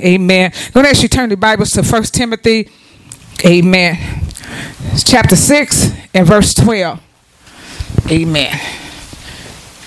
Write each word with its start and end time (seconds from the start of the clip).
Amen. 0.00 0.52
Go 0.72 0.80
ahead, 0.80 1.02
you 1.02 1.08
turn 1.08 1.28
the 1.28 1.36
Bibles 1.36 1.70
to 1.70 1.82
1 1.82 2.02
Timothy. 2.04 2.70
Amen. 3.44 3.96
Chapter 5.04 5.36
6 5.36 5.92
and 6.14 6.26
verse 6.26 6.54
12. 6.54 7.00
Amen. 8.10 8.60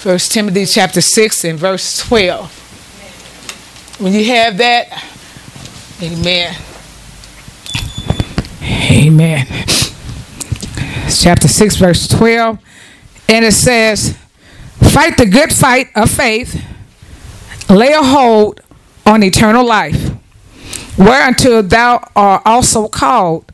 1 0.03 0.17
Timothy 0.17 0.65
chapter 0.65 1.01
6 1.01 1.45
and 1.45 1.59
verse 1.59 1.99
12. 2.07 3.97
When 3.99 4.13
you 4.13 4.25
have 4.25 4.57
that, 4.57 5.03
amen. 6.01 6.55
Amen. 8.91 9.45
Chapter 11.09 11.47
6, 11.47 11.75
verse 11.75 12.07
12. 12.07 12.59
And 13.29 13.45
it 13.45 13.53
says, 13.53 14.17
Fight 14.81 15.17
the 15.17 15.25
good 15.27 15.53
fight 15.53 15.89
of 15.95 16.09
faith, 16.09 16.63
lay 17.69 17.93
a 17.93 18.01
hold 18.01 18.59
on 19.05 19.23
eternal 19.23 19.65
life, 19.65 20.15
whereunto 20.97 21.61
thou 21.61 22.07
art 22.15 22.41
also 22.45 22.87
called, 22.87 23.51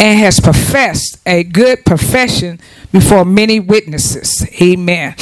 and 0.00 0.18
has 0.18 0.40
professed 0.40 1.18
a 1.26 1.42
good 1.42 1.84
profession 1.84 2.60
before 2.92 3.24
many 3.24 3.58
witnesses. 3.60 4.46
Amen. 4.60 5.14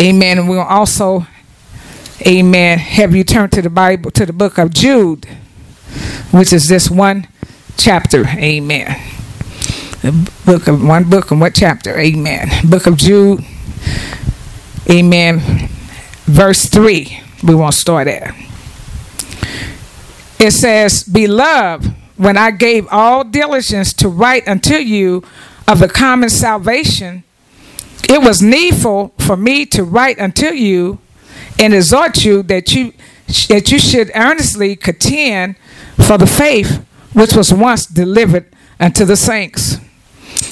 Amen. 0.00 0.38
And 0.38 0.48
we'll 0.48 0.60
also, 0.60 1.26
amen, 2.26 2.78
have 2.78 3.14
you 3.14 3.24
turn 3.24 3.50
to 3.50 3.62
the 3.62 3.70
Bible, 3.70 4.10
to 4.12 4.26
the 4.26 4.32
book 4.32 4.58
of 4.58 4.72
Jude, 4.72 5.26
which 6.30 6.52
is 6.52 6.68
this 6.68 6.90
one 6.90 7.28
chapter. 7.76 8.26
Amen. 8.26 9.00
The 10.02 10.30
book 10.44 10.66
of 10.66 10.84
one 10.84 11.08
book 11.08 11.30
and 11.30 11.40
what 11.40 11.54
chapter? 11.54 11.98
Amen. 11.98 12.48
Book 12.68 12.86
of 12.86 12.96
Jude. 12.96 13.44
Amen. 14.90 15.68
Verse 16.24 16.66
3. 16.66 17.20
We 17.44 17.54
won't 17.54 17.74
start 17.74 18.08
at. 18.08 18.34
It 20.38 20.52
says, 20.52 21.04
Beloved, 21.04 21.94
when 22.16 22.36
I 22.36 22.50
gave 22.50 22.86
all 22.90 23.24
diligence 23.24 23.92
to 23.94 24.08
write 24.08 24.46
unto 24.46 24.74
you 24.74 25.22
of 25.66 25.78
the 25.78 25.88
common 25.88 26.28
salvation, 26.28 27.24
it 28.08 28.22
was 28.22 28.42
needful 28.42 29.14
for 29.18 29.36
me 29.36 29.64
to 29.66 29.84
write 29.84 30.18
unto 30.18 30.46
you 30.52 30.98
and 31.58 31.72
exhort 31.72 32.24
you 32.24 32.42
that 32.44 32.74
you 32.74 32.92
that 33.48 33.70
you 33.70 33.78
should 33.78 34.10
earnestly 34.14 34.76
contend 34.76 35.56
for 35.96 36.18
the 36.18 36.26
faith 36.26 36.84
which 37.12 37.34
was 37.34 37.52
once 37.52 37.86
delivered 37.86 38.46
unto 38.78 39.04
the 39.04 39.16
saints. 39.16 39.76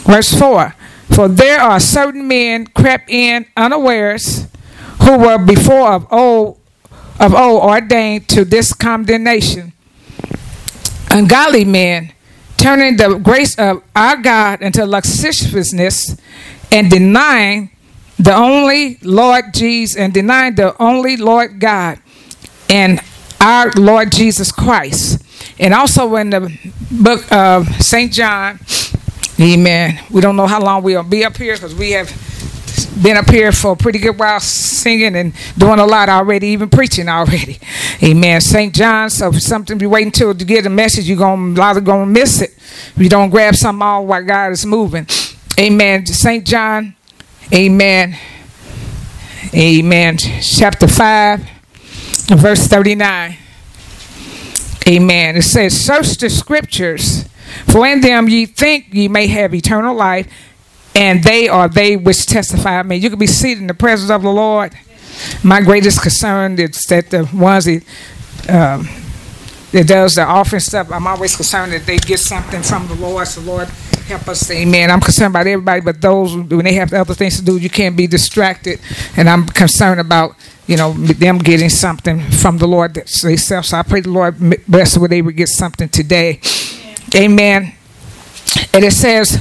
Verse 0.04 0.32
4 0.32 0.74
For 1.10 1.28
there 1.28 1.60
are 1.60 1.80
certain 1.80 2.26
men 2.26 2.66
crept 2.68 3.10
in 3.10 3.46
unawares 3.56 4.46
who 5.02 5.18
were 5.18 5.38
before 5.38 5.92
of 5.92 6.06
old 6.12 6.59
of 7.20 7.34
old 7.34 7.62
ordained 7.62 8.28
to 8.30 8.44
this 8.44 8.72
condemnation. 8.72 9.72
Ungodly 11.10 11.64
men 11.64 12.12
turning 12.56 12.96
the 12.96 13.18
grace 13.18 13.58
of 13.58 13.82
our 13.94 14.16
God 14.16 14.62
into 14.62 14.84
lasciviousness 14.84 16.16
and 16.72 16.90
denying 16.90 17.70
the 18.18 18.34
only 18.34 18.98
Lord 19.02 19.54
Jesus 19.54 19.96
and 19.96 20.12
denying 20.12 20.54
the 20.54 20.74
only 20.82 21.16
Lord 21.16 21.60
God 21.60 21.98
and 22.68 23.00
our 23.40 23.70
Lord 23.72 24.12
Jesus 24.12 24.52
Christ. 24.52 25.24
And 25.58 25.74
also 25.74 26.16
in 26.16 26.30
the 26.30 26.58
book 26.90 27.30
of 27.32 27.66
St. 27.82 28.12
John, 28.12 28.60
amen. 29.38 30.00
We 30.10 30.20
don't 30.20 30.36
know 30.36 30.46
how 30.46 30.60
long 30.60 30.82
we'll 30.82 31.02
be 31.02 31.24
up 31.24 31.36
here 31.36 31.54
because 31.54 31.74
we 31.74 31.92
have 31.92 32.08
been 33.02 33.16
up 33.16 33.30
here 33.30 33.52
for 33.52 33.72
a 33.72 33.76
pretty 33.76 33.98
good 33.98 34.18
while 34.18 34.40
singing 34.40 35.16
and 35.16 35.32
doing 35.56 35.78
a 35.78 35.86
lot 35.86 36.08
already, 36.08 36.48
even 36.48 36.68
preaching 36.68 37.08
already. 37.08 37.58
Amen. 38.02 38.40
St. 38.40 38.74
John, 38.74 39.10
so 39.10 39.28
if 39.28 39.40
something 39.42 39.78
be 39.78 39.86
waiting 39.86 40.12
till 40.12 40.34
to 40.34 40.44
get 40.44 40.66
a 40.66 40.70
message, 40.70 41.08
you're 41.08 41.16
gonna 41.16 41.52
a 41.52 41.60
lot 41.60 41.76
of 41.76 41.84
gonna 41.84 42.06
miss 42.06 42.40
it. 42.40 42.50
If 42.50 42.98
you 42.98 43.08
don't 43.08 43.30
grab 43.30 43.54
something 43.54 43.82
all 43.82 44.06
while 44.06 44.24
God 44.24 44.52
is 44.52 44.66
moving. 44.66 45.06
Amen. 45.58 46.06
St. 46.06 46.46
John, 46.46 46.94
Amen. 47.52 48.16
Amen. 49.52 50.18
Chapter 50.18 50.86
5, 50.86 51.40
verse 52.28 52.66
39. 52.68 53.36
Amen. 54.86 55.36
It 55.36 55.42
says, 55.42 55.84
Search 55.84 56.16
the 56.18 56.30
scriptures, 56.30 57.24
for 57.66 57.84
in 57.86 58.02
them 58.02 58.28
ye 58.28 58.46
think 58.46 58.94
ye 58.94 59.08
may 59.08 59.26
have 59.26 59.52
eternal 59.52 59.96
life, 59.96 60.32
and 60.94 61.22
they 61.22 61.48
are 61.48 61.68
they 61.68 61.96
which 61.96 62.26
testify 62.26 62.80
of 62.80 62.86
me. 62.86 62.96
You 62.96 63.10
can 63.10 63.18
be 63.18 63.26
seated 63.26 63.60
in 63.60 63.66
the 63.66 63.74
presence 63.74 64.10
of 64.10 64.22
the 64.22 64.30
Lord. 64.30 64.72
My 65.44 65.60
greatest 65.60 66.02
concern 66.02 66.58
is 66.58 66.82
that 66.84 67.10
the 67.10 67.24
ones 67.34 67.66
that, 67.66 67.82
um, 68.48 68.88
that 69.72 69.86
does 69.86 70.14
the 70.14 70.22
offering 70.22 70.60
stuff, 70.60 70.90
I'm 70.90 71.06
always 71.06 71.36
concerned 71.36 71.72
that 71.72 71.86
they 71.86 71.98
get 71.98 72.18
something 72.18 72.62
from 72.62 72.88
the 72.88 72.94
Lord. 72.94 73.26
So, 73.28 73.40
Lord, 73.42 73.68
help 74.06 74.28
us. 74.28 74.50
Amen. 74.50 74.90
I'm 74.90 75.00
concerned 75.00 75.32
about 75.32 75.46
everybody, 75.46 75.80
but 75.80 76.00
those 76.00 76.34
when 76.34 76.64
they 76.64 76.74
have 76.74 76.92
other 76.92 77.14
things 77.14 77.38
to 77.38 77.44
do, 77.44 77.56
you 77.56 77.70
can't 77.70 77.96
be 77.96 78.06
distracted. 78.06 78.80
And 79.16 79.28
I'm 79.28 79.46
concerned 79.46 80.00
about 80.00 80.34
you 80.66 80.76
know 80.76 80.92
them 80.92 81.38
getting 81.38 81.68
something 81.68 82.20
from 82.30 82.58
the 82.58 82.66
Lord 82.66 82.94
themselves. 82.94 83.68
So 83.68 83.76
I 83.76 83.82
pray 83.82 84.00
the 84.00 84.10
Lord 84.10 84.36
bless 84.66 84.96
where 84.96 85.08
they 85.08 85.22
would 85.22 85.36
get 85.36 85.48
something 85.48 85.88
today. 85.88 86.40
Amen. 87.14 87.74
And 88.72 88.84
it 88.84 88.92
says, 88.92 89.40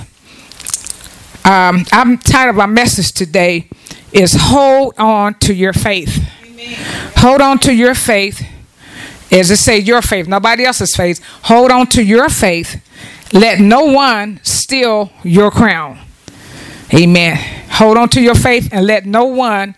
um, 1.45 1.85
I'm 1.91 2.17
tired 2.17 2.49
of 2.49 2.59
our 2.59 2.67
message 2.67 3.11
today. 3.11 3.67
Is 4.11 4.35
hold 4.35 4.95
on 4.97 5.35
to 5.39 5.53
your 5.53 5.73
faith. 5.73 6.27
Amen. 6.43 6.75
Hold 7.17 7.41
on 7.41 7.59
to 7.59 7.73
your 7.73 7.93
faith. 7.93 8.43
As 9.31 9.51
it 9.51 9.57
say, 9.57 9.77
your 9.77 10.01
faith, 10.01 10.27
nobody 10.27 10.65
else's 10.65 10.95
faith. 10.95 11.23
Hold 11.43 11.69
on 11.69 11.85
to 11.87 12.03
your 12.03 12.29
faith. 12.29 12.83
Let 13.31 13.59
no 13.59 13.83
one 13.83 14.39
steal 14.41 15.11
your 15.23 15.51
crown. 15.51 15.99
Amen. 16.91 17.37
Hold 17.73 17.97
on 17.97 18.09
to 18.09 18.21
your 18.21 18.33
faith 18.33 18.69
and 18.71 18.87
let 18.87 19.05
no 19.05 19.25
one 19.25 19.75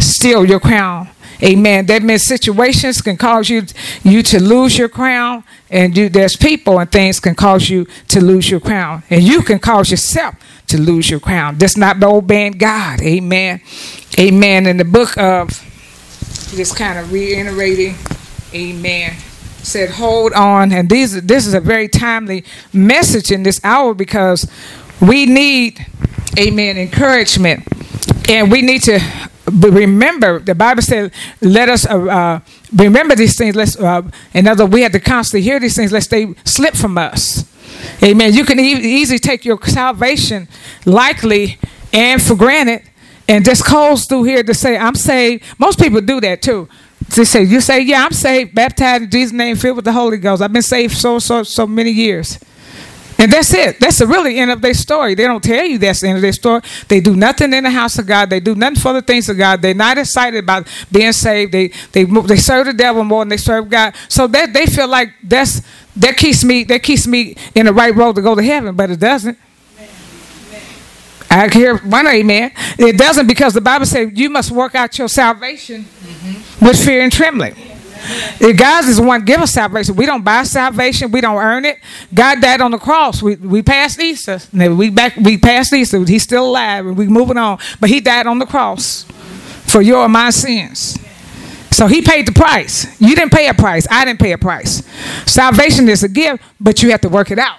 steal 0.00 0.44
your 0.44 0.58
crown. 0.58 1.08
Amen. 1.42 1.86
That 1.86 2.02
means 2.02 2.24
situations 2.24 3.00
can 3.00 3.16
cause 3.16 3.48
you 3.48 3.64
you 4.02 4.22
to 4.24 4.42
lose 4.42 4.76
your 4.76 4.88
crown, 4.88 5.44
and 5.70 5.96
you, 5.96 6.08
there's 6.08 6.36
people 6.36 6.78
and 6.78 6.90
things 6.90 7.18
can 7.20 7.34
cause 7.34 7.70
you 7.70 7.86
to 8.08 8.20
lose 8.20 8.50
your 8.50 8.60
crown, 8.60 9.02
and 9.10 9.22
you 9.22 9.42
can 9.42 9.58
cause 9.58 9.90
yourself 9.90 10.34
to 10.68 10.80
lose 10.80 11.08
your 11.10 11.20
crown. 11.20 11.56
That's 11.58 11.76
not 11.76 11.98
the 12.00 12.06
obeying 12.06 12.52
God. 12.52 13.00
Amen. 13.00 13.60
Amen. 14.18 14.66
In 14.66 14.76
the 14.76 14.84
book 14.84 15.16
of 15.16 15.48
just 16.54 16.76
kind 16.76 16.98
of 16.98 17.12
reiterating, 17.12 17.94
Amen. 18.52 19.16
Said, 19.62 19.90
hold 19.90 20.32
on, 20.32 20.72
and 20.72 20.88
these 20.88 21.20
this 21.22 21.46
is 21.46 21.54
a 21.54 21.60
very 21.60 21.88
timely 21.88 22.44
message 22.72 23.30
in 23.30 23.42
this 23.42 23.60
hour 23.62 23.94
because 23.94 24.50
we 25.00 25.26
need, 25.26 25.86
Amen, 26.38 26.76
encouragement, 26.76 27.66
and 28.28 28.50
we 28.50 28.62
need 28.62 28.82
to 28.82 28.98
remember, 29.50 30.38
the 30.38 30.54
Bible 30.54 30.82
said, 30.82 31.12
"Let 31.40 31.68
us 31.68 31.86
uh, 31.86 31.98
uh, 31.98 32.40
remember 32.74 33.14
these 33.14 33.36
things." 33.36 33.54
Let's, 33.56 33.78
uh, 33.78 34.02
in 34.34 34.46
other, 34.46 34.66
we 34.66 34.82
have 34.82 34.92
to 34.92 35.00
constantly 35.00 35.42
hear 35.42 35.60
these 35.60 35.76
things 35.76 35.92
lest 35.92 36.10
they 36.10 36.34
slip 36.44 36.74
from 36.74 36.98
us. 36.98 37.44
Amen. 38.02 38.32
You 38.34 38.44
can 38.44 38.58
e- 38.60 39.00
easily 39.00 39.18
take 39.18 39.44
your 39.44 39.58
salvation 39.64 40.48
likely 40.84 41.58
and 41.92 42.22
for 42.22 42.34
granted, 42.34 42.82
and 43.28 43.44
just 43.44 43.64
coast 43.64 44.08
through 44.08 44.24
here 44.24 44.42
to 44.42 44.54
say, 44.54 44.76
"I'm 44.76 44.94
saved." 44.94 45.44
Most 45.58 45.78
people 45.78 46.00
do 46.00 46.20
that 46.20 46.42
too. 46.42 46.68
They 47.16 47.24
say, 47.24 47.42
"You 47.42 47.60
say, 47.60 47.80
yeah, 47.80 48.04
I'm 48.04 48.12
saved, 48.12 48.54
baptized 48.54 49.04
in 49.04 49.10
Jesus' 49.10 49.32
name, 49.32 49.56
filled 49.56 49.76
with 49.76 49.84
the 49.84 49.92
Holy 49.92 50.18
Ghost. 50.18 50.42
I've 50.42 50.52
been 50.52 50.62
saved 50.62 50.96
so 50.96 51.18
so 51.18 51.42
so 51.42 51.66
many 51.66 51.90
years." 51.90 52.38
And 53.20 53.30
that's 53.30 53.52
it. 53.52 53.78
That's 53.78 53.98
the 53.98 54.06
really 54.06 54.38
end 54.38 54.50
of 54.50 54.62
their 54.62 54.72
story. 54.72 55.14
They 55.14 55.24
don't 55.24 55.44
tell 55.44 55.62
you 55.62 55.76
that's 55.76 56.00
the 56.00 56.08
end 56.08 56.16
of 56.16 56.22
their 56.22 56.32
story. 56.32 56.62
They 56.88 57.00
do 57.00 57.14
nothing 57.14 57.52
in 57.52 57.64
the 57.64 57.70
house 57.70 57.98
of 57.98 58.06
God. 58.06 58.30
They 58.30 58.40
do 58.40 58.54
nothing 58.54 58.80
for 58.80 58.94
the 58.94 59.02
things 59.02 59.28
of 59.28 59.36
God. 59.36 59.60
They're 59.60 59.74
not 59.74 59.98
excited 59.98 60.42
about 60.42 60.66
being 60.90 61.12
saved. 61.12 61.52
They 61.52 61.68
they 61.92 62.04
they 62.04 62.36
serve 62.36 62.64
the 62.64 62.72
devil 62.72 63.04
more 63.04 63.20
than 63.20 63.28
they 63.28 63.36
serve 63.36 63.68
God. 63.68 63.94
So 64.08 64.26
that 64.28 64.54
they 64.54 64.64
feel 64.64 64.88
like 64.88 65.10
that's 65.22 65.60
that 65.96 66.16
keeps 66.16 66.42
me 66.42 66.64
that 66.64 66.82
keeps 66.82 67.06
me 67.06 67.36
in 67.54 67.66
the 67.66 67.74
right 67.74 67.94
road 67.94 68.14
to 68.14 68.22
go 68.22 68.34
to 68.34 68.42
heaven, 68.42 68.74
but 68.74 68.90
it 68.90 68.98
doesn't. 68.98 69.36
I 71.30 71.48
hear 71.48 71.76
one 71.76 72.06
amen. 72.06 72.52
It 72.78 72.96
doesn't 72.96 73.26
because 73.26 73.52
the 73.52 73.60
Bible 73.60 73.84
says 73.84 74.12
you 74.14 74.30
must 74.30 74.50
work 74.50 74.74
out 74.74 74.98
your 74.98 75.08
salvation 75.08 75.82
mm-hmm. 75.84 76.64
with 76.64 76.82
fear 76.82 77.02
and 77.02 77.12
trembling. 77.12 77.54
God 78.56 78.84
is 78.84 78.96
the 78.96 79.02
one 79.02 79.24
give 79.24 79.40
us 79.40 79.52
salvation. 79.52 79.96
We 79.96 80.06
don't 80.06 80.24
buy 80.24 80.42
salvation. 80.44 81.10
We 81.10 81.20
don't 81.20 81.36
earn 81.36 81.64
it. 81.64 81.78
God 82.12 82.40
died 82.40 82.60
on 82.60 82.70
the 82.70 82.78
cross. 82.78 83.22
We 83.22 83.36
we 83.36 83.62
passed 83.62 84.00
Easter. 84.00 84.38
We 84.52 84.90
back. 84.90 85.16
We 85.16 85.38
passed 85.38 85.72
Easter. 85.72 86.04
He's 86.04 86.22
still 86.22 86.46
alive, 86.46 86.86
and 86.86 86.96
we 86.96 87.06
moving 87.06 87.36
on. 87.36 87.58
But 87.80 87.90
He 87.90 88.00
died 88.00 88.26
on 88.26 88.38
the 88.38 88.46
cross 88.46 89.04
for 89.66 89.80
your 89.82 90.04
and 90.04 90.12
my 90.12 90.30
sins. 90.30 90.98
So 91.70 91.86
He 91.86 92.02
paid 92.02 92.26
the 92.26 92.32
price. 92.32 93.00
You 93.00 93.14
didn't 93.14 93.32
pay 93.32 93.48
a 93.48 93.54
price. 93.54 93.86
I 93.90 94.04
didn't 94.04 94.20
pay 94.20 94.32
a 94.32 94.38
price. 94.38 94.82
Salvation 95.26 95.88
is 95.88 96.02
a 96.02 96.08
gift, 96.08 96.42
but 96.60 96.82
you 96.82 96.90
have 96.90 97.00
to 97.02 97.08
work 97.08 97.30
it 97.30 97.38
out. 97.38 97.58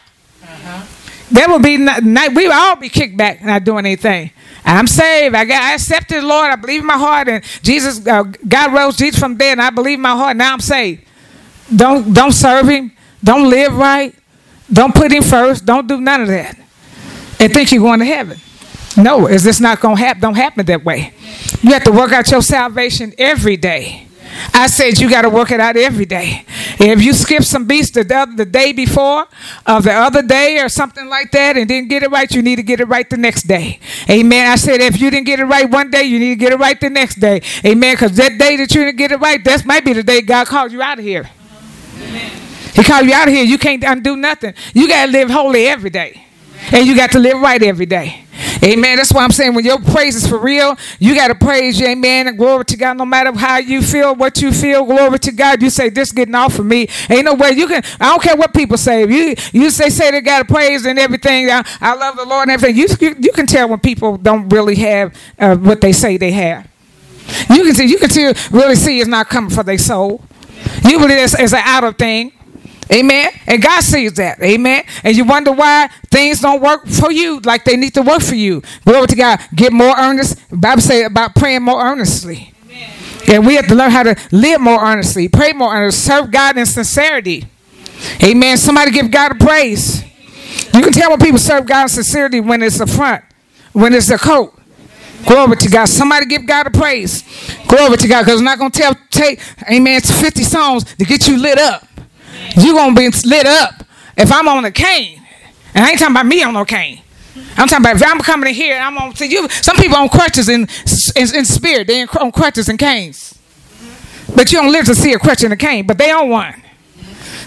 There 1.31 1.47
will 1.47 1.59
be 1.59 1.77
not, 1.77 2.03
we 2.03 2.47
will 2.47 2.53
all 2.53 2.75
be 2.75 2.89
kicked 2.89 3.15
back 3.17 3.43
not 3.43 3.63
doing 3.63 3.85
anything. 3.85 4.31
I'm 4.63 4.87
saved. 4.87 5.33
I 5.33 5.45
got 5.45 5.63
I 5.63 5.73
accepted 5.73 6.21
the 6.21 6.27
Lord. 6.27 6.51
I 6.51 6.55
believe 6.55 6.81
in 6.81 6.87
my 6.87 6.97
heart, 6.97 7.27
and 7.27 7.43
Jesus, 7.63 8.05
uh, 8.05 8.23
God 8.47 8.73
rose 8.73 8.97
Jesus 8.97 9.19
from 9.19 9.37
dead, 9.37 9.53
and 9.53 9.61
I 9.61 9.69
believe 9.69 9.95
in 9.95 10.01
my 10.01 10.15
heart. 10.15 10.37
Now 10.37 10.53
I'm 10.53 10.59
saved. 10.59 11.03
don't 11.75 12.13
don't 12.13 12.33
serve 12.33 12.67
him, 12.67 12.91
don't 13.23 13.49
live 13.49 13.75
right, 13.75 14.13
don't 14.71 14.93
put 14.93 15.11
him 15.11 15.23
first, 15.23 15.65
don't 15.65 15.87
do 15.87 15.99
none 15.99 16.21
of 16.21 16.27
that, 16.27 16.57
and 17.39 17.53
think 17.53 17.71
you're 17.71 17.81
going 17.81 17.99
to 17.99 18.05
heaven. 18.05 18.37
No, 18.97 19.27
is 19.27 19.43
this 19.43 19.59
not 19.59 19.79
going 19.79 19.95
to 19.95 20.03
happen? 20.03 20.21
Don't 20.21 20.35
happen 20.35 20.65
that 20.65 20.83
way. 20.83 21.13
You 21.61 21.71
have 21.71 21.83
to 21.85 21.91
work 21.91 22.11
out 22.11 22.29
your 22.29 22.41
salvation 22.41 23.13
every 23.17 23.55
day. 23.55 24.07
I 24.53 24.67
said 24.67 24.99
you 24.99 25.09
got 25.09 25.23
to 25.23 25.29
work 25.29 25.51
it 25.51 25.59
out 25.59 25.75
every 25.75 26.05
day. 26.05 26.45
If 26.79 27.01
you 27.03 27.13
skip 27.13 27.43
some 27.43 27.65
beats 27.65 27.91
the, 27.91 28.03
the 28.35 28.45
day 28.45 28.71
before, 28.71 29.27
of 29.65 29.83
the 29.83 29.93
other 29.93 30.21
day, 30.21 30.59
or 30.59 30.69
something 30.69 31.07
like 31.07 31.31
that, 31.31 31.57
and 31.57 31.67
didn't 31.67 31.89
get 31.89 32.03
it 32.03 32.11
right, 32.11 32.31
you 32.33 32.41
need 32.41 32.57
to 32.57 32.63
get 32.63 32.79
it 32.79 32.85
right 32.85 33.09
the 33.09 33.17
next 33.17 33.43
day. 33.43 33.79
Amen. 34.09 34.47
I 34.47 34.55
said 34.55 34.81
if 34.81 34.99
you 34.99 35.11
didn't 35.11 35.25
get 35.25 35.39
it 35.39 35.45
right 35.45 35.69
one 35.69 35.91
day, 35.91 36.03
you 36.03 36.19
need 36.19 36.29
to 36.29 36.35
get 36.35 36.53
it 36.53 36.59
right 36.59 36.79
the 36.79 36.89
next 36.89 37.15
day. 37.15 37.41
Amen. 37.65 37.95
Because 37.95 38.15
that 38.17 38.37
day 38.37 38.57
that 38.57 38.73
you 38.73 38.85
didn't 38.85 38.97
get 38.97 39.11
it 39.11 39.19
right, 39.19 39.43
that 39.43 39.65
might 39.65 39.85
be 39.85 39.93
the 39.93 40.03
day 40.03 40.21
God 40.21 40.47
called 40.47 40.71
you 40.71 40.81
out 40.81 40.99
of 40.99 41.05
here. 41.05 41.29
Amen. 41.97 42.31
He 42.73 42.83
called 42.83 43.05
you 43.05 43.13
out 43.13 43.27
of 43.27 43.33
here. 43.33 43.43
You 43.43 43.57
can't 43.57 43.83
undo 43.83 44.15
nothing. 44.15 44.53
You 44.73 44.87
got 44.87 45.07
to 45.07 45.11
live 45.11 45.29
holy 45.29 45.67
every 45.67 45.89
day. 45.89 46.25
And 46.71 46.85
you 46.85 46.95
got 46.95 47.11
to 47.11 47.19
live 47.19 47.39
right 47.41 47.61
every 47.61 47.85
day. 47.85 48.25
Amen. 48.63 48.97
That's 48.97 49.11
why 49.11 49.23
I'm 49.23 49.31
saying 49.31 49.55
when 49.55 49.65
your 49.65 49.79
praise 49.79 50.15
is 50.15 50.27
for 50.27 50.37
real, 50.37 50.77
you 50.99 51.15
got 51.15 51.29
to 51.29 51.35
praise 51.35 51.79
you. 51.79 51.87
Amen. 51.87 52.27
And 52.27 52.37
glory 52.37 52.65
to 52.65 52.77
God. 52.77 52.97
No 52.97 53.05
matter 53.05 53.31
how 53.33 53.57
you 53.57 53.81
feel, 53.81 54.15
what 54.15 54.41
you 54.41 54.51
feel, 54.51 54.85
glory 54.85 55.17
to 55.19 55.31
God. 55.31 55.61
You 55.61 55.69
say, 55.69 55.89
this 55.89 56.11
getting 56.11 56.35
off 56.35 56.59
of 56.59 56.65
me. 56.65 56.87
Ain't 57.09 57.25
no 57.25 57.33
way 57.33 57.51
you 57.51 57.67
can, 57.67 57.83
I 57.99 58.09
don't 58.09 58.21
care 58.21 58.35
what 58.35 58.53
people 58.53 58.77
say. 58.77 59.07
You, 59.07 59.35
you 59.51 59.69
say, 59.71 59.89
say 59.89 60.11
they 60.11 60.21
got 60.21 60.47
to 60.47 60.53
praise 60.53 60.85
and 60.85 60.99
everything. 60.99 61.49
I, 61.49 61.65
I, 61.79 61.95
love 61.95 62.15
the 62.15 62.25
Lord 62.25 62.43
and 62.43 62.51
everything. 62.51 62.77
You, 62.77 62.87
you, 62.99 63.15
you, 63.19 63.31
can 63.31 63.47
tell 63.47 63.67
when 63.67 63.79
people 63.79 64.17
don't 64.17 64.49
really 64.49 64.75
have 64.75 65.15
uh, 65.39 65.55
what 65.55 65.81
they 65.81 65.93
say 65.93 66.17
they 66.17 66.31
have. 66.31 66.67
You 67.49 67.63
can 67.63 67.73
see, 67.73 67.85
you 67.85 67.97
can 67.97 68.09
see, 68.09 68.31
really 68.51 68.75
see 68.75 68.99
it's 68.99 69.07
not 69.07 69.29
coming 69.29 69.49
for 69.49 69.63
their 69.63 69.77
soul. 69.77 70.21
You 70.83 70.99
believe 70.99 71.17
it's, 71.17 71.39
it's 71.39 71.53
an 71.53 71.61
outer 71.63 71.93
thing. 71.93 72.33
Amen. 72.89 73.31
And 73.47 73.61
God 73.61 73.83
sees 73.83 74.13
that. 74.13 74.41
Amen. 74.41 74.83
And 75.03 75.15
you 75.15 75.23
wonder 75.23 75.51
why 75.51 75.89
things 76.09 76.41
don't 76.41 76.61
work 76.61 76.87
for 76.87 77.11
you 77.11 77.39
like 77.41 77.63
they 77.63 77.77
need 77.77 77.93
to 77.93 78.01
work 78.01 78.21
for 78.21 78.35
you. 78.35 78.61
Glory 78.85 79.07
to 79.07 79.15
God. 79.15 79.39
Get 79.55 79.71
more 79.71 79.95
earnest. 79.97 80.49
The 80.49 80.57
Bible 80.57 80.81
says 80.81 81.05
about 81.05 81.35
praying 81.35 81.63
more 81.63 81.81
earnestly. 81.81 82.53
Amen. 82.65 82.89
And 83.29 83.45
we 83.45 83.55
have 83.55 83.67
to 83.67 83.75
learn 83.75 83.91
how 83.91 84.03
to 84.03 84.15
live 84.31 84.59
more 84.59 84.83
earnestly, 84.83 85.27
pray 85.29 85.53
more 85.53 85.73
earnestly, 85.73 85.99
serve 85.99 86.31
God 86.31 86.57
in 86.57 86.65
sincerity. 86.65 87.45
Amen. 88.23 88.57
Somebody 88.57 88.91
give 88.91 89.11
God 89.11 89.33
a 89.33 89.35
praise. 89.35 90.03
You 90.73 90.81
can 90.81 90.91
tell 90.91 91.11
when 91.11 91.19
people 91.19 91.39
serve 91.39 91.65
God 91.65 91.83
in 91.83 91.89
sincerity 91.89 92.39
when 92.39 92.61
it's 92.61 92.79
a 92.79 92.87
front, 92.87 93.23
when 93.73 93.93
it's 93.93 94.09
a 94.09 94.17
coat. 94.17 94.57
Glory 95.25 95.55
to 95.55 95.69
God. 95.69 95.85
Somebody 95.85 96.25
give 96.25 96.47
God 96.47 96.67
a 96.67 96.71
praise. 96.71 97.23
Glory 97.67 97.95
to 97.97 98.07
God. 98.07 98.23
Because 98.23 98.41
it's 98.41 98.41
not 98.41 98.57
going 98.57 98.71
to 98.71 98.79
tell, 98.79 98.95
take, 99.11 99.39
amen, 99.69 100.01
50 100.01 100.43
songs 100.43 100.95
to 100.95 101.05
get 101.05 101.27
you 101.27 101.37
lit 101.37 101.59
up 101.59 101.87
you 102.57 102.73
gonna 102.73 102.95
be 102.95 103.09
lit 103.25 103.45
up 103.45 103.83
if 104.17 104.31
I'm 104.31 104.47
on 104.47 104.65
a 104.65 104.71
cane. 104.71 105.21
And 105.73 105.85
I 105.85 105.91
ain't 105.91 105.99
talking 105.99 106.15
about 106.15 106.25
me 106.25 106.43
on 106.43 106.53
no 106.53 106.65
cane. 106.65 107.01
I'm 107.57 107.67
talking 107.67 107.85
about 107.85 107.95
if 107.95 108.03
I'm 108.05 108.19
coming 108.19 108.49
in 108.49 108.55
here, 108.55 108.77
I'm 108.77 108.97
on. 108.97 109.13
You. 109.19 109.47
Some 109.49 109.77
people 109.77 109.97
on 109.97 110.09
crutches 110.09 110.49
in, 110.49 110.67
in, 111.15 111.35
in 111.35 111.45
spirit. 111.45 111.87
They 111.87 112.03
on 112.03 112.31
crutches 112.31 112.67
and 112.69 112.77
canes. 112.77 113.37
But 114.35 114.51
you 114.51 114.59
don't 114.59 114.71
live 114.71 114.85
to 114.85 114.95
see 114.95 115.13
a 115.13 115.19
crutch 115.19 115.43
and 115.43 115.53
a 115.53 115.57
cane. 115.57 115.85
But 115.85 115.97
they 115.97 116.11
on 116.11 116.29
one. 116.29 116.61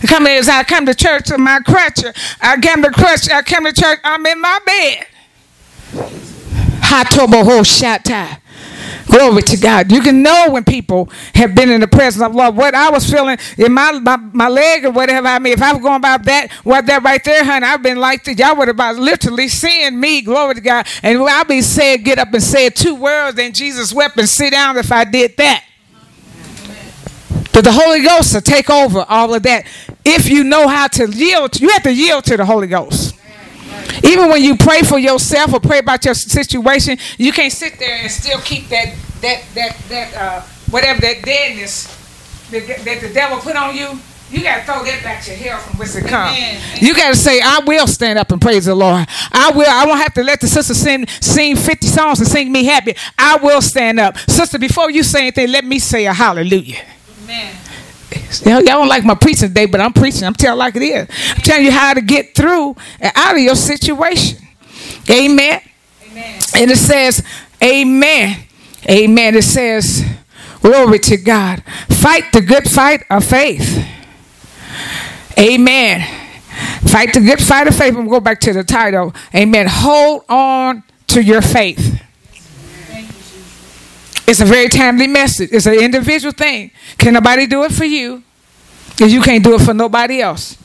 Come 0.07 0.27
as 0.27 0.49
I 0.49 0.65
come 0.65 0.87
to 0.87 0.95
church 0.95 1.31
with 1.31 1.41
my 1.41 1.61
crutch. 1.61 2.01
I 2.41 2.61
come 2.61 2.83
to 2.83 2.91
crutch. 2.91 3.31
I 3.31 3.43
come 3.43 3.65
to 3.65 3.73
church. 3.73 3.99
I'm 4.05 4.25
in 4.27 4.41
my 4.41 4.59
bed. 4.65 5.07
Hot 6.83 7.07
Hatobo 7.07 7.45
ho 7.45 7.61
shatai. 7.61 8.39
Glory 9.07 9.43
to 9.43 9.57
God. 9.57 9.93
You 9.93 10.01
can 10.01 10.23
know 10.23 10.49
when 10.51 10.65
people 10.65 11.09
have 11.35 11.55
been 11.55 11.71
in 11.71 11.81
the 11.81 11.89
presence 11.89 12.23
of 12.23 12.35
Lord. 12.35 12.57
What 12.57 12.75
I 12.75 12.91
was 12.91 13.09
feeling 13.11 13.39
in 13.59 13.73
my, 13.73 13.93
my, 13.93 14.17
my 14.17 14.49
leg 14.49 14.85
or 14.85 14.91
whatever 14.91 15.29
I 15.29 15.39
mean, 15.39 15.53
if 15.53 15.63
I 15.63 15.73
was 15.73 15.83
going 15.83 15.97
about 15.97 16.25
that, 16.25 16.53
what 16.65 16.87
that 16.87 17.03
right 17.03 17.23
there, 17.25 17.45
honey, 17.45 17.67
I've 17.67 17.83
been 17.83 17.99
like 17.99 18.25
that. 18.25 18.39
Y'all 18.39 18.57
would 18.57 18.69
have 18.69 18.77
about 18.77 18.97
literally 18.97 19.49
seeing 19.49 19.99
me, 19.99 20.23
glory 20.23 20.55
to 20.57 20.61
God. 20.61 20.87
And 21.03 21.19
I'll 21.23 21.45
be 21.45 21.63
saying, 21.63 22.03
get 22.03 22.19
up 22.19 22.33
and 22.33 22.43
say 22.43 22.71
two 22.71 22.95
words, 22.95 23.39
and 23.39 23.55
Jesus 23.55 23.93
wept 23.93 24.19
and 24.19 24.29
sit 24.29 24.51
down 24.51 24.77
if 24.77 24.93
I 24.93 25.05
did 25.05 25.37
that. 25.37 25.65
But 27.53 27.63
the 27.63 27.73
Holy 27.73 28.03
Ghost 28.03 28.35
will 28.35 28.41
take 28.41 28.69
over 28.69 29.05
all 29.09 29.33
of 29.33 29.45
that. 29.45 29.67
If 30.05 30.29
you 30.29 30.43
know 30.43 30.67
how 30.67 30.89
to 30.89 31.09
yield, 31.09 31.61
you 31.61 31.69
have 31.71 31.85
to 31.85 31.93
yield 31.93 32.25
to 32.25 32.37
the 32.37 32.45
Holy 32.45 32.67
Ghost. 32.67 33.04
Even 34.05 34.29
when 34.29 34.43
you 34.43 34.57
pray 34.57 34.83
for 34.83 34.99
yourself 34.99 35.53
or 35.53 35.61
pray 35.61 35.79
about 35.79 36.05
your 36.05 36.15
situation, 36.15 36.99
you 37.19 37.33
can't 37.33 37.53
sit 37.53 37.79
there 37.79 37.97
and 37.97 38.11
still 38.11 38.41
keep 38.41 38.69
that 38.69 38.95
that 39.21 39.45
that 39.55 39.77
that 39.89 40.15
uh, 40.15 40.41
whatever 40.71 41.01
that 41.01 41.23
deadness 41.25 41.87
that, 42.51 42.85
that 42.85 43.01
the 43.01 43.13
devil 43.13 43.39
put 43.39 43.57
on 43.57 43.75
you. 43.77 43.99
You 44.31 44.43
got 44.43 44.61
to 44.61 44.65
throw 44.65 44.83
that 44.85 45.03
back 45.05 45.23
to 45.25 45.31
hell 45.33 45.59
from 45.61 45.79
whence 45.79 45.95
it 45.95 46.07
comes. 46.07 46.83
You 46.83 46.95
got 46.95 47.11
to 47.11 47.17
say, 47.17 47.41
I 47.41 47.61
will 47.65 47.87
stand 47.87 48.19
up 48.19 48.33
and 48.33 48.41
praise 48.41 48.65
the 48.65 48.75
Lord. 48.75 49.07
I 49.31 49.53
will. 49.55 49.67
I 49.69 49.85
won't 49.87 50.01
have 50.01 50.15
to 50.15 50.25
let 50.25 50.41
the 50.41 50.49
sister 50.49 50.75
sing, 50.75 51.07
sing 51.07 51.55
50 51.57 51.87
songs 51.87 52.19
and 52.19 52.27
sing 52.27 52.51
me 52.51 52.65
happy. 52.65 52.97
I 53.19 53.37
will 53.37 53.63
stand 53.63 54.01
up. 54.01 54.19
Sister, 54.19 54.59
before 54.59 54.91
you 54.91 55.03
say 55.03 55.21
anything, 55.21 55.51
let 55.51 55.65
me 55.65 55.79
say 55.79 56.07
a 56.07 56.13
hallelujah. 56.13 56.85
Amen. 57.23 57.55
Y'all, 58.45 58.63
don't 58.63 58.89
like 58.89 59.05
my 59.05 59.15
preaching 59.15 59.49
today, 59.49 59.67
but 59.67 59.81
I'm 59.81 59.93
preaching. 59.93 60.25
I'm 60.25 60.35
telling 60.35 60.59
like 60.59 60.77
it 60.77 60.83
is. 60.83 61.09
I'm 61.31 61.43
telling 61.43 61.65
you 61.65 61.71
how 61.71 61.95
to 61.95 62.01
get 62.01 62.35
through 62.35 62.77
and 63.01 63.13
out 63.15 63.35
of 63.35 63.41
your 63.41 63.55
situation. 63.55 64.39
Amen. 65.11 65.61
Amen. 66.11 66.41
And 66.57 66.71
it 66.71 66.79
says, 66.79 67.23
Amen. 67.63 68.45
Amen. 68.89 69.35
It 69.35 69.45
says, 69.45 70.05
Glory 70.61 70.99
to 71.01 71.17
God. 71.17 71.63
Fight 71.91 72.33
the 72.33 72.41
good 72.41 72.71
fight 72.71 73.03
of 73.11 73.25
faith. 73.25 73.87
Amen. 75.39 76.01
Fight 76.87 77.13
the 77.13 77.21
good 77.21 77.43
fight 77.43 77.67
of 77.67 77.75
faith. 77.75 77.89
I'm 77.89 77.95
going 77.95 78.07
to 78.07 78.11
go 78.11 78.21
back 78.21 78.41
to 78.41 78.53
the 78.53 78.65
title. 78.65 79.15
Amen. 79.35 79.67
Hold 79.69 80.25
on 80.29 80.85
to 81.09 81.23
your 81.23 81.43
faith. 81.43 82.04
It's 84.27 84.41
a 84.41 84.45
very 84.45 84.69
timely 84.69 85.07
message. 85.07 85.51
It's 85.53 85.67
an 85.67 85.75
individual 85.75 86.33
thing. 86.33 86.71
Can 86.99 87.15
nobody 87.15 87.47
do 87.47 87.63
it 87.65 87.73
for 87.73 87.85
you? 87.85 88.23
Because 88.91 89.13
you 89.13 89.21
can't 89.21 89.45
do 89.45 89.55
it 89.55 89.61
for 89.61 89.75
nobody 89.75 90.21
else. 90.21 90.57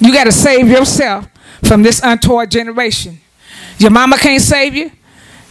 You 0.00 0.12
got 0.12 0.24
to 0.24 0.32
save 0.32 0.68
yourself 0.68 1.26
from 1.64 1.82
this 1.82 2.00
untoward 2.02 2.50
generation. 2.50 3.20
Your 3.78 3.90
mama 3.90 4.18
can't 4.18 4.42
save 4.42 4.74
you. 4.74 4.92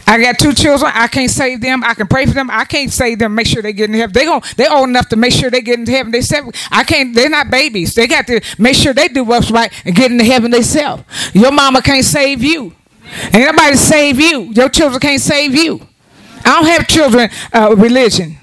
I 0.06 0.20
got 0.20 0.38
two 0.38 0.52
children. 0.52 0.90
I 0.94 1.06
can't 1.06 1.30
save 1.30 1.60
them. 1.60 1.84
I 1.84 1.94
can 1.94 2.06
pray 2.06 2.26
for 2.26 2.34
them. 2.34 2.50
I 2.50 2.64
can't 2.64 2.92
save 2.92 3.18
them. 3.18 3.34
Make 3.34 3.46
sure 3.46 3.62
they 3.62 3.72
get 3.72 3.88
in 3.88 3.94
heaven. 3.96 4.12
They 4.12 4.24
going 4.24 4.42
they 4.56 4.66
old 4.66 4.88
enough 4.88 5.08
to 5.10 5.16
make 5.16 5.32
sure 5.32 5.50
they 5.50 5.60
get 5.60 5.78
into 5.78 5.92
heaven. 5.92 6.12
They 6.12 6.22
said 6.22 6.44
I 6.70 6.84
can't. 6.84 7.14
They're 7.14 7.30
not 7.30 7.50
babies. 7.50 7.94
They 7.94 8.06
got 8.06 8.26
to 8.26 8.40
make 8.58 8.76
sure 8.76 8.92
they 8.92 9.08
do 9.08 9.24
what's 9.24 9.50
right 9.50 9.72
and 9.84 9.94
get 9.94 10.10
into 10.10 10.24
heaven 10.24 10.50
themselves. 10.50 11.04
Your 11.32 11.52
mama 11.52 11.82
can't 11.82 12.04
save 12.04 12.42
you. 12.42 12.74
Ain't 13.32 13.46
nobody 13.46 13.76
save 13.76 14.20
you. 14.20 14.52
Your 14.52 14.68
children 14.68 15.00
can't 15.00 15.20
save 15.20 15.54
you. 15.54 15.86
I 16.44 16.60
don't 16.60 16.66
have 16.66 16.86
children 16.86 17.30
uh, 17.52 17.74
religion. 17.76 18.38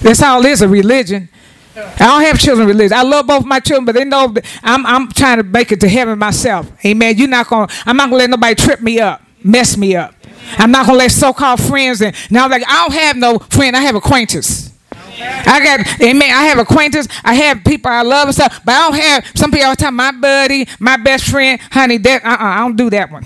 That's 0.00 0.22
all 0.22 0.44
it 0.44 0.50
is 0.50 0.62
a 0.62 0.68
religion. 0.68 1.28
I 1.74 2.06
don't 2.06 2.22
have 2.22 2.38
children 2.38 2.68
religion. 2.68 2.96
I 2.96 3.02
love 3.02 3.26
both 3.26 3.44
my 3.44 3.60
children, 3.60 3.84
but 3.84 3.94
they 3.94 4.04
know 4.04 4.34
I'm 4.62 4.84
I'm 4.84 5.10
trying 5.10 5.38
to 5.38 5.42
make 5.42 5.72
it 5.72 5.80
to 5.80 5.88
heaven 5.88 6.18
myself. 6.18 6.70
Amen. 6.84 7.16
You're 7.16 7.28
not 7.28 7.48
gonna 7.48 7.72
I'm 7.86 7.96
not 7.96 8.06
gonna 8.06 8.16
let 8.16 8.30
nobody 8.30 8.54
trip 8.54 8.80
me 8.80 9.00
up, 9.00 9.22
mess 9.42 9.76
me 9.76 9.96
up. 9.96 10.14
I'm 10.58 10.70
not 10.70 10.86
gonna 10.86 10.98
let 10.98 11.12
so-called 11.12 11.62
friends 11.62 12.02
and 12.02 12.14
now 12.30 12.48
like 12.48 12.62
I 12.66 12.82
don't 12.82 12.94
have 12.94 13.16
no 13.16 13.38
friend, 13.38 13.74
I 13.76 13.80
have 13.80 13.94
acquaintance. 13.94 14.72
I 15.20 15.60
got, 15.62 16.00
amen. 16.00 16.30
I 16.30 16.44
have 16.44 16.58
acquaintance. 16.58 17.06
I 17.22 17.34
have 17.34 17.62
people 17.64 17.90
I 17.90 18.02
love 18.02 18.28
and 18.28 18.34
stuff, 18.34 18.60
but 18.64 18.74
I 18.74 18.88
don't 18.88 19.00
have 19.00 19.32
some 19.36 19.50
people 19.50 19.66
all 19.66 19.76
the 19.76 19.82
time. 19.82 19.94
My 19.94 20.10
buddy, 20.10 20.66
my 20.80 20.96
best 20.96 21.24
friend, 21.24 21.60
honey. 21.70 21.98
That 21.98 22.24
uh-uh, 22.24 22.36
I 22.40 22.58
don't 22.58 22.76
do 22.76 22.90
that 22.90 23.10
one. 23.10 23.24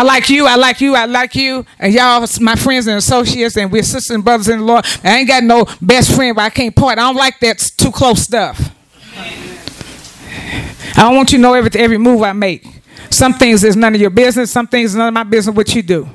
I 0.00 0.02
like 0.02 0.30
you, 0.30 0.46
I 0.46 0.54
like 0.54 0.80
you, 0.80 0.94
I 0.94 1.04
like 1.04 1.34
you, 1.34 1.66
and 1.78 1.92
y'all 1.92 2.26
my 2.40 2.54
friends 2.54 2.86
and 2.86 2.96
associates, 2.96 3.58
and 3.58 3.70
we're 3.70 3.82
sisters 3.82 4.14
and 4.14 4.24
brothers 4.24 4.48
in 4.48 4.60
the 4.60 4.64
Lord. 4.64 4.86
I 5.04 5.18
ain't 5.18 5.28
got 5.28 5.44
no 5.44 5.66
best 5.82 6.16
friend, 6.16 6.34
but 6.34 6.40
I 6.40 6.48
can't 6.48 6.74
part. 6.74 6.98
I 6.98 7.02
don't 7.02 7.16
like 7.16 7.38
that 7.40 7.58
too 7.76 7.92
close 7.92 8.22
stuff. 8.22 8.74
I 9.14 11.02
don't 11.02 11.16
want 11.16 11.32
you 11.32 11.36
to 11.36 11.42
know 11.42 11.52
every, 11.52 11.78
every 11.78 11.98
move 11.98 12.22
I 12.22 12.32
make. 12.32 12.66
Some 13.10 13.34
things 13.34 13.62
is 13.62 13.76
none 13.76 13.94
of 13.94 14.00
your 14.00 14.08
business, 14.08 14.50
some 14.50 14.66
things 14.66 14.92
is 14.92 14.96
none 14.96 15.08
of 15.08 15.12
my 15.12 15.22
business 15.22 15.54
what 15.54 15.74
you 15.74 15.82
do. 15.82 16.08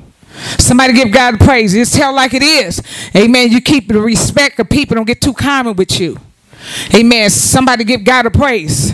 Somebody 0.57 0.93
give 0.93 1.11
God 1.11 1.39
praise. 1.39 1.73
Just 1.73 1.93
tell 1.93 2.11
like 2.11 2.33
it 2.33 2.41
is. 2.41 2.81
Amen. 3.15 3.51
You 3.51 3.61
keep 3.61 3.87
the 3.87 4.01
respect 4.01 4.59
of 4.59 4.67
people. 4.67 4.95
Don't 4.95 5.05
get 5.05 5.21
too 5.21 5.33
common 5.33 5.75
with 5.75 5.99
you. 5.99 6.19
Amen. 6.91 7.29
Somebody 7.29 7.83
give 7.83 8.03
God 8.03 8.25
a 8.25 8.31
praise. 8.31 8.89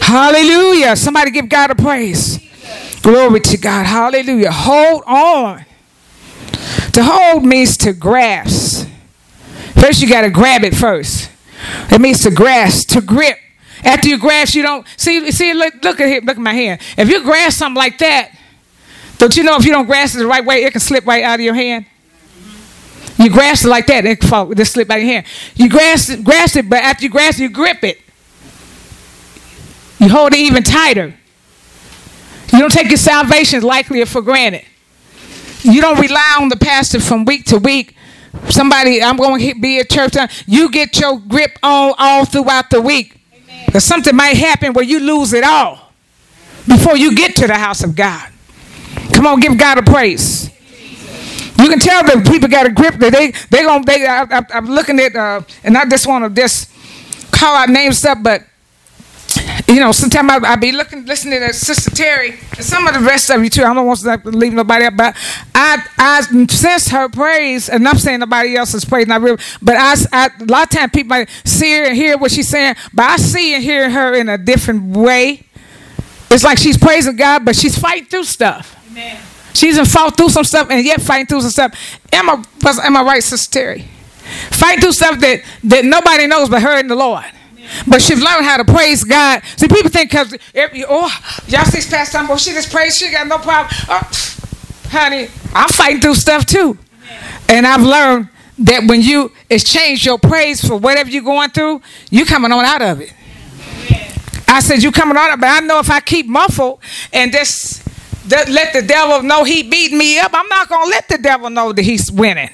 Hallelujah. 0.00 0.96
Somebody 0.96 1.32
give 1.32 1.50
God 1.50 1.70
a 1.70 1.74
praise. 1.74 2.40
Glory 3.02 3.40
to 3.40 3.56
God. 3.58 3.84
Hallelujah. 3.84 4.52
Hold 4.52 5.02
on. 5.06 5.64
To 6.92 7.02
hold 7.02 7.44
means 7.44 7.76
to 7.78 7.92
grasp. 7.92 8.88
First, 9.74 10.00
you 10.00 10.08
got 10.08 10.20
to 10.22 10.30
grab 10.30 10.62
it 10.62 10.74
first. 10.74 11.30
It 11.90 12.00
means 12.00 12.22
to 12.22 12.30
grasp, 12.30 12.88
to 12.90 13.00
grip. 13.00 13.36
After 13.84 14.08
you 14.08 14.18
grasp, 14.18 14.54
you 14.54 14.62
don't 14.62 14.86
see. 14.96 15.30
See, 15.32 15.52
look, 15.54 15.74
look 15.82 16.00
at 16.00 16.08
here, 16.08 16.20
look 16.20 16.36
at 16.36 16.42
my 16.42 16.54
hand. 16.54 16.80
If 16.96 17.08
you 17.08 17.22
grasp 17.22 17.58
something 17.58 17.76
like 17.76 17.98
that, 17.98 18.30
don't 19.18 19.36
you 19.36 19.42
know 19.42 19.56
if 19.56 19.64
you 19.64 19.72
don't 19.72 19.86
grasp 19.86 20.14
it 20.14 20.18
the 20.18 20.26
right 20.26 20.44
way, 20.44 20.64
it 20.64 20.70
can 20.70 20.80
slip 20.80 21.06
right 21.06 21.24
out 21.24 21.34
of 21.34 21.44
your 21.44 21.54
hand? 21.54 21.86
You 23.18 23.30
grasp 23.30 23.64
it 23.64 23.68
like 23.68 23.86
that, 23.86 24.04
it 24.04 24.22
fall, 24.22 24.52
just 24.54 24.72
slip 24.72 24.90
out 24.90 24.98
of 24.98 25.02
your 25.02 25.12
hand. 25.12 25.26
You 25.56 25.68
grasp 25.68 26.22
grasp 26.22 26.56
it, 26.56 26.68
but 26.68 26.78
after 26.82 27.04
you 27.04 27.10
grasp 27.10 27.40
it, 27.40 27.44
you 27.44 27.48
grip 27.50 27.82
it. 27.82 28.00
You 29.98 30.08
hold 30.08 30.32
it 30.32 30.38
even 30.38 30.62
tighter. 30.62 31.14
You 32.52 32.58
don't 32.58 32.72
take 32.72 32.88
your 32.88 32.98
salvation 32.98 33.62
likely 33.62 34.02
or 34.02 34.06
for 34.06 34.22
granted. 34.22 34.64
You 35.62 35.80
don't 35.80 35.98
rely 35.98 36.38
on 36.40 36.48
the 36.48 36.56
pastor 36.56 37.00
from 37.00 37.24
week 37.24 37.44
to 37.46 37.58
week. 37.58 37.96
Somebody, 38.48 39.02
I'm 39.02 39.16
going 39.16 39.40
to 39.40 39.60
be 39.60 39.78
at 39.78 39.88
church. 39.88 40.14
You 40.46 40.70
get 40.70 40.98
your 40.98 41.18
grip 41.20 41.58
on 41.62 41.94
all 41.98 42.24
throughout 42.24 42.70
the 42.70 42.80
week. 42.80 43.16
Because 43.66 43.84
something 43.84 44.14
might 44.14 44.36
happen 44.36 44.72
where 44.72 44.84
you 44.84 45.00
lose 45.00 45.32
it 45.32 45.44
all 45.44 45.92
before 46.66 46.96
you 46.96 47.14
get 47.14 47.36
to 47.36 47.46
the 47.46 47.54
house 47.54 47.82
of 47.82 47.94
God. 47.94 48.30
Come 49.14 49.26
on, 49.26 49.40
give 49.40 49.56
God 49.56 49.78
a 49.78 49.82
praise. 49.82 50.50
You 51.58 51.68
can 51.68 51.78
tell 51.78 52.02
that 52.02 52.26
people 52.26 52.48
got 52.48 52.66
a 52.66 52.70
grip 52.70 52.96
that 52.96 53.12
they 53.12 53.30
they 53.50 53.62
gonna 53.62 53.84
they. 53.84 54.04
I, 54.04 54.44
am 54.50 54.66
looking 54.66 54.98
at 54.98 55.14
uh, 55.14 55.42
and 55.62 55.76
I 55.76 55.84
just 55.84 56.06
want 56.06 56.24
to 56.24 56.40
just 56.40 56.70
call 57.30 57.54
out 57.54 57.68
names 57.68 57.98
stuff, 57.98 58.18
but 58.20 58.42
you 59.66 59.80
know, 59.80 59.92
sometimes 59.92 60.30
I, 60.30 60.52
I 60.52 60.56
be 60.56 60.72
looking, 60.72 61.04
listening 61.06 61.40
to 61.40 61.52
Sister 61.52 61.90
Terry 61.90 62.38
and 62.56 62.64
some 62.64 62.86
of 62.86 62.94
the 62.94 63.00
rest 63.00 63.30
of 63.30 63.42
you 63.42 63.50
too. 63.50 63.64
I 63.64 63.74
don't 63.74 63.86
want 63.86 64.00
to 64.00 64.20
leave 64.24 64.52
nobody 64.52 64.84
out, 64.84 64.96
but 64.96 65.16
I, 65.54 65.84
I 65.98 66.46
sense 66.48 66.88
her 66.88 67.08
praise, 67.08 67.68
and 67.68 67.86
I'm 67.86 67.98
saying 67.98 68.20
nobody 68.20 68.56
else's 68.56 68.84
praise, 68.84 69.06
not 69.06 69.20
really. 69.20 69.42
But 69.60 69.76
I, 69.76 69.94
I, 70.12 70.30
a 70.40 70.44
lot 70.44 70.64
of 70.64 70.70
times 70.70 70.92
people 70.92 71.10
might 71.10 71.30
see 71.44 71.72
her 71.78 71.84
and 71.84 71.96
hear 71.96 72.18
what 72.18 72.30
she's 72.30 72.48
saying, 72.48 72.76
but 72.92 73.04
I 73.04 73.16
see 73.16 73.54
and 73.54 73.62
hear 73.62 73.90
her 73.90 74.14
in 74.14 74.28
a 74.28 74.38
different 74.38 74.96
way. 74.96 75.46
It's 76.30 76.44
like 76.44 76.58
she's 76.58 76.78
praising 76.78 77.16
God, 77.16 77.44
but 77.44 77.56
she's 77.56 77.78
fighting 77.78 78.06
through 78.06 78.24
stuff. 78.24 78.76
Amen. 78.90 79.20
She's 79.54 79.76
in 79.76 79.84
fought 79.84 80.16
through 80.16 80.30
some 80.30 80.44
stuff 80.44 80.70
and 80.70 80.84
yet 80.84 81.00
fighting 81.00 81.26
through 81.26 81.42
some 81.42 81.50
stuff. 81.50 82.00
Am 82.12 82.30
I, 82.30 82.42
am 82.84 82.96
I 82.96 83.02
right, 83.02 83.22
Sister 83.22 83.52
Terry? 83.52 83.84
Fighting 84.50 84.80
through 84.80 84.92
stuff 84.92 85.20
that, 85.20 85.42
that 85.64 85.84
nobody 85.84 86.26
knows 86.26 86.48
but 86.48 86.62
her 86.62 86.78
and 86.78 86.90
the 86.90 86.94
Lord. 86.94 87.24
But 87.86 88.02
she's 88.02 88.20
learned 88.20 88.44
how 88.44 88.56
to 88.56 88.64
praise 88.64 89.04
God. 89.04 89.42
See, 89.56 89.68
people 89.68 89.90
think 89.90 90.10
because 90.10 90.34
oh, 90.88 91.22
y'all 91.46 91.64
see 91.64 91.90
past 91.90 92.12
time, 92.12 92.30
oh, 92.30 92.36
she 92.36 92.52
just 92.52 92.70
prays, 92.70 92.96
she 92.96 93.10
got 93.10 93.26
no 93.26 93.38
problem. 93.38 93.74
Oh, 93.88 94.00
honey, 94.88 95.28
I'm 95.54 95.68
fighting 95.68 96.00
through 96.00 96.16
stuff 96.16 96.46
too, 96.46 96.78
and 97.48 97.66
I've 97.66 97.82
learned 97.82 98.28
that 98.58 98.84
when 98.88 99.00
you 99.00 99.32
exchange 99.50 100.04
your 100.04 100.18
praise 100.18 100.60
for 100.66 100.76
whatever 100.76 101.10
you're 101.10 101.22
going 101.22 101.50
through, 101.50 101.82
you 102.10 102.24
coming 102.24 102.52
on 102.52 102.64
out 102.64 102.82
of 102.82 103.00
it. 103.00 103.12
I 104.46 104.60
said 104.60 104.82
you 104.82 104.92
coming 104.92 105.16
on, 105.16 105.30
out, 105.30 105.40
but 105.40 105.48
I 105.48 105.60
know 105.60 105.78
if 105.78 105.90
I 105.90 106.00
keep 106.00 106.26
muffled 106.26 106.80
and 107.12 107.32
just 107.32 107.82
let 108.28 108.72
the 108.72 108.82
devil 108.82 109.22
know 109.22 109.44
he 109.44 109.62
beat 109.62 109.92
me 109.92 110.18
up, 110.18 110.32
I'm 110.34 110.48
not 110.48 110.68
gonna 110.68 110.90
let 110.90 111.08
the 111.08 111.18
devil 111.18 111.48
know 111.48 111.72
that 111.72 111.82
he's 111.82 112.12
winning. 112.12 112.50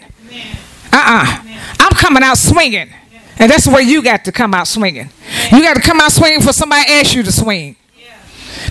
Uh-uh. 0.92 1.42
I'm 1.80 1.92
coming 1.96 2.22
out 2.22 2.38
swinging. 2.38 2.90
And 3.38 3.50
that's 3.50 3.66
where 3.66 3.82
you 3.82 4.02
got 4.02 4.24
to 4.24 4.32
come 4.32 4.54
out 4.54 4.66
swinging. 4.66 5.10
You 5.52 5.62
got 5.62 5.74
to 5.74 5.82
come 5.82 6.00
out 6.00 6.12
swinging 6.12 6.40
for 6.40 6.52
somebody 6.52 6.90
ask 6.90 7.14
you 7.14 7.22
to 7.22 7.32
swing. 7.32 7.76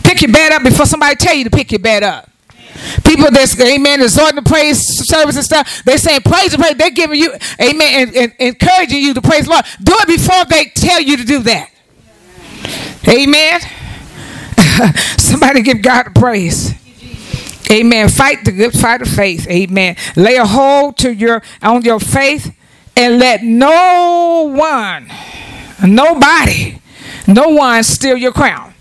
Pick 0.04 0.22
your 0.22 0.32
bed 0.32 0.52
up 0.52 0.64
before 0.64 0.86
somebody 0.86 1.16
tell 1.16 1.36
you 1.36 1.46
to 1.46 1.50
pick 1.50 1.72
your 1.72 1.80
bed 1.80 2.04
up. 2.04 2.30
People 3.04 3.32
that's 3.32 3.60
amen, 3.60 4.02
exhorting 4.02 4.36
the 4.36 4.48
praise 4.48 4.80
service 5.08 5.36
and 5.36 5.44
stuff, 5.44 5.84
they 5.84 5.98
saying 5.98 6.22
praise 6.22 6.54
and 6.54 6.62
praise. 6.62 6.76
They're 6.76 6.92
giving 6.92 7.20
you, 7.20 7.34
amen, 7.60 8.08
and, 8.08 8.16
and 8.16 8.34
encouraging 8.40 9.02
you 9.02 9.14
to 9.14 9.22
praise 9.22 9.48
Lord. 9.48 9.66
Do 9.82 9.94
it 9.96 10.08
before 10.08 10.46
they 10.46 10.66
tell 10.66 11.02
you 11.02 11.18
to 11.18 11.24
do 11.24 11.40
that. 11.44 11.72
Amen. 13.08 13.62
Somebody 15.18 15.62
give 15.64 15.82
God 15.82 16.14
praise. 16.14 16.74
Amen. 17.72 18.10
Fight 18.10 18.46
the 18.46 18.52
good 18.52 18.74
fight 18.74 19.02
of 19.02 19.08
faith. 19.08 19.48
Amen. 19.50 19.96
Lay 20.16 20.36
a 20.36 20.46
hold 20.46 20.98
to 20.98 21.14
your 21.14 21.42
on 21.62 21.82
your 21.84 22.00
faith 22.00 22.56
and 22.98 23.20
let 23.20 23.44
no 23.44 24.52
one, 24.56 25.08
nobody, 25.88 26.82
no 27.28 27.50
one 27.50 27.84
steal 27.84 28.18
your 28.18 28.32
crown. 28.32 28.74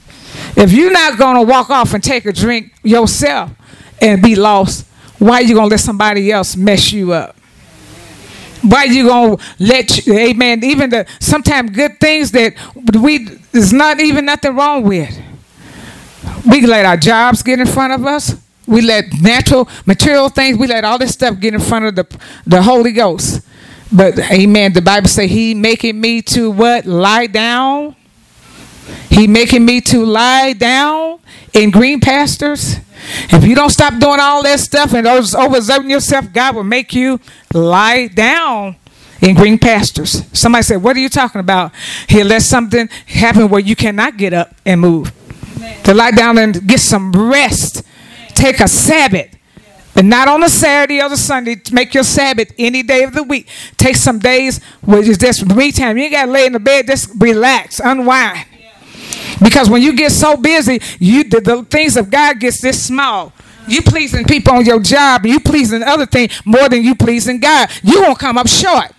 If 0.57 0.73
you're 0.73 0.91
not 0.91 1.19
going 1.19 1.37
to 1.37 1.43
walk 1.43 1.69
off 1.69 1.93
and 1.93 2.03
take 2.03 2.25
a 2.25 2.33
drink 2.33 2.73
yourself 2.83 3.51
and 4.01 4.23
be 4.23 4.35
lost, 4.35 4.87
why 5.19 5.35
are 5.35 5.43
you 5.43 5.55
going 5.55 5.69
to 5.69 5.75
let 5.75 5.81
somebody 5.81 6.33
else 6.33 6.57
mess 6.57 6.93
you 6.93 7.13
up? 7.13 7.37
Why 8.63 8.85
are 8.85 8.87
you 8.87 9.07
going 9.07 9.37
to 9.37 9.45
let, 9.59 10.07
you, 10.07 10.15
amen, 10.15 10.65
even 10.65 10.89
the 10.89 11.07
sometimes 11.21 11.71
good 11.73 12.01
things 12.01 12.31
that 12.33 12.55
we, 12.99 13.19
there's 13.53 13.75
not 13.75 14.01
even 14.01 14.25
nothing 14.25 14.57
wrong 14.57 14.83
with. 14.83 15.15
We 16.51 16.67
let 16.67 16.87
our 16.87 16.97
jobs 16.97 17.43
get 17.43 17.61
in 17.61 17.67
front 17.67 17.93
of 17.93 18.07
us. 18.07 18.35
We 18.67 18.81
let 18.81 19.05
natural, 19.21 19.69
material 19.85 20.31
things, 20.31 20.57
we 20.57 20.67
let 20.69 20.85
all 20.87 20.99
this 20.99 21.13
stuff 21.13 21.39
get 21.39 21.53
in 21.53 21.61
front 21.61 21.85
of 21.85 21.97
the, 21.97 22.19
the 22.47 22.63
Holy 22.63 22.93
Ghost. 22.93 23.47
But 23.93 24.19
amen. 24.19 24.73
The 24.73 24.83
Bible 24.83 25.09
say 25.09 25.29
he 25.29 25.55
making 25.55 26.01
me 26.01 26.23
to 26.23 26.51
what? 26.51 26.87
Lie 26.87 27.27
down. 27.27 27.97
He 29.09 29.27
making 29.27 29.65
me 29.65 29.81
to 29.83 30.05
lie 30.05 30.53
down 30.53 31.21
in 31.53 31.71
green 31.71 32.01
pastures. 32.01 32.77
If 33.31 33.45
you 33.45 33.55
don't 33.55 33.71
stop 33.71 33.99
doing 33.99 34.19
all 34.21 34.43
that 34.43 34.61
stuff 34.61 34.93
and 34.93 35.07
overexerting 35.07 35.91
yourself, 35.91 36.33
God 36.33 36.57
will 36.57 36.65
make 36.65 36.95
you 36.95 37.21
lie 37.53 38.09
down 38.09 38.77
in 39.21 39.35
green 39.35 39.59
pastures. 39.59 40.23
Somebody 40.39 40.63
said, 40.63 40.83
What 40.83 40.97
are 40.97 41.01
you 41.01 41.09
talking 41.09 41.41
about? 41.41 41.73
He'll 42.09 42.27
let 42.27 42.43
something 42.43 42.89
happen 43.07 43.49
where 43.49 43.61
you 43.61 43.77
cannot 43.77 44.17
get 44.17 44.33
up 44.33 44.55
and 44.65 44.81
move. 44.81 45.13
Amen. 45.57 45.83
To 45.85 45.95
lie 45.95 46.11
down 46.11 46.39
and 46.39 46.67
get 46.67 46.81
some 46.81 47.13
rest. 47.13 47.83
Amen. 47.83 48.33
Take 48.35 48.61
a 48.61 48.69
Sabbath. 48.69 49.36
But 49.97 50.05
not 50.05 50.29
on 50.29 50.43
a 50.43 50.49
Saturday 50.51 51.01
or 51.01 51.11
a 51.11 51.17
Sunday. 51.17 51.57
Make 51.73 51.95
your 51.95 52.05
Sabbath 52.05 52.53
any 52.59 52.83
day 52.83 53.03
of 53.05 53.15
the 53.15 53.23
week. 53.23 53.49
Take 53.79 53.97
some 53.97 54.19
days 54.19 54.63
where 54.83 55.03
it's 55.03 55.17
just 55.17 55.47
me 55.47 55.73
time. 55.73 55.97
You 55.97 56.05
ain't 56.05 56.13
got 56.13 56.27
to 56.27 56.33
lay 56.33 56.45
in 56.45 56.53
the 56.53 56.61
bed. 56.61 56.87
Just 56.87 57.11
relax, 57.17 57.81
unwind. 57.81 58.45
Because 59.43 59.71
when 59.71 59.81
you 59.81 59.97
get 59.97 60.13
so 60.13 60.37
busy, 60.37 60.83
you 60.99 61.25
the, 61.25 61.41
the 61.41 61.65
things 61.65 61.97
of 61.97 62.11
God 62.11 62.39
gets 62.41 62.61
this 62.61 62.85
small. 62.85 63.33
You 63.67 63.81
pleasing 63.81 64.27
people 64.27 64.53
on 64.53 64.67
your 64.67 64.81
job, 64.81 65.25
you 65.25 65.41
pleasing 65.41 65.83
other 65.83 66.05
things 66.05 66.43
more 66.45 66.69
than 66.69 66.83
you 66.83 66.95
pleasing 66.95 67.41
God. 67.41 67.71
You 67.83 68.03
won't 68.03 68.19
come 68.19 68.37
up 68.37 68.49
short. 68.49 68.93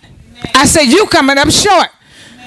I 0.52 0.66
said 0.66 0.82
you 0.82 1.06
coming 1.06 1.38
up 1.38 1.50
short. 1.50 1.90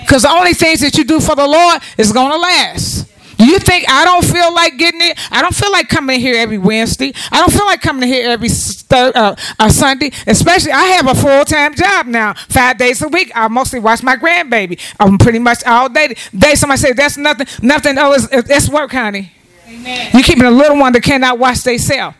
Because 0.01 0.23
the 0.23 0.29
only 0.29 0.53
things 0.53 0.81
that 0.81 0.97
you 0.97 1.05
do 1.05 1.21
for 1.21 1.35
the 1.35 1.47
Lord 1.47 1.81
is 1.97 2.11
to 2.11 2.37
last. 2.37 3.10
You 3.41 3.57
think 3.59 3.89
I 3.89 4.05
don't 4.05 4.23
feel 4.23 4.53
like 4.53 4.77
getting 4.77 5.01
it? 5.01 5.17
I 5.31 5.41
don't 5.41 5.55
feel 5.55 5.71
like 5.71 5.89
coming 5.89 6.19
here 6.19 6.35
every 6.35 6.59
Wednesday. 6.59 7.11
I 7.31 7.39
don't 7.39 7.51
feel 7.51 7.65
like 7.65 7.81
coming 7.81 8.07
here 8.07 8.29
every 8.29 8.49
uh, 8.91 9.35
uh, 9.59 9.69
Sunday. 9.69 10.11
Especially, 10.27 10.71
I 10.71 10.83
have 10.83 11.07
a 11.07 11.15
full 11.15 11.43
time 11.45 11.73
job 11.73 12.05
now, 12.05 12.33
five 12.49 12.77
days 12.77 13.01
a 13.01 13.07
week. 13.07 13.31
I 13.33 13.47
mostly 13.47 13.79
watch 13.79 14.03
my 14.03 14.15
grandbaby. 14.15 14.79
I'm 14.99 15.17
pretty 15.17 15.39
much 15.39 15.63
all 15.65 15.89
day. 15.89 16.15
Day 16.37 16.53
somebody 16.55 16.79
say 16.79 16.93
that's 16.93 17.17
nothing. 17.17 17.47
Nothing. 17.61 17.97
Oh, 17.97 18.13
it's, 18.13 18.27
it's 18.31 18.69
work, 18.69 18.91
honey. 18.91 19.31
Amen. 19.67 20.11
You 20.13 20.23
keeping 20.23 20.45
a 20.45 20.51
little 20.51 20.77
one 20.77 20.93
that 20.93 21.01
cannot 21.01 21.39
watch 21.39 21.61
themselves. 21.63 22.17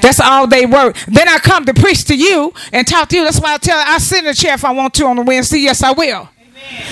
That's 0.00 0.20
all 0.20 0.46
they 0.46 0.66
work. 0.66 0.96
Then 1.06 1.28
I 1.28 1.38
come 1.38 1.64
to 1.66 1.74
preach 1.74 2.04
to 2.06 2.16
you 2.16 2.52
and 2.72 2.86
talk 2.86 3.08
to 3.10 3.16
you. 3.16 3.24
That's 3.24 3.40
why 3.40 3.54
I 3.54 3.58
tell. 3.58 3.78
you, 3.78 3.84
I 3.86 3.98
sit 3.98 4.20
in 4.20 4.24
the 4.24 4.34
chair 4.34 4.54
if 4.54 4.64
I 4.64 4.72
want 4.72 4.94
to 4.94 5.06
on 5.06 5.16
the 5.16 5.22
Wednesday. 5.22 5.58
Yes, 5.58 5.82
I 5.82 5.92
will. 5.92 6.28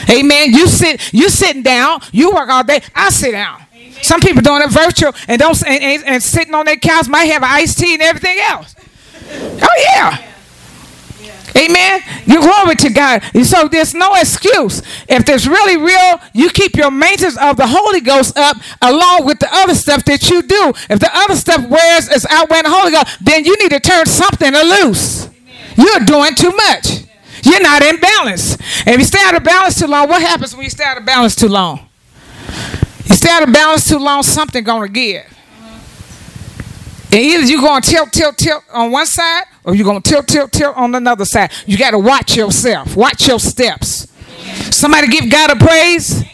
Amen. 0.08 0.52
You 0.52 0.66
sit. 0.68 1.12
You 1.12 1.28
sitting 1.28 1.62
down. 1.62 2.00
You 2.12 2.32
work 2.32 2.48
all 2.48 2.62
day. 2.62 2.82
I 2.94 3.10
sit 3.10 3.32
down. 3.32 3.63
Some 4.02 4.20
people 4.20 4.42
doing 4.42 4.62
it 4.62 4.70
virtual 4.70 5.12
and 5.28 5.38
don't 5.38 5.60
and, 5.66 5.82
and, 5.82 6.04
and 6.04 6.22
sitting 6.22 6.54
on 6.54 6.66
their 6.66 6.76
couch 6.76 7.08
might 7.08 7.24
have 7.24 7.42
an 7.42 7.48
iced 7.50 7.78
tea 7.78 7.94
and 7.94 8.02
everything 8.02 8.38
else. 8.38 8.74
Oh 9.30 9.84
yeah. 9.94 10.30
Amen. 11.56 12.02
You 12.26 12.40
glory 12.42 12.74
to 12.76 12.90
God. 12.90 13.22
So 13.44 13.68
there's 13.68 13.94
no 13.94 14.14
excuse. 14.14 14.82
If 15.08 15.24
there's 15.24 15.48
really 15.48 15.76
real, 15.76 16.20
you 16.32 16.50
keep 16.50 16.74
your 16.74 16.90
maintenance 16.90 17.38
of 17.40 17.56
the 17.56 17.66
Holy 17.66 18.00
Ghost 18.00 18.36
up 18.36 18.56
along 18.82 19.24
with 19.24 19.38
the 19.38 19.48
other 19.52 19.74
stuff 19.74 20.04
that 20.06 20.28
you 20.28 20.42
do. 20.42 20.72
If 20.90 20.98
the 20.98 21.10
other 21.12 21.36
stuff 21.36 21.68
wears 21.68 22.08
is 22.08 22.26
outweighing 22.28 22.64
the 22.64 22.70
Holy 22.70 22.90
Ghost, 22.90 23.18
then 23.20 23.44
you 23.44 23.56
need 23.58 23.70
to 23.70 23.80
turn 23.80 24.06
something 24.06 24.52
loose. 24.52 25.28
You're 25.76 26.00
doing 26.00 26.34
too 26.34 26.50
much. 26.50 27.04
You're 27.44 27.62
not 27.62 27.82
in 27.82 28.00
balance. 28.00 28.56
And 28.80 28.94
if 28.94 28.98
you 28.98 29.04
stay 29.04 29.22
out 29.22 29.36
of 29.36 29.44
balance 29.44 29.78
too 29.78 29.86
long, 29.86 30.08
what 30.08 30.22
happens 30.22 30.56
when 30.56 30.64
you 30.64 30.70
stay 30.70 30.84
out 30.84 30.96
of 30.96 31.04
balance 31.04 31.36
too 31.36 31.48
long? 31.48 31.83
You 33.06 33.14
stay 33.14 33.30
out 33.30 33.46
of 33.46 33.52
balance 33.52 33.88
too 33.88 33.98
long, 33.98 34.22
something 34.22 34.64
gonna 34.64 34.88
give. 34.88 35.24
And 37.12 37.22
either 37.22 37.44
you're 37.44 37.60
gonna 37.60 37.80
tilt, 37.80 38.12
tilt, 38.12 38.36
tilt 38.36 38.64
on 38.72 38.90
one 38.90 39.06
side, 39.06 39.44
or 39.62 39.74
you're 39.74 39.84
gonna 39.84 40.00
tilt, 40.00 40.26
tilt, 40.26 40.50
tilt 40.52 40.76
on 40.76 40.94
another 40.94 41.24
side. 41.24 41.52
You 41.66 41.78
gotta 41.78 41.98
watch 41.98 42.36
yourself, 42.36 42.96
watch 42.96 43.28
your 43.28 43.38
steps. 43.38 44.08
Somebody 44.70 45.08
give 45.08 45.30
God 45.30 45.50
a 45.50 45.56
praise. 45.56 46.24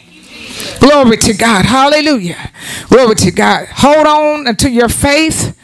Glory 0.79 1.17
to 1.17 1.33
God. 1.33 1.65
Hallelujah. 1.65 2.51
Glory 2.89 3.15
to 3.15 3.31
God. 3.31 3.67
Hold 3.69 4.07
on 4.07 4.47
until 4.47 4.71
your 4.71 4.89
faith 4.89 5.57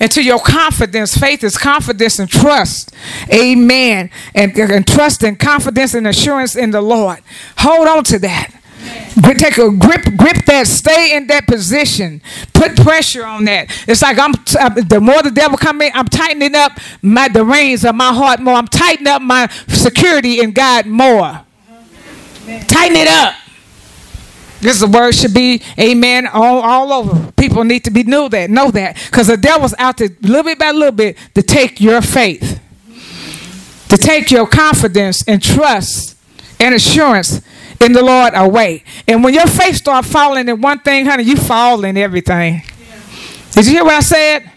and 0.00 0.10
to 0.10 0.22
your 0.22 0.40
confidence. 0.40 1.16
Faith 1.16 1.44
is 1.44 1.56
confidence 1.56 2.18
and 2.18 2.28
trust. 2.28 2.92
Amen. 3.32 4.10
And, 4.34 4.56
and 4.58 4.86
trust 4.86 5.22
and 5.22 5.38
confidence 5.38 5.94
and 5.94 6.06
assurance 6.06 6.56
in 6.56 6.72
the 6.72 6.80
Lord. 6.82 7.20
Hold 7.58 7.88
on 7.88 8.04
to 8.04 8.18
that. 8.20 8.50
Take 9.44 9.58
a 9.58 9.70
grip, 9.70 10.04
grip 10.16 10.44
that, 10.46 10.66
stay 10.66 11.16
in 11.16 11.26
that 11.28 11.46
position, 11.46 12.20
put 12.52 12.76
pressure 12.76 13.24
on 13.24 13.44
that. 13.44 13.68
It's 13.88 14.02
like 14.02 14.18
I'm 14.18 14.32
uh, 14.58 14.68
the 14.70 15.00
more 15.00 15.22
the 15.22 15.30
devil 15.30 15.56
come 15.58 15.82
in, 15.82 15.92
I'm 15.94 16.08
tightening 16.08 16.54
up 16.54 16.72
my 17.02 17.28
the 17.28 17.44
reins 17.44 17.84
of 17.84 17.94
my 17.94 18.12
heart 18.12 18.40
more. 18.40 18.54
I'm 18.54 18.68
tightening 18.68 19.08
up 19.08 19.22
my 19.22 19.48
security 19.68 20.40
in 20.40 20.52
God 20.52 20.86
more. 20.86 21.44
Tighten 22.46 22.96
it 22.96 23.08
up. 23.08 23.34
This 24.60 24.76
is 24.76 24.80
the 24.80 24.86
word 24.86 25.14
should 25.14 25.34
be 25.34 25.62
amen 25.78 26.26
all, 26.26 26.60
all 26.60 26.92
over. 26.92 27.32
People 27.32 27.64
need 27.64 27.84
to 27.84 27.90
be 27.90 28.02
know 28.02 28.28
that, 28.28 28.48
know 28.48 28.70
that. 28.70 28.96
Because 29.06 29.26
the 29.26 29.36
devil's 29.36 29.74
out 29.78 29.98
to 29.98 30.08
little 30.22 30.42
bit 30.42 30.58
by 30.58 30.70
little 30.70 30.92
bit 30.92 31.18
to 31.34 31.42
take 31.42 31.80
your 31.80 32.00
faith, 32.00 32.60
to 33.88 33.96
take 33.98 34.30
your 34.30 34.46
confidence 34.46 35.22
and 35.28 35.42
trust 35.42 36.16
and 36.58 36.74
assurance 36.74 37.42
in 37.84 37.92
the 37.92 38.02
Lord 38.02 38.32
away. 38.34 38.84
And 39.06 39.22
when 39.22 39.34
your 39.34 39.46
faith 39.46 39.76
start 39.76 40.04
falling 40.04 40.48
in 40.48 40.60
one 40.60 40.80
thing, 40.80 41.06
honey, 41.06 41.24
you 41.24 41.36
fall 41.36 41.84
in 41.84 41.96
everything. 41.96 42.62
Did 43.52 43.66
you 43.66 43.72
hear 43.72 43.84
what 43.84 43.94
I 43.94 44.00
said? 44.00 44.50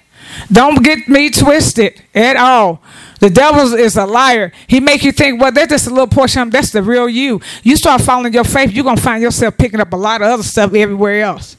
Don't 0.51 0.83
get 0.83 1.07
me 1.07 1.29
twisted 1.29 2.01
at 2.13 2.35
all. 2.37 2.81
The 3.19 3.29
devil 3.29 3.73
is 3.73 3.97
a 3.97 4.05
liar. 4.05 4.51
He 4.67 4.79
make 4.79 5.03
you 5.03 5.11
think, 5.11 5.41
well, 5.41 5.51
that's 5.51 5.69
just 5.69 5.87
a 5.87 5.89
little 5.89 6.07
portion. 6.07 6.49
That's 6.49 6.71
the 6.71 6.83
real 6.83 7.09
you. 7.09 7.41
You 7.63 7.75
start 7.75 8.01
following 8.01 8.33
your 8.33 8.43
faith, 8.43 8.71
you're 8.71 8.83
gonna 8.83 9.01
find 9.01 9.21
yourself 9.21 9.57
picking 9.57 9.79
up 9.79 9.91
a 9.93 9.97
lot 9.97 10.21
of 10.21 10.27
other 10.27 10.43
stuff 10.43 10.73
everywhere 10.73 11.21
else. 11.21 11.57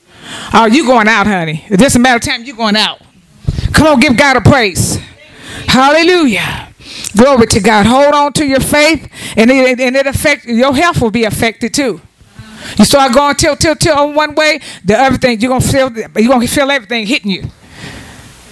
Oh, 0.53 0.67
you 0.67 0.87
going 0.87 1.09
out, 1.09 1.27
honey? 1.27 1.65
It 1.69 1.79
doesn't 1.79 2.01
matter 2.01 2.19
time. 2.19 2.45
You 2.45 2.55
going 2.55 2.77
out. 2.77 3.01
Come 3.73 3.87
on, 3.87 4.01
give 4.01 4.17
God 4.17 4.37
a 4.37 4.41
praise. 4.41 4.97
Hallelujah. 5.67 6.68
Glory 7.17 7.47
to 7.47 7.61
God. 7.61 7.87
Hold 7.87 8.15
on 8.15 8.33
to 8.35 8.47
your 8.47 8.61
faith, 8.61 9.11
and 9.37 9.51
it, 9.51 9.81
and 9.81 9.97
it 9.97 10.07
affect 10.07 10.45
your 10.45 10.75
health 10.75 11.01
will 11.01 11.11
be 11.11 11.25
affected 11.25 11.75
too. 11.75 12.01
You 12.77 12.85
start 12.85 13.15
going 13.15 13.37
tilt, 13.37 13.61
tilt, 13.61 13.81
tilt 13.81 13.99
on 13.99 14.15
one 14.15 14.35
way, 14.35 14.61
the 14.85 14.99
other 14.99 15.17
thing 15.17 15.41
you're 15.41 15.49
gonna 15.49 15.61
feel. 15.61 15.91
You're 15.93 16.33
gonna 16.33 16.47
feel 16.47 16.71
everything 16.71 17.07
hitting 17.07 17.31
you 17.31 17.45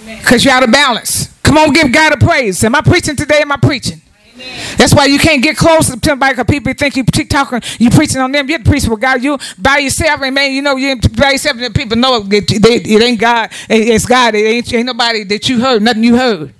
because 0.05 0.43
you're 0.43 0.53
out 0.53 0.63
of 0.63 0.71
balance. 0.71 1.33
Come 1.43 1.57
on, 1.57 1.71
give 1.71 1.91
God 1.91 2.13
a 2.13 2.17
praise. 2.17 2.63
Am 2.63 2.75
I 2.75 2.81
preaching 2.81 3.15
today? 3.15 3.41
Am 3.41 3.51
I 3.51 3.57
preaching? 3.57 4.01
Amen. 4.33 4.75
That's 4.77 4.93
why 4.93 5.05
you 5.05 5.17
can't 5.17 5.41
get 5.41 5.55
close 5.57 5.89
to 5.89 5.99
somebody 6.03 6.33
because 6.33 6.45
people 6.49 6.73
think 6.73 6.95
you 6.95 7.03
talking, 7.03 7.61
you 7.79 7.89
preaching 7.89 8.21
on 8.21 8.31
them. 8.31 8.49
You're 8.49 8.59
the 8.59 8.69
preaching 8.69 8.89
with 8.89 8.99
God. 8.99 9.23
You 9.23 9.37
by 9.57 9.77
yourself, 9.77 10.21
and 10.21 10.35
man, 10.35 10.51
you 10.51 10.61
know 10.61 10.75
you 10.75 10.99
by 11.17 11.31
yourself, 11.31 11.57
and 11.57 11.73
people 11.73 11.97
know 11.97 12.25
it, 12.29 12.51
it 12.51 13.01
ain't 13.01 13.19
God. 13.19 13.49
It's 13.69 14.05
God. 14.05 14.35
It 14.35 14.45
ain't, 14.45 14.73
ain't 14.73 14.85
nobody 14.85 15.23
that 15.25 15.47
you 15.47 15.61
heard. 15.61 15.81
Nothing 15.81 16.03
you 16.03 16.17
heard. 16.17 16.53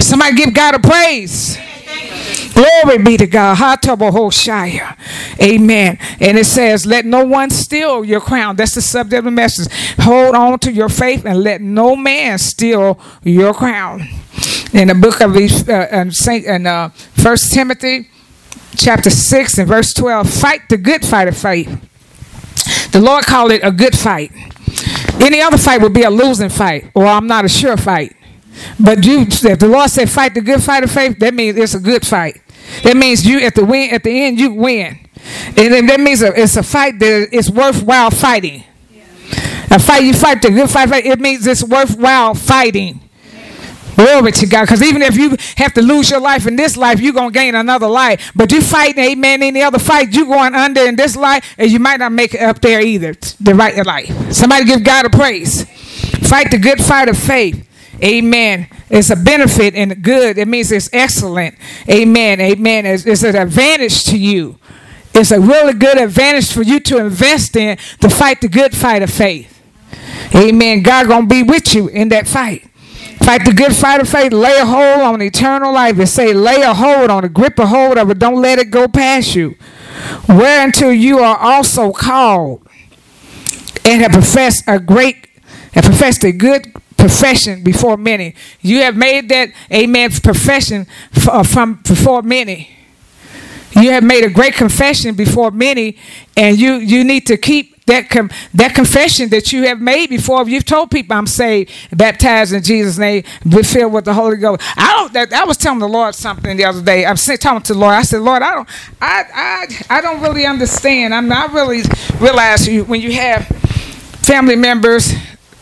Somebody 0.00 0.36
give 0.36 0.54
God 0.54 0.74
a 0.74 0.78
praise. 0.78 1.58
Glory 2.52 2.98
be 2.98 3.16
to 3.16 3.26
God. 3.26 3.56
Amen. 5.40 5.98
And 6.20 6.38
it 6.38 6.46
says, 6.46 6.86
Let 6.86 7.04
no 7.04 7.24
one 7.24 7.50
steal 7.50 8.04
your 8.04 8.20
crown. 8.20 8.56
That's 8.56 8.74
the 8.74 8.82
subject 8.82 9.18
of 9.18 9.24
the 9.24 9.30
message. 9.30 9.72
Hold 10.00 10.34
on 10.34 10.58
to 10.60 10.72
your 10.72 10.88
faith 10.88 11.24
and 11.24 11.42
let 11.42 11.60
no 11.60 11.94
man 11.94 12.38
steal 12.38 12.98
your 13.22 13.54
crown. 13.54 14.08
In 14.72 14.88
the 14.88 14.94
book 14.94 15.20
of 15.20 15.36
uh, 15.36 16.10
Saint 16.10 16.46
and 16.46 16.66
uh, 16.66 16.88
First 16.88 17.52
Timothy, 17.52 18.08
chapter 18.76 19.10
six 19.10 19.56
and 19.58 19.68
verse 19.68 19.94
twelve, 19.94 20.28
fight 20.28 20.68
the 20.68 20.76
good 20.76 21.04
fight 21.04 21.28
of 21.28 21.36
faith. 21.36 21.68
The 22.92 23.00
Lord 23.00 23.24
called 23.24 23.52
it 23.52 23.62
a 23.62 23.70
good 23.70 23.96
fight. 23.96 24.32
Any 25.20 25.40
other 25.40 25.58
fight 25.58 25.80
would 25.80 25.94
be 25.94 26.02
a 26.02 26.10
losing 26.10 26.48
fight, 26.48 26.90
or 26.94 27.06
I'm 27.06 27.26
not 27.26 27.44
a 27.44 27.48
sure 27.48 27.76
fight. 27.76 28.16
But 28.78 29.04
you, 29.04 29.22
if 29.22 29.58
the 29.58 29.68
Lord 29.68 29.90
said 29.90 30.10
fight 30.10 30.34
the 30.34 30.40
good 30.40 30.62
fight 30.62 30.84
of 30.84 30.90
faith, 30.90 31.18
that 31.18 31.34
means 31.34 31.56
it's 31.56 31.74
a 31.74 31.80
good 31.80 32.06
fight. 32.06 32.40
That 32.82 32.96
means 32.96 33.26
you 33.26 33.40
at 33.40 33.54
the 33.54 33.64
win 33.64 33.90
at 33.90 34.04
the 34.04 34.10
end 34.10 34.38
you 34.38 34.52
win, 34.52 34.98
and 35.56 35.88
that 35.88 36.00
means 36.00 36.22
it's 36.22 36.56
a 36.56 36.62
fight 36.62 36.98
that 36.98 37.28
is 37.32 37.50
worthwhile 37.50 38.10
fighting. 38.10 38.64
A 39.70 39.78
fight 39.78 40.04
you 40.04 40.14
fight 40.14 40.42
the 40.42 40.50
good 40.50 40.70
fight, 40.70 40.90
it 41.04 41.20
means 41.20 41.46
it's 41.46 41.62
worthwhile 41.62 42.34
fighting. 42.34 43.00
Glory 43.96 44.30
to 44.30 44.46
God. 44.46 44.62
Because 44.62 44.80
even 44.80 45.02
if 45.02 45.16
you 45.16 45.36
have 45.56 45.74
to 45.74 45.82
lose 45.82 46.08
your 46.08 46.20
life 46.20 46.46
in 46.46 46.54
this 46.54 46.76
life, 46.76 47.00
you're 47.00 47.12
going 47.12 47.32
to 47.32 47.38
gain 47.38 47.56
another 47.56 47.88
life. 47.88 48.30
But 48.34 48.52
you 48.52 48.62
fight, 48.62 48.96
amen, 48.96 49.42
any 49.42 49.60
other 49.60 49.80
fight, 49.80 50.14
you 50.14 50.26
going 50.26 50.54
under 50.54 50.82
in 50.82 50.94
this 50.94 51.16
life, 51.16 51.54
and 51.58 51.68
you 51.68 51.80
might 51.80 51.98
not 51.98 52.12
make 52.12 52.32
it 52.32 52.40
up 52.40 52.60
there 52.60 52.80
either, 52.80 53.14
the 53.40 53.56
right 53.56 53.84
life. 53.84 54.32
Somebody 54.32 54.66
give 54.66 54.84
God 54.84 55.06
a 55.06 55.10
praise. 55.10 55.64
Fight 56.28 56.52
the 56.52 56.58
good 56.58 56.80
fight 56.80 57.08
of 57.08 57.18
faith. 57.18 57.67
Amen. 58.02 58.68
It's 58.90 59.10
a 59.10 59.16
benefit 59.16 59.74
and 59.74 60.02
good. 60.02 60.38
It 60.38 60.48
means 60.48 60.70
it's 60.70 60.88
excellent. 60.92 61.56
Amen. 61.88 62.40
Amen. 62.40 62.86
It's, 62.86 63.06
it's 63.06 63.22
an 63.22 63.36
advantage 63.36 64.04
to 64.04 64.18
you. 64.18 64.58
It's 65.14 65.30
a 65.30 65.40
really 65.40 65.72
good 65.72 65.98
advantage 65.98 66.52
for 66.52 66.62
you 66.62 66.78
to 66.80 66.98
invest 66.98 67.56
in 67.56 67.76
to 68.00 68.08
fight 68.08 68.40
the 68.40 68.48
good 68.48 68.76
fight 68.76 69.02
of 69.02 69.10
faith. 69.10 69.54
Amen. 70.34 70.82
God 70.82 71.08
gonna 71.08 71.26
be 71.26 71.42
with 71.42 71.74
you 71.74 71.88
in 71.88 72.10
that 72.10 72.28
fight. 72.28 72.68
Fight 73.18 73.44
the 73.44 73.52
good 73.52 73.74
fight 73.74 74.00
of 74.00 74.08
faith. 74.08 74.32
Lay 74.32 74.56
a 74.58 74.64
hold 74.64 75.00
on 75.00 75.20
eternal 75.20 75.72
life. 75.72 75.98
And 75.98 76.08
say, 76.08 76.32
lay 76.32 76.62
a 76.62 76.72
hold 76.72 77.10
on 77.10 77.24
it. 77.24 77.34
Grip 77.34 77.58
a 77.58 77.66
hold 77.66 77.98
of 77.98 78.10
it. 78.10 78.18
Don't 78.18 78.40
let 78.40 78.58
it 78.58 78.70
go 78.70 78.86
past 78.86 79.34
you. 79.34 79.56
Where 80.26 80.64
until 80.64 80.92
you 80.92 81.18
are 81.18 81.36
also 81.36 81.92
called 81.92 82.66
and 83.84 84.02
have 84.02 84.12
professed 84.12 84.64
a 84.68 84.78
great, 84.78 85.26
have 85.72 85.84
professed 85.84 86.24
a 86.24 86.30
good 86.30 86.72
profession 86.98 87.62
before 87.62 87.96
many. 87.96 88.34
You 88.60 88.80
have 88.82 88.96
made 88.96 89.28
that, 89.30 89.50
amen, 89.72 90.10
profession 90.10 90.86
uh, 91.30 91.42
from 91.42 91.74
before 91.84 92.22
many. 92.22 92.70
You 93.72 93.92
have 93.92 94.02
made 94.02 94.24
a 94.24 94.30
great 94.30 94.54
confession 94.54 95.14
before 95.14 95.50
many, 95.50 95.96
and 96.36 96.58
you, 96.58 96.74
you 96.74 97.04
need 97.04 97.26
to 97.28 97.36
keep 97.36 97.78
that 97.86 98.10
com- 98.10 98.30
that 98.54 98.74
confession 98.74 99.30
that 99.30 99.52
you 99.52 99.62
have 99.64 99.80
made 99.80 100.10
before. 100.10 100.46
You've 100.48 100.64
told 100.64 100.90
people 100.90 101.16
I'm 101.16 101.26
saved, 101.26 101.70
baptized 101.96 102.52
in 102.52 102.62
Jesus' 102.62 102.98
name, 102.98 103.22
filled 103.22 103.92
with 103.92 104.04
the 104.04 104.14
Holy 104.14 104.36
Ghost. 104.36 104.62
I 104.76 104.92
don't. 104.94 105.12
That, 105.12 105.32
I 105.32 105.44
was 105.44 105.56
telling 105.56 105.78
the 105.78 105.88
Lord 105.88 106.14
something 106.14 106.56
the 106.56 106.64
other 106.64 106.82
day. 106.82 107.06
I'm 107.06 107.16
talking 107.16 107.62
to 107.62 107.72
the 107.72 107.78
Lord. 107.78 107.94
I 107.94 108.02
said, 108.02 108.20
Lord, 108.20 108.42
I 108.42 108.54
don't, 108.54 108.68
I, 109.00 109.24
I, 109.34 109.98
I 109.98 110.00
don't 110.00 110.20
really 110.20 110.44
understand. 110.44 111.14
I'm 111.14 111.28
not 111.28 111.52
really 111.52 111.82
realize 112.20 112.68
you, 112.68 112.84
when 112.84 113.00
you 113.00 113.12
have 113.12 113.46
family 114.22 114.56
members 114.56 115.14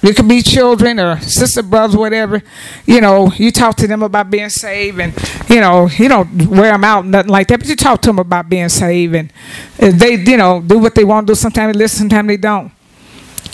it 0.06 0.16
could 0.16 0.28
be 0.28 0.42
children 0.42 1.00
or 1.00 1.20
sister, 1.20 1.62
brothers, 1.62 1.96
whatever. 1.96 2.42
You 2.84 3.00
know, 3.00 3.32
you 3.32 3.50
talk 3.50 3.76
to 3.76 3.86
them 3.86 4.02
about 4.02 4.30
being 4.30 4.48
saved, 4.48 5.00
and 5.00 5.12
you 5.48 5.60
know, 5.60 5.88
you 5.88 6.08
don't 6.08 6.46
wear 6.48 6.72
them 6.72 6.84
out, 6.84 7.06
nothing 7.06 7.30
like 7.30 7.48
that. 7.48 7.60
But 7.60 7.68
you 7.68 7.76
talk 7.76 8.02
to 8.02 8.10
them 8.10 8.18
about 8.18 8.48
being 8.48 8.68
saved, 8.68 9.14
and 9.14 9.32
they, 9.78 10.14
you 10.14 10.36
know, 10.36 10.60
do 10.60 10.78
what 10.78 10.94
they 10.94 11.04
want 11.04 11.26
to 11.26 11.32
do. 11.32 11.34
Sometimes 11.34 11.72
they 11.72 11.78
listen, 11.78 11.98
sometimes 11.98 12.28
they 12.28 12.36
don't. 12.36 12.72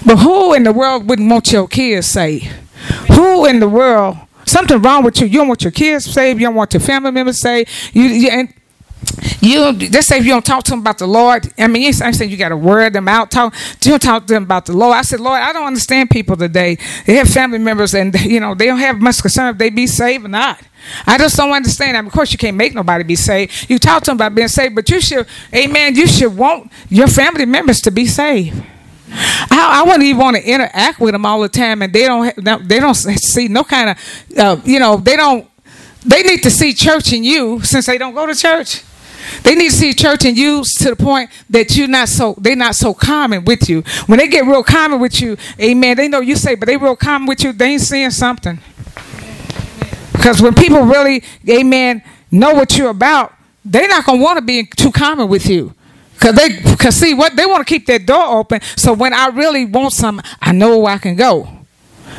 But 0.05 0.17
who 0.17 0.55
in 0.55 0.65
the 0.65 0.73
world 0.73 1.09
wouldn't 1.09 1.31
want 1.31 1.53
your 1.53 1.69
kids 1.69 2.09
saved? 2.09 2.47
Who 3.13 3.47
in 3.47 3.61
the 3.61 3.69
world? 3.69 4.19
Something 4.45 4.83
wrong 4.83 5.05
with 5.05 5.21
you. 5.21 5.27
You 5.27 5.39
don't 5.39 5.49
want 5.49 5.63
your 5.63 5.71
kids 5.71 6.05
saved. 6.05 6.41
You 6.41 6.49
don't 6.49 6.57
want 6.57 6.75
your 6.75 6.81
family 6.81 7.13
members 7.13 7.41
saved. 7.41 7.71
You, 7.93 8.03
you 8.03 8.29
and 8.29 8.53
you 9.41 9.73
just 9.75 10.09
say 10.09 10.19
if 10.19 10.25
you 10.25 10.33
don't 10.33 10.45
talk 10.45 10.65
to 10.65 10.71
them 10.71 10.81
about 10.81 10.99
the 10.99 11.07
Lord. 11.07 11.53
I 11.59 11.67
mean, 11.69 11.93
I'm 12.03 12.13
saying 12.13 12.31
you 12.31 12.37
got 12.37 12.51
to 12.51 12.57
word 12.57 12.93
them 12.93 13.09
out. 13.09 13.31
Talk, 13.31 13.55
you 13.83 13.91
don't 13.91 14.03
talk 14.03 14.27
to 14.27 14.35
them 14.35 14.45
about 14.45 14.67
the 14.67 14.77
Lord. 14.77 14.97
I 14.97 15.03
said, 15.03 15.21
Lord, 15.21 15.41
I 15.41 15.53
don't 15.53 15.67
understand 15.67 16.11
people 16.11 16.37
today. 16.37 16.79
They 17.07 17.15
have 17.15 17.29
family 17.29 17.59
members, 17.59 17.95
and 17.95 18.15
you 18.23 18.41
know 18.41 18.55
they 18.55 18.67
don't 18.67 18.79
have 18.79 19.01
much 19.01 19.21
concern 19.21 19.49
if 19.49 19.59
they 19.59 19.71
be 19.71 19.87
saved 19.87 20.25
or 20.25 20.29
not. 20.29 20.61
I 21.07 21.19
just 21.19 21.37
don't 21.37 21.53
understand. 21.53 21.97
I 21.97 22.01
mean, 22.01 22.09
of 22.09 22.13
course, 22.13 22.33
you 22.33 22.39
can't 22.39 22.57
make 22.57 22.75
nobody 22.75 23.05
be 23.05 23.17
saved. 23.17 23.71
You 23.71 23.79
talk 23.79 24.03
to 24.05 24.11
them 24.11 24.17
about 24.17 24.35
being 24.35 24.49
saved, 24.49 24.75
but 24.75 24.89
you 24.91 25.01
should, 25.01 25.27
Amen. 25.55 25.95
You 25.95 26.07
should 26.07 26.37
want 26.37 26.73
your 26.89 27.07
family 27.07 27.47
members 27.47 27.81
to 27.83 27.91
be 27.91 28.07
saved. 28.07 28.63
I, 29.15 29.81
I, 29.81 29.83
wouldn't 29.83 30.05
even 30.05 30.21
want 30.21 30.37
to 30.37 30.43
interact 30.43 30.99
with 30.99 31.13
them 31.13 31.27
all 31.27 31.41
the 31.41 31.49
time, 31.49 31.83
and 31.83 31.93
they 31.93 32.07
don't. 32.07 32.35
They 32.69 32.81
don't 32.81 32.95
see 32.95 33.49
no 33.49 33.65
kind 33.65 33.91
of, 33.91 34.39
uh, 34.39 34.61
you 34.65 34.79
know, 34.79 34.97
they 34.97 35.17
don't. 35.17 35.49
They 36.05 36.23
need 36.23 36.43
to 36.43 36.51
see 36.51 36.73
church 36.73 37.13
in 37.13 37.23
you 37.23 37.61
since 37.61 37.87
they 37.87 37.99
don't 37.99 38.15
go 38.15 38.27
to 38.27 38.35
church. 38.35 38.83
They 39.43 39.55
need 39.55 39.71
to 39.71 39.77
see 39.77 39.93
church 39.93 40.25
and 40.25 40.37
you 40.37 40.63
to 40.79 40.91
the 40.91 40.97
point 40.97 41.31
that 41.51 41.77
you're 41.77 41.89
not 41.89 42.09
so 42.09 42.35
they're 42.39 42.57
not 42.57 42.75
so 42.75 42.95
common 42.95 43.45
with 43.45 43.69
you. 43.69 43.83
When 44.07 44.19
they 44.19 44.29
get 44.29 44.47
real 44.47 44.63
common 44.63 45.01
with 45.01 45.21
you, 45.21 45.37
amen, 45.61 45.97
they 45.97 46.09
know 46.09 46.21
you 46.21 46.37
say, 46.37 46.55
but 46.55 46.67
they 46.67 46.77
real 46.77 46.97
common 46.97 47.27
with 47.27 47.43
you, 47.43 47.53
they 47.53 47.73
ain't 47.73 47.83
seeing 47.83 48.11
something. 48.11 48.59
Because 50.13 50.41
when 50.41 50.55
people 50.55 50.83
really, 50.83 51.25
amen, 51.49 52.03
know 52.31 52.55
what 52.55 52.79
you're 52.79 52.91
about, 52.91 53.35
they're 53.65 53.89
not 53.89 54.05
gonna 54.05 54.23
want 54.23 54.39
to 54.39 54.45
be 54.45 54.65
too 54.65 54.93
common 54.93 55.29
with 55.29 55.47
you. 55.47 55.75
Cause 56.21 56.35
they, 56.37 56.61
cause 56.77 56.95
see 56.95 57.15
what 57.15 57.35
they 57.35 57.47
want 57.47 57.67
to 57.67 57.73
keep 57.73 57.87
that 57.87 58.07
door 58.07 58.39
open. 58.39 58.61
So 58.77 58.93
when 58.93 59.13
I 59.13 59.27
really 59.29 59.65
want 59.65 59.93
some, 59.93 60.23
I 60.41 60.53
know 60.53 60.79
where 60.79 60.95
I 60.95 60.99
can 60.99 61.17
go. 61.17 61.62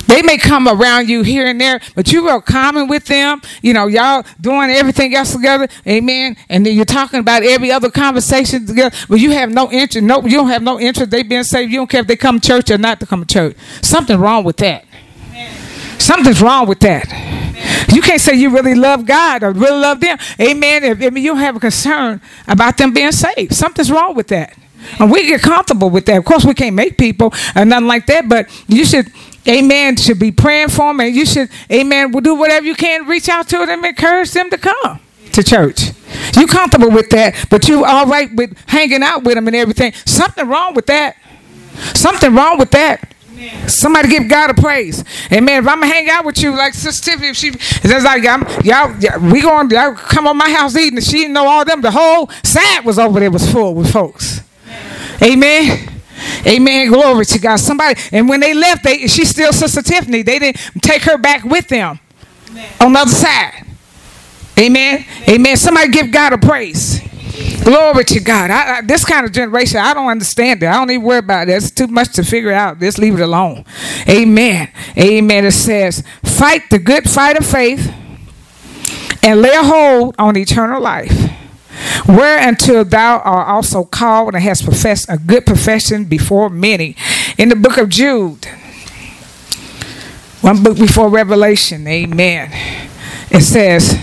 They 0.07 0.21
may 0.21 0.37
come 0.37 0.67
around 0.67 1.09
you 1.09 1.23
here 1.23 1.45
and 1.45 1.59
there, 1.59 1.79
but 1.95 2.11
you 2.11 2.27
are 2.27 2.33
real 2.33 2.41
common 2.41 2.87
with 2.87 3.05
them. 3.05 3.41
You 3.61 3.73
know, 3.73 3.87
y'all 3.87 4.25
doing 4.39 4.69
everything 4.69 5.15
else 5.15 5.33
together. 5.33 5.67
Amen. 5.87 6.35
And 6.49 6.65
then 6.65 6.75
you're 6.75 6.85
talking 6.85 7.19
about 7.19 7.43
every 7.43 7.71
other 7.71 7.89
conversation 7.89 8.65
together, 8.65 8.95
but 9.09 9.19
you 9.19 9.31
have 9.31 9.49
no 9.51 9.71
interest. 9.71 10.05
No, 10.05 10.21
you 10.23 10.37
don't 10.37 10.49
have 10.49 10.63
no 10.63 10.79
interest. 10.79 11.11
They 11.11 11.23
being 11.23 11.43
saved. 11.43 11.71
You 11.71 11.79
don't 11.79 11.89
care 11.89 12.01
if 12.01 12.07
they 12.07 12.15
come 12.15 12.39
to 12.39 12.47
church 12.47 12.69
or 12.69 12.77
not 12.77 12.99
to 12.99 13.05
come 13.05 13.25
to 13.25 13.33
church. 13.33 13.57
Something 13.81 14.19
wrong 14.19 14.43
with 14.43 14.57
that. 14.57 14.85
Amen. 15.29 15.99
Something's 15.99 16.41
wrong 16.41 16.67
with 16.67 16.79
that. 16.81 17.11
Amen. 17.11 17.85
You 17.93 18.01
can't 18.01 18.19
say 18.19 18.33
you 18.35 18.49
really 18.49 18.75
love 18.75 19.05
God 19.05 19.43
or 19.43 19.51
really 19.51 19.79
love 19.79 19.99
them. 19.99 20.17
Amen. 20.39 20.83
If, 20.83 21.01
if 21.01 21.17
you 21.17 21.31
don't 21.31 21.37
have 21.37 21.55
a 21.55 21.59
concern 21.59 22.21
about 22.47 22.77
them 22.77 22.93
being 22.93 23.11
saved, 23.11 23.53
something's 23.53 23.91
wrong 23.91 24.15
with 24.15 24.27
that. 24.27 24.57
And 24.99 25.11
we 25.11 25.25
get 25.27 25.41
comfortable 25.41 25.89
with 25.89 26.05
that. 26.07 26.17
Of 26.17 26.25
course, 26.25 26.43
we 26.45 26.53
can't 26.53 26.75
make 26.75 26.97
people 26.97 27.33
or 27.55 27.65
nothing 27.65 27.87
like 27.87 28.05
that, 28.07 28.27
but 28.27 28.49
you 28.67 28.85
should, 28.85 29.07
amen, 29.47 29.97
should 29.97 30.19
be 30.19 30.31
praying 30.31 30.69
for 30.69 30.89
them. 30.89 30.99
And 30.99 31.15
you 31.15 31.25
should, 31.25 31.49
amen, 31.71 32.11
will 32.11 32.21
do 32.21 32.35
whatever 32.35 32.65
you 32.65 32.75
can, 32.75 33.07
reach 33.07 33.29
out 33.29 33.47
to 33.49 33.65
them, 33.65 33.83
encourage 33.85 34.31
them 34.31 34.49
to 34.49 34.57
come 34.57 34.99
to 35.33 35.43
church. 35.43 35.91
You 36.35 36.47
comfortable 36.47 36.91
with 36.91 37.09
that, 37.09 37.47
but 37.49 37.67
you 37.67 37.83
all 37.83 38.05
right 38.05 38.33
with 38.33 38.57
hanging 38.67 39.03
out 39.03 39.23
with 39.23 39.35
them 39.35 39.47
and 39.47 39.55
everything. 39.55 39.93
Something 40.05 40.47
wrong 40.47 40.73
with 40.73 40.85
that. 40.87 41.17
Something 41.95 42.33
wrong 42.35 42.57
with 42.57 42.71
that. 42.71 43.13
Somebody 43.67 44.09
give 44.09 44.29
God 44.29 44.51
a 44.51 44.53
praise. 44.53 45.03
Amen. 45.31 45.63
If 45.63 45.67
I'm 45.67 45.81
gonna 45.81 45.91
hang 45.91 46.09
out 46.09 46.23
with 46.23 46.41
you, 46.41 46.55
like 46.55 46.73
Sister 46.73 47.11
Tiffany, 47.11 47.29
if 47.29 47.35
she 47.35 47.51
says 47.51 48.03
like 48.03 48.25
I'm, 48.25 48.43
y'all, 48.63 48.95
y'all, 48.99 49.19
we 49.19 49.41
going 49.41 49.69
y'all 49.69 49.95
come 49.95 50.27
on 50.27 50.37
my 50.37 50.49
house 50.49 50.77
eating, 50.77 50.97
and 50.97 51.05
she 51.05 51.17
didn't 51.17 51.33
know 51.33 51.47
all 51.47 51.65
them. 51.65 51.81
The 51.81 51.91
whole 51.91 52.29
side 52.43 52.85
was 52.85 52.99
over 52.99 53.19
there 53.19 53.31
was 53.31 53.51
full 53.51 53.73
with 53.75 53.91
folks. 53.91 54.41
Amen. 55.21 55.71
Amen. 55.71 55.92
Glory 56.43 57.25
to 57.25 57.39
God. 57.39 57.57
Somebody, 57.57 57.99
and 58.11 58.27
when 58.27 58.39
they 58.39 58.53
left, 58.53 58.83
they 58.83 59.07
she's 59.07 59.29
still 59.29 59.53
Sister 59.53 59.81
Tiffany. 59.81 60.21
They 60.21 60.39
didn't 60.39 60.59
take 60.81 61.03
her 61.03 61.17
back 61.17 61.43
with 61.43 61.67
them 61.67 61.99
on 62.79 62.93
the 62.93 62.99
other 62.99 63.11
side. 63.11 63.65
Amen. 64.57 65.05
Amen. 65.27 65.57
Somebody 65.57 65.89
give 65.89 66.11
God 66.11 66.33
a 66.33 66.37
praise. 66.37 67.01
Glory 67.63 68.03
to 68.03 68.19
God. 68.19 68.51
I, 68.51 68.77
I, 68.77 68.81
this 68.81 69.03
kind 69.03 69.25
of 69.25 69.31
generation, 69.31 69.79
I 69.79 69.93
don't 69.93 70.07
understand 70.07 70.61
it. 70.61 70.67
I 70.67 70.73
don't 70.73 70.91
even 70.91 71.03
worry 71.03 71.19
about 71.19 71.49
it. 71.49 71.53
It's 71.53 71.71
too 71.71 71.87
much 71.87 72.13
to 72.13 72.23
figure 72.23 72.51
out. 72.51 72.79
Just 72.79 72.99
leave 72.99 73.15
it 73.15 73.21
alone. 73.21 73.65
Amen. 74.07 74.71
Amen. 74.97 75.45
It 75.45 75.53
says, 75.53 76.03
fight 76.23 76.69
the 76.69 76.77
good 76.77 77.09
fight 77.09 77.37
of 77.37 77.45
faith 77.45 77.91
and 79.23 79.41
lay 79.41 79.55
a 79.55 79.63
hold 79.63 80.15
on 80.19 80.37
eternal 80.37 80.81
life. 80.81 81.31
Whereunto 82.07 82.83
thou 82.83 83.19
art 83.19 83.47
also 83.47 83.83
called 83.83 84.33
and 84.33 84.43
hast 84.43 84.63
professed 84.63 85.05
a 85.09 85.17
good 85.17 85.45
profession 85.45 86.05
before 86.05 86.49
many. 86.49 86.95
In 87.37 87.49
the 87.49 87.55
book 87.55 87.77
of 87.77 87.89
Jude, 87.89 88.45
one 90.41 90.61
book 90.61 90.77
before 90.77 91.09
Revelation, 91.09 91.87
amen. 91.87 92.51
It 93.31 93.41
says, 93.41 93.97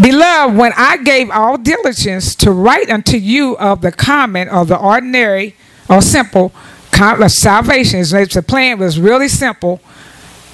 Beloved, 0.00 0.56
when 0.56 0.72
I 0.76 0.96
gave 0.98 1.30
all 1.30 1.58
diligence 1.58 2.34
to 2.36 2.50
write 2.50 2.88
unto 2.88 3.16
you 3.16 3.56
of 3.58 3.80
the 3.80 3.92
common 3.92 4.48
or 4.48 4.64
the 4.64 4.78
ordinary 4.78 5.56
or 5.88 6.00
simple 6.00 6.52
salvation, 6.92 8.00
the 8.00 8.44
plan 8.46 8.78
was 8.78 8.98
really 8.98 9.28
simple, 9.28 9.80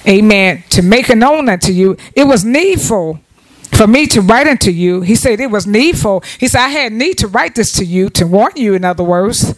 amen, 0.07 0.63
to 0.69 0.81
make 0.81 1.09
it 1.09 1.17
known 1.17 1.49
unto 1.49 1.71
you, 1.71 1.97
it 2.15 2.25
was 2.25 2.43
needful 2.43 3.19
for 3.75 3.87
me 3.87 4.07
to 4.07 4.21
write 4.21 4.47
unto 4.47 4.71
you. 4.71 5.01
He 5.01 5.15
said 5.15 5.39
it 5.39 5.51
was 5.51 5.67
needful. 5.67 6.23
He 6.39 6.47
said, 6.47 6.61
I 6.61 6.69
had 6.69 6.93
need 6.93 7.17
to 7.19 7.27
write 7.27 7.55
this 7.55 7.71
to 7.73 7.85
you, 7.85 8.09
to 8.11 8.25
warn 8.25 8.53
you, 8.55 8.73
in 8.73 8.85
other 8.85 9.03
words, 9.03 9.53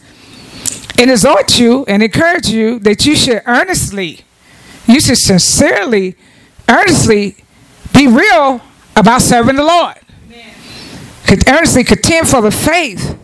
and 0.98 1.10
exhort 1.10 1.58
you 1.58 1.84
and 1.86 2.02
encourage 2.02 2.48
you 2.48 2.78
that 2.80 3.06
you 3.06 3.14
should 3.14 3.42
earnestly, 3.46 4.20
you 4.86 5.00
should 5.00 5.18
sincerely, 5.18 6.16
earnestly 6.68 7.36
be 7.94 8.08
real 8.08 8.60
about 8.96 9.22
serving 9.22 9.56
the 9.56 9.64
Lord. 9.64 9.94
Could 11.26 11.48
earnestly 11.48 11.84
contend 11.84 12.28
for 12.28 12.40
the 12.40 12.50
faith 12.50 13.18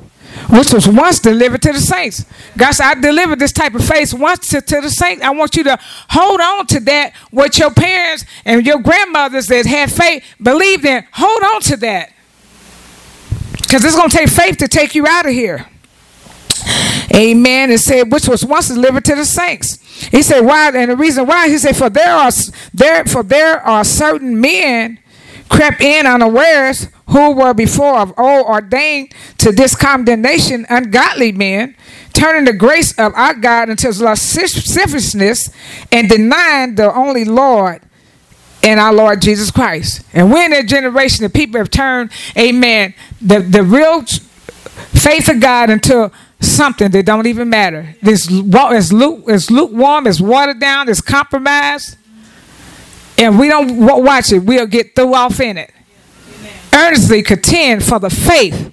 which 0.50 0.72
was 0.72 0.86
once 0.88 1.18
delivered 1.18 1.62
to 1.62 1.72
the 1.72 1.80
saints. 1.80 2.24
God 2.56 2.72
said, 2.72 2.86
I 2.86 3.00
delivered 3.00 3.38
this 3.38 3.52
type 3.52 3.74
of 3.74 3.84
faith 3.84 4.12
once 4.14 4.48
to, 4.48 4.60
to 4.60 4.80
the 4.80 4.90
saints. 4.90 5.22
I 5.22 5.30
want 5.30 5.56
you 5.56 5.64
to 5.64 5.78
hold 6.10 6.40
on 6.40 6.66
to 6.68 6.80
that, 6.80 7.14
what 7.30 7.58
your 7.58 7.70
parents 7.70 8.24
and 8.44 8.64
your 8.66 8.78
grandmothers 8.78 9.46
that 9.46 9.66
had 9.66 9.90
faith 9.90 10.24
believed 10.42 10.84
in. 10.84 11.04
Hold 11.12 11.42
on 11.42 11.60
to 11.62 11.76
that. 11.78 12.12
Because 13.52 13.84
it's 13.84 13.96
going 13.96 14.10
to 14.10 14.16
take 14.16 14.28
faith 14.28 14.58
to 14.58 14.68
take 14.68 14.94
you 14.94 15.06
out 15.06 15.26
of 15.26 15.32
here. 15.32 15.66
Amen. 17.14 17.70
It 17.70 17.78
said, 17.78 18.12
which 18.12 18.28
was 18.28 18.44
once 18.44 18.68
delivered 18.68 19.04
to 19.06 19.14
the 19.14 19.24
saints. 19.24 19.80
He 20.10 20.22
said, 20.22 20.40
why? 20.40 20.70
And 20.74 20.90
the 20.90 20.96
reason 20.96 21.26
why, 21.26 21.48
he 21.48 21.58
said, 21.58 21.76
for 21.76 21.90
there 21.90 22.12
are 22.12 22.30
there 22.72 23.04
for 23.04 23.22
there 23.22 23.60
are 23.60 23.84
certain 23.84 24.40
men 24.40 24.98
crept 25.48 25.80
in 25.80 26.06
unawares 26.06 26.88
who 27.08 27.32
were 27.32 27.54
before 27.54 27.98
of 27.98 28.12
old 28.18 28.46
ordained 28.46 29.12
to 29.38 29.52
this 29.52 29.74
condemnation, 29.74 30.66
ungodly 30.68 31.32
men, 31.32 31.76
turning 32.12 32.44
the 32.44 32.52
grace 32.52 32.98
of 32.98 33.12
our 33.14 33.34
God 33.34 33.68
into 33.68 33.88
lasciviousness 33.90 35.50
and 35.92 36.08
denying 36.08 36.76
the 36.76 36.92
only 36.94 37.24
Lord 37.24 37.82
and 38.62 38.80
our 38.80 38.92
Lord 38.92 39.20
Jesus 39.20 39.50
Christ. 39.50 40.02
And 40.12 40.32
we 40.32 40.44
in 40.44 40.52
that 40.52 40.66
generation, 40.66 41.24
the 41.24 41.30
people 41.30 41.58
have 41.58 41.70
turned, 41.70 42.10
amen, 42.36 42.94
the, 43.20 43.40
the 43.40 43.62
real 43.62 44.02
faith 44.02 45.28
of 45.28 45.40
God 45.40 45.68
into 45.68 46.10
something 46.40 46.90
that 46.90 47.04
don't 47.04 47.26
even 47.26 47.50
matter. 47.50 47.94
This 48.02 48.30
is 48.30 48.92
lukewarm, 48.92 50.06
it's 50.06 50.20
watered 50.20 50.60
down, 50.60 50.88
it's 50.88 51.00
compromised 51.00 51.98
and 53.18 53.38
we 53.38 53.48
don't 53.48 53.76
watch 53.78 54.32
it, 54.32 54.40
we'll 54.40 54.66
get 54.66 54.94
through 54.94 55.14
off 55.14 55.40
in 55.40 55.58
it. 55.58 55.72
Earnestly 56.74 57.22
contend 57.22 57.84
for 57.84 57.98
the 57.98 58.10
faith. 58.10 58.72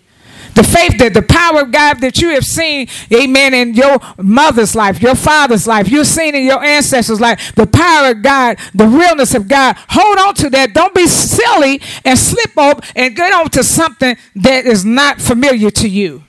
The 0.54 0.64
faith 0.64 0.98
that 0.98 1.14
the 1.14 1.22
power 1.22 1.62
of 1.62 1.72
God 1.72 2.02
that 2.02 2.22
you 2.22 2.30
have 2.30 2.44
seen, 2.44 2.88
amen, 3.14 3.54
in 3.54 3.74
your 3.74 4.00
mother's 4.18 4.76
life, 4.76 5.02
your 5.02 5.16
father's 5.16 5.66
life, 5.66 5.90
you've 5.90 6.08
seen 6.08 6.36
in 6.36 6.46
your 6.46 6.62
ancestors' 6.62 7.22
life, 7.22 7.56
the 7.56 7.68
power 7.68 8.12
of 8.12 8.22
God, 8.22 8.58
the 8.74 8.88
realness 8.88 9.34
of 9.34 9.48
God. 9.48 9.78
Hold 9.90 10.18
on 10.18 10.34
to 10.36 10.50
that. 10.50 10.74
Don't 10.74 10.94
be 10.94 11.08
silly 11.08 11.82
and 12.04 12.20
slip 12.20 12.58
up 12.58 12.84
and 12.96 13.16
get 13.16 13.32
on 13.34 13.50
to 13.52 13.64
something 13.64 14.18
that 14.36 14.66
is 14.66 14.84
not 14.84 15.22
familiar 15.22 15.72
to 15.72 15.88
you. 15.88 16.24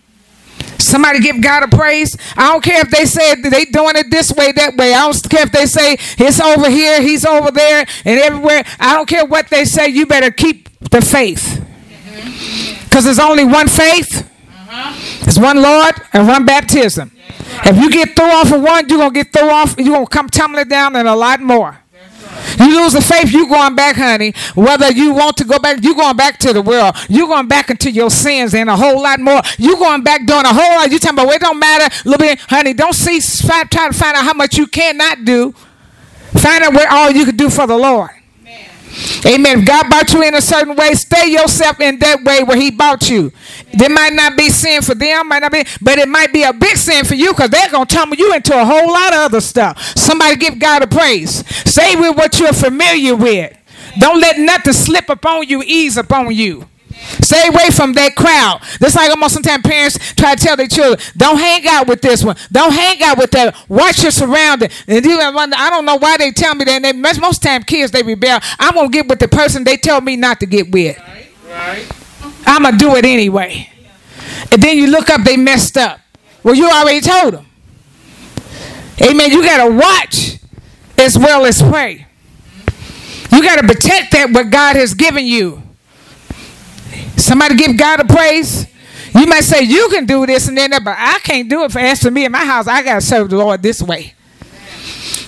Somebody 0.83 1.21
give 1.21 1.41
God 1.41 1.63
a 1.63 1.69
praise. 1.69 2.17
I 2.37 2.53
don't 2.53 2.63
care 2.63 2.81
if 2.81 2.91
they 2.91 3.05
say 3.05 3.35
they 3.35 3.65
doing 3.65 3.97
it 3.97 4.11
this 4.11 4.33
way, 4.33 4.53
that 4.53 4.77
way. 4.77 4.93
I 4.95 5.01
don't 5.01 5.31
care 5.31 5.43
if 5.43 5.53
they 5.53 5.67
say 5.67 5.97
it's 6.19 6.41
over 6.41 6.69
here, 6.69 7.01
he's 7.01 7.25
over 7.25 7.51
there, 7.51 7.87
and 8.05 8.21
everywhere. 8.21 8.65
I 8.79 8.95
don't 8.95 9.09
care 9.09 9.25
what 9.25 9.49
they 9.49 9.65
say. 9.65 9.89
You 9.89 10.07
better 10.07 10.31
keep 10.31 10.69
the 10.91 11.01
faith, 11.01 11.65
because 12.85 13.05
there's 13.05 13.19
only 13.19 13.45
one 13.45 13.69
faith. 13.69 14.29
It's 15.23 15.39
one 15.39 15.61
Lord 15.61 15.95
and 16.13 16.27
one 16.27 16.45
baptism. 16.47 17.13
If 17.65 17.77
you 17.77 17.91
get 17.91 18.17
thrown 18.17 18.31
off 18.31 18.51
of 18.53 18.63
one, 18.63 18.89
you're 18.89 18.99
gonna 18.99 19.13
get 19.13 19.33
thrown 19.33 19.51
off. 19.51 19.75
You're 19.79 19.95
gonna 19.95 20.07
come 20.07 20.29
tumbling 20.29 20.69
down 20.69 20.97
and 20.97 21.07
a 21.07 21.15
lot 21.15 21.41
more. 21.41 21.82
You 22.59 22.83
lose 22.83 22.93
the 22.93 23.01
faith, 23.01 23.33
you 23.33 23.49
going 23.49 23.75
back, 23.75 23.97
honey. 23.97 24.35
Whether 24.55 24.93
you 24.93 25.13
want 25.13 25.37
to 25.39 25.45
go 25.45 25.59
back, 25.59 25.83
you 25.83 25.95
going 25.95 26.17
back 26.17 26.39
to 26.39 26.53
the 26.53 26.63
world. 26.63 26.97
You 27.09 27.27
going 27.27 27.49
back 27.49 27.71
into 27.71 27.91
your 27.91 28.11
sins 28.11 28.55
and 28.55 28.69
a 28.69 28.77
whole 28.77 29.03
lot 29.03 29.21
more. 29.21 29.41
You 29.59 29.77
going 29.77 30.03
back 30.03 30.27
doing 30.27 30.45
a 30.45 30.53
whole 30.53 30.77
lot. 30.77 30.91
You 30.91 30.99
talking 30.99 31.19
about 31.19 31.27
well, 31.27 31.37
it 31.37 31.41
don't 31.41 31.59
matter 31.59 31.95
little 32.05 32.19
bit, 32.19 32.41
honey. 32.41 32.73
Don't 32.73 32.95
see 32.95 33.21
try 33.21 33.65
to 33.65 33.93
find 33.93 34.17
out 34.17 34.25
how 34.25 34.35
much 34.35 34.57
you 34.57 34.67
cannot 34.67 35.25
do. 35.25 35.53
Find 36.33 36.65
out 36.65 36.73
what 36.73 36.91
all 36.91 37.11
you 37.11 37.25
can 37.27 37.37
do 37.37 37.51
for 37.51 37.67
the 37.67 37.77
Lord. 37.77 38.11
Amen. 39.25 39.61
If 39.61 39.67
God 39.67 39.89
bought 39.89 40.13
you 40.13 40.23
in 40.23 40.35
a 40.35 40.41
certain 40.41 40.77
way, 40.77 40.93
stay 40.95 41.31
yourself 41.31 41.81
in 41.81 41.99
that 42.01 42.23
way 42.25 42.43
where 42.43 42.57
He 42.57 42.71
bought 42.71 43.09
you. 43.09 43.33
There 43.75 43.91
might 43.91 44.13
not 44.13 44.37
be 44.37 44.49
sin 44.49 44.83
for 44.83 44.95
them, 44.95 45.29
might 45.29 45.41
not 45.41 45.53
be, 45.53 45.65
but 45.81 45.99
it 45.99 46.09
might 46.09 46.33
be 46.33 46.43
a 46.43 46.53
big 46.53 46.77
sin 46.77 47.05
for 47.05 47.15
you 47.15 47.33
because 47.33 47.51
they're 47.51 47.71
gonna 47.71 47.87
tumble 47.87 48.17
you 48.17 48.35
into 48.35 48.59
a 48.59 48.65
whole 48.65 48.93
lot 48.93 49.13
of 49.13 49.21
other 49.21 49.41
stuff. 49.41 49.97
Somebody 49.97 50.37
give 50.37 50.59
God 50.59 50.83
a 50.83 50.87
praise. 50.87 51.47
Stay 51.69 51.97
with 51.97 52.17
what 52.17 52.39
you're 52.39 52.53
familiar 52.53 53.17
with. 53.17 53.57
Don't 53.99 54.21
let 54.21 54.39
nothing 54.39 54.73
slip 54.73 55.09
upon 55.09 55.49
you, 55.49 55.63
ease 55.63 55.97
upon 55.97 56.35
you. 56.35 56.69
Stay 57.21 57.49
away 57.49 57.71
from 57.71 57.93
that 57.95 58.15
crowd. 58.15 58.61
That's 58.79 58.95
like 58.95 59.11
almost 59.11 59.35
sometimes 59.35 59.63
parents 59.63 60.15
try 60.15 60.35
to 60.35 60.43
tell 60.43 60.57
their 60.57 60.69
children, 60.69 61.01
don't 61.17 61.39
hang 61.39 61.67
out 61.67 61.87
with 61.87 62.01
this 62.01 62.23
one. 62.23 62.37
Don't 62.51 62.73
hang 62.73 63.03
out 63.03 63.19
with 63.19 63.31
that. 63.33 63.57
Watch 63.69 64.03
your 64.03 64.13
surroundings. 64.13 64.73
And 64.87 65.05
I 65.05 65.71
don't 65.71 65.85
know 65.85 65.97
why 65.97 66.17
they 66.17 66.31
tell 66.31 66.55
me 66.55 66.65
that. 66.65 66.83
They, 66.83 66.93
most 66.93 67.43
time 67.43 67.63
kids, 67.63 67.93
they 67.93 68.03
rebel. 68.03 68.39
I'm 68.59 68.75
going 68.75 68.91
to 68.91 68.93
get 68.93 69.09
with 69.09 69.19
the 69.19 69.29
person 69.29 69.65
they 69.65 69.77
tell 69.77 70.01
me 70.01 70.17
not 70.17 70.41
to 70.41 70.47
get 70.47 70.71
with. 70.71 70.99
Right. 70.99 71.29
right. 71.49 72.02
I'm 72.47 72.63
going 72.63 72.73
to 72.73 72.79
do 72.79 72.97
it 72.97 73.05
anyway. 73.05 73.69
And 74.51 74.63
then 74.63 74.77
you 74.77 74.89
look 74.89 75.11
up, 75.11 75.23
they 75.23 75.37
messed 75.37 75.77
up. 75.77 76.01
Well, 76.43 76.55
you 76.55 76.69
already 76.69 77.01
told 77.01 77.35
them. 77.35 77.47
Amen. 79.01 79.31
You 79.31 79.43
got 79.43 79.65
to 79.65 79.75
watch 79.75 80.39
as 80.99 81.19
well 81.19 81.45
as 81.47 81.63
pray. 81.63 82.07
You 83.33 83.43
got 83.43 83.61
to 83.61 83.67
protect 83.67 84.13
that 84.13 84.31
what 84.31 84.51
God 84.51 84.77
has 84.77 84.95
given 84.95 85.25
you. 85.27 85.63
Somebody 87.17 87.57
give 87.57 87.77
God 87.77 88.01
a 88.01 88.05
praise. 88.05 88.67
You 89.15 89.27
might 89.27 89.45
say 89.45 89.63
you 89.63 89.89
can 89.91 90.07
do 90.07 90.27
this 90.27 90.49
and 90.49 90.57
then 90.57 90.71
that, 90.71 90.85
but 90.85 90.97
I 90.99 91.19
can't 91.21 91.49
do 91.49 91.65
it 91.65 91.73
for 91.73 91.79
as 91.79 92.05
me 92.11 92.25
in 92.25 92.33
my 92.33 92.45
house. 92.45 92.67
I 92.67 92.83
gotta 92.83 93.01
serve 93.01 93.31
the 93.31 93.37
Lord 93.37 93.63
this 93.63 93.83
way. 93.83 94.15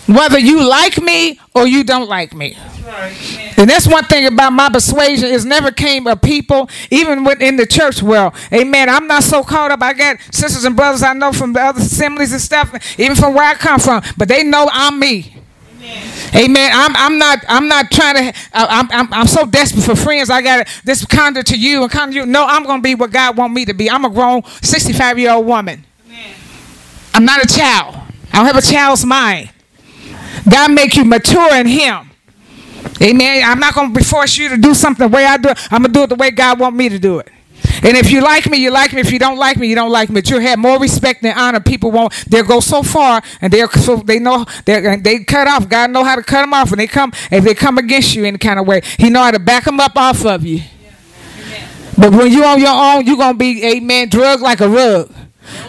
Whether 0.07 0.39
you 0.39 0.69
like 0.69 1.01
me 1.01 1.41
or 1.55 1.67
you 1.67 1.83
don't 1.83 2.09
like 2.09 2.35
me. 2.35 2.57
And 3.57 3.71
that's 3.71 3.87
one 3.87 4.05
thing 4.05 4.27
about 4.27 4.53
my 4.53 4.69
persuasion 4.69 5.31
is 5.31 5.45
never 5.45 5.71
came 5.71 6.07
of 6.07 6.21
people, 6.21 6.69
even 6.91 7.25
within 7.25 7.57
the 7.57 7.67
church 7.67 8.03
world. 8.03 8.35
Amen. 8.53 8.89
I'm 8.91 9.07
not 9.07 9.23
so 9.23 9.43
caught 9.43 9.71
up. 9.71 9.83
I 9.83 9.95
got 9.95 10.19
sisters 10.31 10.65
and 10.65 10.77
brothers 10.77 11.03
I 11.03 11.15
know 11.15 11.33
from 11.33 11.53
the 11.55 11.61
other 11.61 11.81
assemblies 11.81 12.33
and 12.33 12.41
stuff, 12.41 12.99
even 12.99 13.17
from 13.17 13.35
where 13.35 13.49
I 13.49 13.55
come 13.55 13.81
from, 13.81 14.03
but 14.19 14.29
they 14.29 14.43
know 14.43 14.69
I'm 14.71 14.99
me. 14.99 15.35
Amen. 16.35 16.71
I'm, 16.73 16.97
I'm 16.97 17.19
not 17.19 17.45
I'm 17.47 17.69
not 17.69 17.91
trying 17.91 18.15
to 18.17 18.39
I'm, 18.53 18.89
I'm, 18.91 19.13
I'm 19.13 19.27
so 19.27 19.47
desperate 19.47 19.85
for 19.85 19.95
friends. 19.95 20.31
I 20.31 20.41
got 20.43 20.67
this 20.85 21.05
conduct 21.05 21.49
to 21.49 21.59
you 21.59 21.83
and 21.83 21.91
conduct 21.91 22.15
you. 22.15 22.27
No, 22.27 22.45
I'm 22.47 22.65
gonna 22.65 22.83
be 22.83 22.95
what 22.95 23.13
God 23.13 23.37
want 23.37 23.53
me 23.53 23.65
to 23.67 23.75
be. 23.75 23.91
I'm 23.91 24.05
a 24.05 24.11
grown 24.11 24.43
65 24.63 25.19
year 25.19 25.33
old 25.33 25.47
woman. 25.47 25.85
Amen. 26.07 26.35
I'm 27.13 27.25
not 27.25 27.45
a 27.45 27.47
child. 27.47 27.97
I 28.33 28.39
don't 28.39 28.47
have 28.47 28.57
a 28.57 28.63
child's 28.63 29.05
mind. 29.05 29.51
God 30.49 30.73
make 30.73 30.97
you 30.97 31.05
mature 31.05 31.55
in 31.55 31.67
Him. 31.67 32.11
Amen. 33.03 33.43
I'm 33.45 33.59
not 33.59 33.75
going 33.75 33.93
to 33.95 34.05
force 34.05 34.37
you 34.37 34.49
to 34.51 34.57
do 34.57 34.75
something 34.75 35.09
the 35.09 35.15
way 35.15 35.25
I 35.25 35.37
do 35.37 35.51
it. 35.51 35.59
I'm 35.73 35.83
going 35.83 35.93
to 35.93 35.99
do 35.99 36.03
it 36.05 36.09
the 36.09 36.17
way 36.17 36.31
God 36.31 36.61
want 36.61 36.77
me 36.77 36.89
to 36.89 36.99
do 36.99 37.19
it. 37.19 37.29
And 37.83 37.97
if 37.97 38.11
you 38.11 38.21
like 38.21 38.49
me, 38.49 38.59
you 38.59 38.71
like 38.71 38.93
me. 38.93 39.01
If 39.01 39.11
you 39.11 39.19
don't 39.19 39.39
like 39.39 39.57
me, 39.57 39.67
you 39.69 39.75
don't 39.75 39.91
like 39.91 40.09
me. 40.09 40.15
But 40.15 40.31
you'll 40.31 40.41
have 40.41 40.59
more 40.59 40.79
respect 40.79 41.25
and 41.25 41.39
honor. 41.39 41.61
People 41.61 41.91
won't. 41.91 42.13
They'll 42.29 42.45
go 42.45 42.61
so 42.61 42.83
far, 42.83 43.23
and 43.41 43.53
they'll 43.53 43.69
so 43.69 43.97
they 43.97 44.19
know 44.19 44.45
they 44.65 44.97
they 44.97 45.25
cut 45.25 45.49
off. 45.49 45.69
God 45.69 45.91
know 45.91 46.05
how 46.05 46.17
to 46.17 46.23
cut 46.23 46.43
them 46.43 46.55
off, 46.55 46.71
and 46.71 46.81
they 46.81 46.87
come 46.87 47.13
if 47.31 47.45
they 47.45 47.55
come 47.55 47.79
against 47.79 48.15
you 48.15 48.25
in 48.25 48.39
kind 48.39 48.59
of 48.59 48.67
way. 48.67 48.83
He 48.99 49.11
know 49.11 49.23
how 49.23 49.31
to 49.31 49.39
back 49.39 49.65
them 49.65 49.81
up 49.81 49.97
off 49.97 50.25
of 50.25 50.45
you. 50.45 50.63
But 51.97 52.13
when 52.13 52.33
you 52.33 52.45
on 52.45 52.61
your 52.61 52.69
own, 52.75 53.07
you're 53.07 53.17
gonna 53.17 53.39
be 53.39 53.65
amen, 53.65 54.09
drug 54.09 54.41
like 54.41 54.61
a 54.61 54.69
rug. 54.69 55.13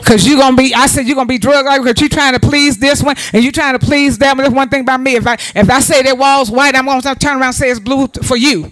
Cause 0.06 0.26
you're 0.26 0.40
gonna 0.40 0.56
be, 0.56 0.74
I 0.74 0.88
said 0.88 1.06
you're 1.06 1.16
gonna 1.16 1.28
be 1.28 1.38
drug 1.38 1.66
like 1.66 1.82
because 1.82 2.00
you're 2.00 2.10
trying 2.10 2.34
to 2.34 2.40
please 2.40 2.78
this 2.78 3.04
one 3.04 3.16
and 3.34 3.44
you're 3.44 3.52
trying 3.52 3.78
to 3.78 3.86
please 3.86 4.18
them. 4.18 4.40
And 4.40 4.46
that's 4.46 4.56
one 4.56 4.70
thing 4.70 4.82
about 4.82 5.02
me. 5.02 5.16
If 5.16 5.28
I 5.28 5.34
if 5.34 5.70
I 5.70 5.80
say 5.80 6.02
that 6.04 6.18
wall's 6.18 6.52
white, 6.52 6.76
I'm 6.76 6.86
gonna 6.86 7.02
turn 7.16 7.34
around 7.38 7.44
and 7.44 7.56
say 7.56 7.70
it's 7.70 7.80
blue 7.80 8.08
for 8.08 8.38
you. 8.38 8.72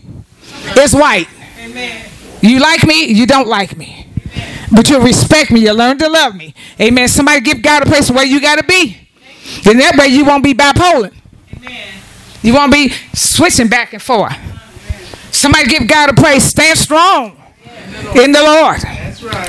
It's 0.75 0.93
white. 0.93 1.27
Amen. 1.59 2.09
You 2.41 2.59
like 2.59 2.85
me, 2.85 3.05
you 3.05 3.25
don't 3.25 3.47
like 3.47 3.77
me. 3.77 4.07
Amen. 4.33 4.67
But 4.71 4.89
you 4.89 5.01
respect 5.01 5.51
me, 5.51 5.61
you 5.61 5.73
learn 5.73 5.97
to 5.97 6.07
love 6.07 6.35
me. 6.35 6.53
Amen. 6.79 7.07
Somebody 7.07 7.41
give 7.41 7.61
God 7.61 7.83
a 7.83 7.85
place 7.85 8.09
where 8.09 8.25
you 8.25 8.39
gotta 8.39 8.63
be. 8.63 8.97
Then 9.63 9.77
that 9.77 9.97
way 9.97 10.07
you 10.07 10.23
won't 10.25 10.43
be 10.43 10.53
bipolar. 10.53 11.13
Amen. 11.57 11.93
You 12.41 12.53
won't 12.53 12.71
be 12.71 12.89
switching 13.13 13.67
back 13.67 13.93
and 13.93 14.01
forth. 14.01 14.35
Somebody 15.31 15.65
give 15.65 15.87
God 15.87 16.09
a 16.11 16.13
praise. 16.13 16.43
Stand 16.43 16.77
strong 16.77 17.42
in 18.15 18.32
the 18.32 18.41
Lord. 18.43 18.79
That's 18.82 19.23
right. 19.23 19.47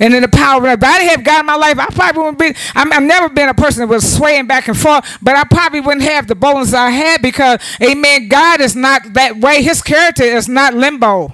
And 0.00 0.14
in 0.14 0.22
the 0.22 0.28
power 0.28 0.66
of 0.66 0.78
if 0.78 0.84
I 0.84 1.00
have 1.02 1.24
God 1.24 1.40
in 1.40 1.46
my 1.46 1.56
life, 1.56 1.78
I 1.78 1.86
probably 1.86 2.22
wouldn't 2.22 2.38
be. 2.38 2.54
I'm, 2.74 2.92
I've 2.92 3.02
never 3.02 3.28
been 3.28 3.48
a 3.48 3.54
person 3.54 3.80
that 3.80 3.92
was 3.92 4.16
swaying 4.16 4.46
back 4.46 4.68
and 4.68 4.76
forth, 4.76 5.18
but 5.22 5.36
I 5.36 5.44
probably 5.44 5.80
wouldn't 5.80 6.02
have 6.02 6.26
the 6.26 6.34
boldness 6.34 6.72
I 6.72 6.90
had 6.90 7.22
because, 7.22 7.60
amen, 7.82 8.28
God 8.28 8.60
is 8.60 8.74
not 8.74 9.14
that 9.14 9.38
way. 9.38 9.62
His 9.62 9.82
character 9.82 10.24
is 10.24 10.48
not 10.48 10.74
limbo. 10.74 11.32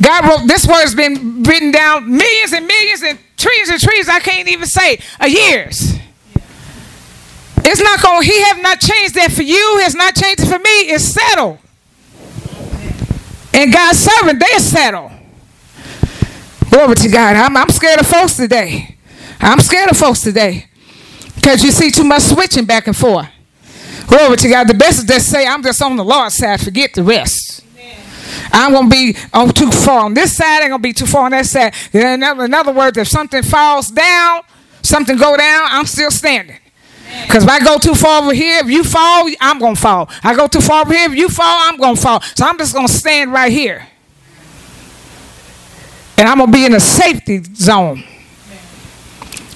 God 0.00 0.28
wrote 0.28 0.46
this 0.46 0.66
word 0.66 0.82
has 0.82 0.94
been 0.94 1.42
written 1.42 1.72
down 1.72 2.08
millions 2.08 2.52
and 2.52 2.66
millions 2.66 3.02
and 3.02 3.18
trees 3.36 3.68
and 3.68 3.80
trees 3.80 4.08
I 4.08 4.20
can't 4.20 4.48
even 4.48 4.66
say 4.66 5.00
a 5.18 5.28
years. 5.28 5.98
It's 7.64 7.80
not 7.80 8.00
going. 8.00 8.22
He 8.22 8.40
have 8.44 8.62
not 8.62 8.80
changed 8.80 9.14
that 9.16 9.32
for 9.32 9.42
you. 9.42 9.78
It's 9.80 9.94
not 9.94 10.14
changed 10.14 10.46
for 10.46 10.58
me. 10.58 10.90
It's 10.90 11.04
settled. 11.04 11.58
And 13.52 13.72
God's 13.72 13.98
servant, 13.98 14.40
they're 14.40 14.58
settled. 14.58 15.12
Glory 16.70 16.94
to 16.94 17.08
God. 17.08 17.36
I'm, 17.36 17.56
I'm 17.56 17.70
scared 17.70 18.00
of 18.00 18.06
folks 18.06 18.36
today. 18.36 18.96
I'm 19.40 19.60
scared 19.60 19.90
of 19.90 19.96
folks 19.96 20.20
today. 20.20 20.66
Because 21.34 21.62
you 21.62 21.70
see 21.70 21.90
too 21.90 22.04
much 22.04 22.22
switching 22.22 22.64
back 22.66 22.86
and 22.86 22.96
forth. 22.96 23.28
Glory 24.06 24.36
to 24.36 24.48
God. 24.48 24.68
The 24.68 24.74
best 24.74 24.98
is 24.98 25.04
just 25.04 25.30
say, 25.30 25.46
I'm 25.46 25.62
just 25.62 25.80
on 25.82 25.96
the 25.96 26.04
Lord's 26.04 26.36
side. 26.36 26.60
Forget 26.60 26.94
the 26.94 27.02
rest. 27.02 27.64
I'm 28.52 28.72
going 28.72 28.88
to 28.88 28.90
be 28.90 29.16
on 29.32 29.50
too 29.50 29.70
far 29.70 30.04
on 30.04 30.14
this 30.14 30.36
side. 30.36 30.62
I'm 30.62 30.70
going 30.70 30.82
to 30.82 30.88
be 30.88 30.92
too 30.92 31.06
far 31.06 31.26
on 31.26 31.32
that 31.32 31.46
side. 31.46 31.74
In 31.92 32.22
other, 32.22 32.44
in 32.44 32.54
other 32.54 32.72
words, 32.72 32.96
if 32.96 33.08
something 33.08 33.42
falls 33.42 33.88
down, 33.88 34.42
something 34.82 35.16
go 35.16 35.36
down, 35.36 35.68
I'm 35.70 35.86
still 35.86 36.10
standing. 36.10 36.58
Because 37.26 37.44
if 37.44 37.48
I 37.50 37.60
go 37.60 37.78
too 37.78 37.94
far 37.94 38.22
over 38.22 38.34
here, 38.34 38.58
if 38.58 38.68
you 38.68 38.84
fall, 38.84 39.30
I'm 39.40 39.58
going 39.58 39.74
to 39.74 39.80
fall. 39.80 40.10
I 40.22 40.34
go 40.34 40.46
too 40.46 40.60
far 40.60 40.82
over 40.82 40.92
here, 40.92 41.10
if 41.10 41.16
you 41.16 41.28
fall, 41.28 41.46
I'm 41.46 41.76
going 41.76 41.96
to 41.96 42.00
fall. 42.00 42.20
So 42.20 42.44
I'm 42.44 42.58
just 42.58 42.74
going 42.74 42.86
to 42.86 42.92
stand 42.92 43.32
right 43.32 43.52
here. 43.52 43.86
And 46.16 46.28
I'm 46.28 46.38
going 46.38 46.50
to 46.50 46.56
be 46.56 46.66
in 46.66 46.74
a 46.74 46.80
safety 46.80 47.42
zone. 47.54 48.02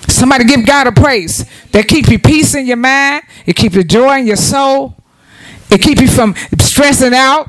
Somebody 0.08 0.44
give 0.44 0.64
God 0.64 0.86
a 0.86 0.92
praise. 0.92 1.44
That 1.72 1.88
keep 1.88 2.08
you 2.08 2.18
peace 2.18 2.54
in 2.54 2.66
your 2.66 2.76
mind. 2.76 3.24
It 3.46 3.56
keep 3.56 3.74
you 3.74 3.82
joy 3.82 4.20
in 4.20 4.26
your 4.26 4.36
soul. 4.36 4.94
It 5.70 5.80
keep 5.80 5.98
you 6.00 6.08
from 6.08 6.34
stressing 6.60 7.14
out. 7.14 7.48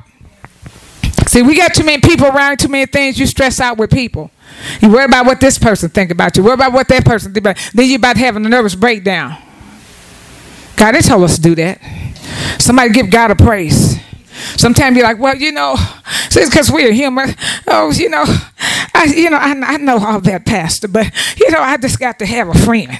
See, 1.28 1.42
we 1.42 1.56
got 1.56 1.74
too 1.74 1.84
many 1.84 2.02
people 2.02 2.28
around, 2.28 2.58
too 2.58 2.68
many 2.68 2.86
things. 2.86 3.20
You 3.20 3.28
stress 3.28 3.60
out 3.60 3.78
with 3.78 3.92
people. 3.92 4.32
You 4.82 4.90
worry 4.90 5.06
about 5.06 5.26
what 5.26 5.40
this 5.40 5.58
person 5.60 5.90
think 5.90 6.12
about 6.12 6.38
you. 6.38 6.44
Worry 6.44 6.54
about 6.54 6.74
what 6.74 6.88
that 6.88 7.06
person 7.06 7.34
think 7.34 7.46
about. 7.46 7.72
Then 7.74 7.90
you 7.90 7.96
about 7.96 8.18
having 8.18 8.46
a 8.46 8.50
nervous 8.50 8.76
breakdown. 8.76 9.38
God, 10.84 10.96
they 10.96 11.02
told 11.02 11.24
us 11.24 11.38
to 11.38 11.42
do 11.42 11.56
that. 11.56 11.80
Somebody 12.60 12.90
give 12.90 13.10
God 13.10 13.32
a 13.32 13.38
praise. 13.38 13.98
Sometimes 14.58 14.98
you're 14.98 15.06
like, 15.06 15.18
well, 15.18 15.34
you 15.34 15.54
know, 15.54 15.76
it's 16.26 16.50
because 16.50 16.70
we're 16.70 16.92
human. 16.92 17.34
Oh, 17.68 17.90
you 17.94 18.10
know, 18.10 18.26
I, 18.94 19.06
you 19.16 19.30
know, 19.30 19.38
I, 19.38 19.54
I 19.66 19.78
know 19.78 19.98
all 19.98 20.20
that, 20.20 20.46
Pastor, 20.46 20.90
but 20.90 21.10
you 21.40 21.50
know, 21.52 21.62
I 21.62 21.78
just 21.78 21.98
got 21.98 22.20
to 22.20 22.26
have 22.26 22.50
a 22.50 22.54
friend. 22.54 22.92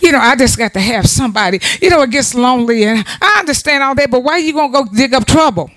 You 0.00 0.12
know, 0.12 0.20
I 0.20 0.36
just 0.36 0.56
got 0.56 0.72
to 0.72 0.80
have 0.80 1.06
somebody. 1.06 1.60
You 1.82 1.90
know, 1.90 2.00
it 2.00 2.10
gets 2.10 2.34
lonely, 2.34 2.84
and 2.84 3.04
I 3.20 3.40
understand 3.40 3.82
all 3.82 3.94
that, 3.94 4.10
but 4.10 4.20
why 4.20 4.32
are 4.32 4.38
you 4.38 4.54
gonna 4.54 4.72
go 4.72 4.86
dig 4.86 5.12
up 5.12 5.26
trouble? 5.26 5.70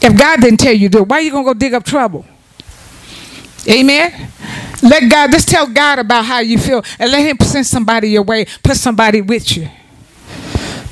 If 0.00 0.16
God 0.16 0.40
didn't 0.40 0.60
tell 0.60 0.72
you 0.72 0.88
to 0.90 1.02
why 1.02 1.16
are 1.16 1.22
you 1.22 1.32
gonna 1.32 1.46
go 1.46 1.54
dig 1.54 1.74
up 1.74 1.82
trouble? 1.82 2.24
Amen. 3.68 4.30
Let 4.82 5.10
God, 5.10 5.32
just 5.32 5.48
tell 5.48 5.66
God 5.66 5.98
about 5.98 6.24
how 6.24 6.40
you 6.40 6.58
feel 6.58 6.82
and 6.98 7.10
let 7.10 7.26
Him 7.26 7.38
send 7.40 7.66
somebody 7.66 8.10
your 8.10 8.22
way, 8.22 8.46
put 8.62 8.76
somebody 8.76 9.20
with 9.20 9.56
you. 9.56 9.68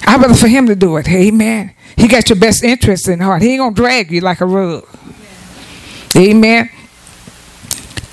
I'd 0.06 0.20
rather 0.20 0.34
for 0.34 0.48
Him 0.48 0.66
to 0.66 0.74
do 0.74 0.96
it. 0.96 1.08
Amen. 1.08 1.74
He 1.96 2.08
got 2.08 2.28
your 2.28 2.38
best 2.38 2.64
interest 2.64 3.08
in 3.08 3.20
heart. 3.20 3.42
He 3.42 3.50
ain't 3.52 3.60
going 3.60 3.74
to 3.74 3.80
drag 3.80 4.10
you 4.10 4.20
like 4.20 4.40
a 4.40 4.46
rug. 4.46 4.86
Amen. 6.16 6.70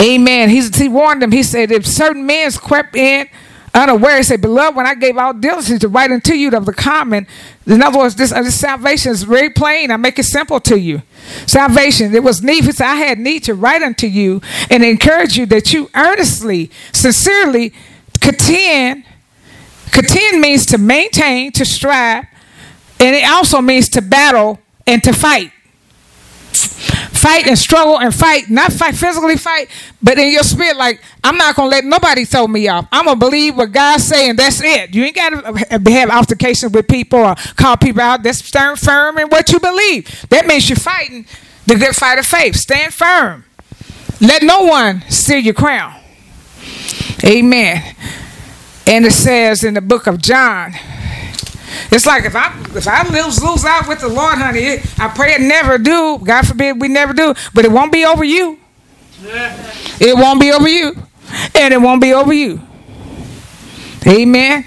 Amen. 0.02 0.50
He's, 0.50 0.76
he 0.78 0.88
warned 0.88 1.22
them. 1.22 1.32
He 1.32 1.44
said, 1.44 1.72
if 1.72 1.86
certain 1.86 2.26
men 2.26 2.52
crept 2.52 2.96
in 2.96 3.30
unaware. 3.74 4.18
He 4.18 4.24
said, 4.24 4.42
Beloved, 4.42 4.76
when 4.76 4.86
I 4.86 4.96
gave 4.96 5.18
all 5.18 5.34
diligence 5.34 5.80
to 5.82 5.88
write 5.88 6.12
unto 6.12 6.34
you 6.34 6.52
of 6.52 6.66
the 6.66 6.74
common, 6.74 7.28
in 7.66 7.82
other 7.82 8.00
words, 8.00 8.16
this, 8.16 8.32
this 8.32 8.60
salvation 8.60 9.12
is 9.12 9.24
very 9.24 9.50
plain. 9.50 9.92
I 9.92 9.98
make 9.98 10.18
it 10.20 10.24
simple 10.24 10.60
to 10.62 10.80
you. 10.80 11.02
Salvation, 11.46 12.14
it 12.14 12.24
was 12.24 12.42
need. 12.42 12.66
He 12.66 12.72
said, 12.72 12.88
I 12.88 12.96
had 12.96 13.20
need 13.20 13.44
to 13.46 13.54
write 13.54 13.82
unto 13.82 14.08
you 14.08 14.42
and 14.70 14.84
encourage 14.84 15.38
you 15.38 15.46
that 15.48 15.74
you 15.74 15.90
earnestly, 15.96 16.72
sincerely 16.92 17.74
contend. 18.20 19.06
Contend 19.92 20.42
means 20.42 20.66
to 20.68 20.78
maintain, 20.78 21.52
to 21.54 21.66
strive, 21.66 22.26
and 23.00 23.16
it 23.16 23.28
also 23.28 23.62
means 23.62 23.90
to 23.90 24.02
battle 24.02 24.60
and 24.86 25.04
to 25.04 25.14
fight 25.14 25.52
fight 26.54 27.48
and 27.48 27.58
struggle 27.58 28.00
and 28.00 28.14
fight, 28.14 28.50
not 28.50 28.72
fight 28.72 28.96
physically 28.96 29.36
fight, 29.36 29.70
but 30.02 30.18
in 30.18 30.32
your 30.32 30.44
spirit, 30.44 30.78
like 30.78 31.02
I'm 31.24 31.38
not 31.38 31.56
gonna 31.56 31.70
let 31.70 31.84
nobody 31.84 32.26
throw 32.26 32.48
me 32.48 32.68
off. 32.68 32.88
I'm 32.92 33.06
gonna 33.06 33.20
believe 33.20 33.58
what 33.58 33.72
God's 33.72 34.06
saying. 34.06 34.38
That's 34.38 34.62
it. 34.64 34.96
You 34.96 35.04
ain't 35.04 35.16
gotta 35.16 35.58
have 35.92 36.10
altercations 36.10 36.72
with 36.72 36.88
people 36.88 37.20
or 37.20 37.36
call 37.56 37.78
people 37.78 38.02
out. 38.02 38.24
That's 38.24 38.44
stand 38.44 38.80
firm 38.80 39.18
in 39.18 39.28
what 39.28 39.52
you 39.52 39.60
believe. 39.60 40.26
That 40.30 40.46
means 40.46 40.70
you're 40.70 40.78
fighting 40.78 41.26
the 41.66 41.76
good 41.76 41.96
fight 41.96 42.20
of 42.20 42.26
faith. 42.26 42.56
Stand 42.56 42.94
firm. 42.94 43.46
Let 44.22 44.44
no 44.44 44.64
one 44.64 45.04
steal 45.10 45.40
your 45.40 45.54
crown. 45.54 45.96
Amen. 47.24 47.96
And 48.88 49.06
it 49.06 49.12
says 49.12 49.64
in 49.64 49.76
the 49.76 49.82
book 49.82 50.08
of 50.08 50.22
John, 50.22 50.74
it's 51.92 52.06
like 52.06 52.26
if 52.26 52.36
I 52.36 52.58
if 52.76 52.88
I 52.88 53.04
lose 53.10 53.44
lose 53.44 53.66
out 53.66 53.88
with 53.88 54.02
the 54.02 54.08
Lord, 54.08 54.38
honey, 54.38 54.60
it, 54.60 55.00
I 55.00 55.08
pray 55.10 55.34
it 55.34 55.42
never 55.42 55.78
do. 55.78 56.20
God 56.24 56.48
forbid 56.48 56.80
we 56.80 56.88
never 56.88 57.14
do, 57.14 57.34
but 57.54 57.66
it 57.66 57.72
won't 57.72 57.92
be 57.92 58.06
over 58.06 58.24
you. 58.24 58.60
It 60.00 60.16
won't 60.16 60.40
be 60.40 60.52
over 60.52 60.68
you, 60.68 60.96
and 61.56 61.74
it 61.74 61.82
won't 61.82 62.02
be 62.02 62.14
over 62.14 62.34
you. 62.34 62.62
Amen. 64.08 64.66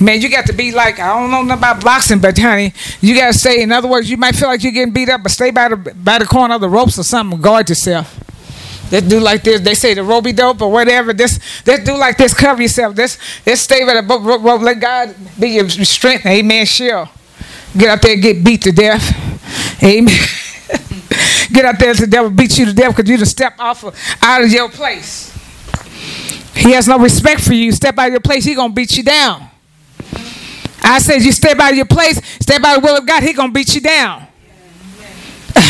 Man, 0.00 0.20
you 0.20 0.30
got 0.30 0.46
to 0.46 0.52
be 0.52 0.72
like 0.72 0.98
I 0.98 1.08
don't 1.08 1.30
know 1.30 1.42
nothing 1.42 1.58
about 1.58 1.84
boxing, 1.84 2.20
but 2.20 2.38
honey, 2.38 2.72
you 3.00 3.14
got 3.14 3.32
to 3.32 3.38
stay. 3.38 3.62
In 3.62 3.70
other 3.70 3.88
words, 3.88 4.10
you 4.10 4.16
might 4.16 4.34
feel 4.34 4.48
like 4.48 4.62
you're 4.62 4.72
getting 4.72 4.94
beat 4.94 5.08
up, 5.08 5.22
but 5.22 5.30
stay 5.30 5.50
by 5.50 5.68
the 5.68 5.76
by 5.76 6.18
the 6.18 6.26
corner 6.26 6.54
of 6.54 6.60
the 6.60 6.68
ropes 6.68 6.98
or 6.98 7.02
something. 7.02 7.40
Guard 7.40 7.68
yourself. 7.68 8.29
Let's 8.90 9.06
do 9.06 9.20
like 9.20 9.42
this. 9.42 9.60
They 9.60 9.74
say 9.74 9.94
the 9.94 10.02
rope-a-dope 10.02 10.60
or 10.62 10.70
whatever. 10.70 11.12
This 11.12 11.38
let's 11.66 11.84
do 11.84 11.96
like 11.96 12.16
this. 12.16 12.34
Cover 12.34 12.62
yourself. 12.62 12.96
This 12.96 13.18
let's 13.46 13.60
stay 13.60 13.84
with 13.84 14.06
the. 14.06 14.58
Let 14.58 14.80
God 14.80 15.14
be 15.38 15.50
your 15.50 15.68
strength. 15.68 16.26
Amen. 16.26 16.66
Sure. 16.66 17.08
Get 17.76 17.88
out 17.88 18.02
there 18.02 18.14
and 18.14 18.22
get 18.22 18.42
beat 18.44 18.62
to 18.62 18.72
death. 18.72 19.82
Amen. 19.82 20.14
get 21.52 21.64
out 21.64 21.78
there, 21.78 21.90
and 21.90 21.98
the 21.98 22.06
devil 22.08 22.30
beat 22.30 22.58
you 22.58 22.66
to 22.66 22.72
death 22.72 22.96
because 22.96 23.08
you 23.08 23.16
just 23.16 23.30
step 23.30 23.54
off 23.58 23.84
of, 23.84 23.96
out 24.20 24.42
of 24.42 24.50
your 24.50 24.68
place. 24.68 25.36
He 26.54 26.72
has 26.72 26.88
no 26.88 26.98
respect 26.98 27.40
for 27.40 27.54
you. 27.54 27.72
Step 27.72 27.98
out 27.98 28.08
of 28.08 28.12
your 28.12 28.20
place, 28.20 28.44
he 28.44 28.54
gonna 28.54 28.72
beat 28.72 28.96
you 28.96 29.02
down. 29.02 29.48
I 30.82 30.98
said 30.98 31.22
you 31.22 31.32
step 31.32 31.58
out 31.58 31.70
of 31.70 31.76
your 31.76 31.86
place, 31.86 32.20
step 32.40 32.62
out 32.64 32.76
of 32.76 32.82
the 32.82 32.86
will 32.86 32.98
of 32.98 33.06
God, 33.06 33.22
he 33.22 33.32
gonna 33.32 33.52
beat 33.52 33.74
you 33.74 33.80
down. 33.80 34.26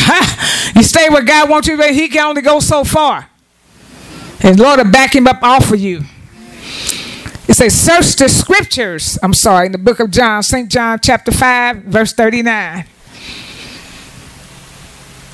you 0.77 0.83
stay 0.83 1.09
where 1.09 1.23
God 1.23 1.49
wants 1.49 1.69
you, 1.69 1.77
but 1.77 1.95
He 1.95 2.09
can 2.09 2.27
only 2.27 2.43
go 2.43 2.61
so 2.61 2.85
far. 2.85 3.29
And 4.43 4.59
Lord 4.59 4.79
will 4.79 4.91
back 4.91 5.15
him 5.15 5.27
up 5.27 5.43
off 5.43 5.71
of 5.71 5.79
you. 5.79 6.03
It 7.47 7.55
says, 7.55 7.79
search 7.79 8.17
the 8.17 8.29
scriptures. 8.29 9.19
I'm 9.23 9.35
sorry, 9.35 9.67
in 9.67 9.73
the 9.73 9.79
book 9.79 10.01
of 10.01 10.11
John, 10.11 10.43
St. 10.43 10.71
John 10.71 10.99
chapter 11.03 11.33
5, 11.33 11.79
verse 11.85 12.13
39. 12.13 12.87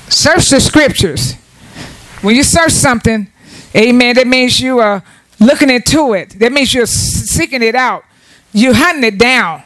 Search 0.09 0.49
the 0.49 0.59
scriptures. 0.59 1.35
When 2.21 2.35
you 2.35 2.43
search 2.43 2.71
something, 2.71 3.31
Amen. 3.75 4.15
That 4.15 4.27
means 4.27 4.59
you 4.59 4.79
are 4.79 5.03
looking 5.39 5.69
into 5.69 6.13
it. 6.13 6.31
That 6.39 6.51
means 6.51 6.73
you're 6.73 6.87
seeking 6.87 7.61
it 7.61 7.75
out. 7.75 8.03
You're 8.53 8.73
hunting 8.73 9.03
it 9.03 9.19
down. 9.19 9.63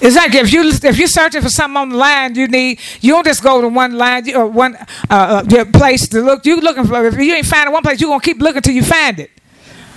Like 0.00 0.34
if 0.34 0.52
you 0.52 0.68
if 0.68 0.98
you're 0.98 1.08
searching 1.08 1.40
for 1.40 1.48
something 1.48 1.76
on 1.76 1.88
the 1.88 1.96
line, 1.96 2.34
you 2.34 2.48
need 2.48 2.80
you 3.00 3.12
don't 3.12 3.24
just 3.24 3.42
go 3.42 3.60
to 3.62 3.68
one 3.68 3.96
line 3.96 4.34
or 4.34 4.46
one 4.46 4.76
uh, 5.08 5.42
uh 5.48 5.64
place 5.72 6.06
to 6.08 6.20
look. 6.20 6.44
You're 6.44 6.60
looking 6.60 6.84
for 6.84 7.06
if 7.06 7.16
you 7.16 7.34
ain't 7.34 7.46
finding 7.46 7.72
one 7.72 7.82
place, 7.82 8.00
you're 8.00 8.10
gonna 8.10 8.20
keep 8.20 8.38
looking 8.38 8.60
till 8.60 8.74
you 8.74 8.82
find 8.82 9.18
it. 9.18 9.30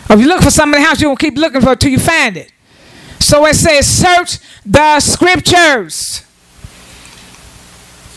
If 0.10 0.20
you 0.20 0.28
look 0.28 0.42
for 0.42 0.52
something 0.52 0.78
in 0.78 0.84
the 0.84 0.88
house, 0.88 1.02
you're 1.02 1.10
gonna 1.10 1.18
keep 1.18 1.38
looking 1.38 1.62
for 1.62 1.74
it 1.74 1.80
till 1.80 1.92
you 1.92 2.00
find 2.00 2.38
it. 2.38 2.52
So 3.20 3.46
it 3.46 3.56
says, 3.56 3.86
search 3.86 4.40
the 4.66 5.00
scriptures. 5.02 6.24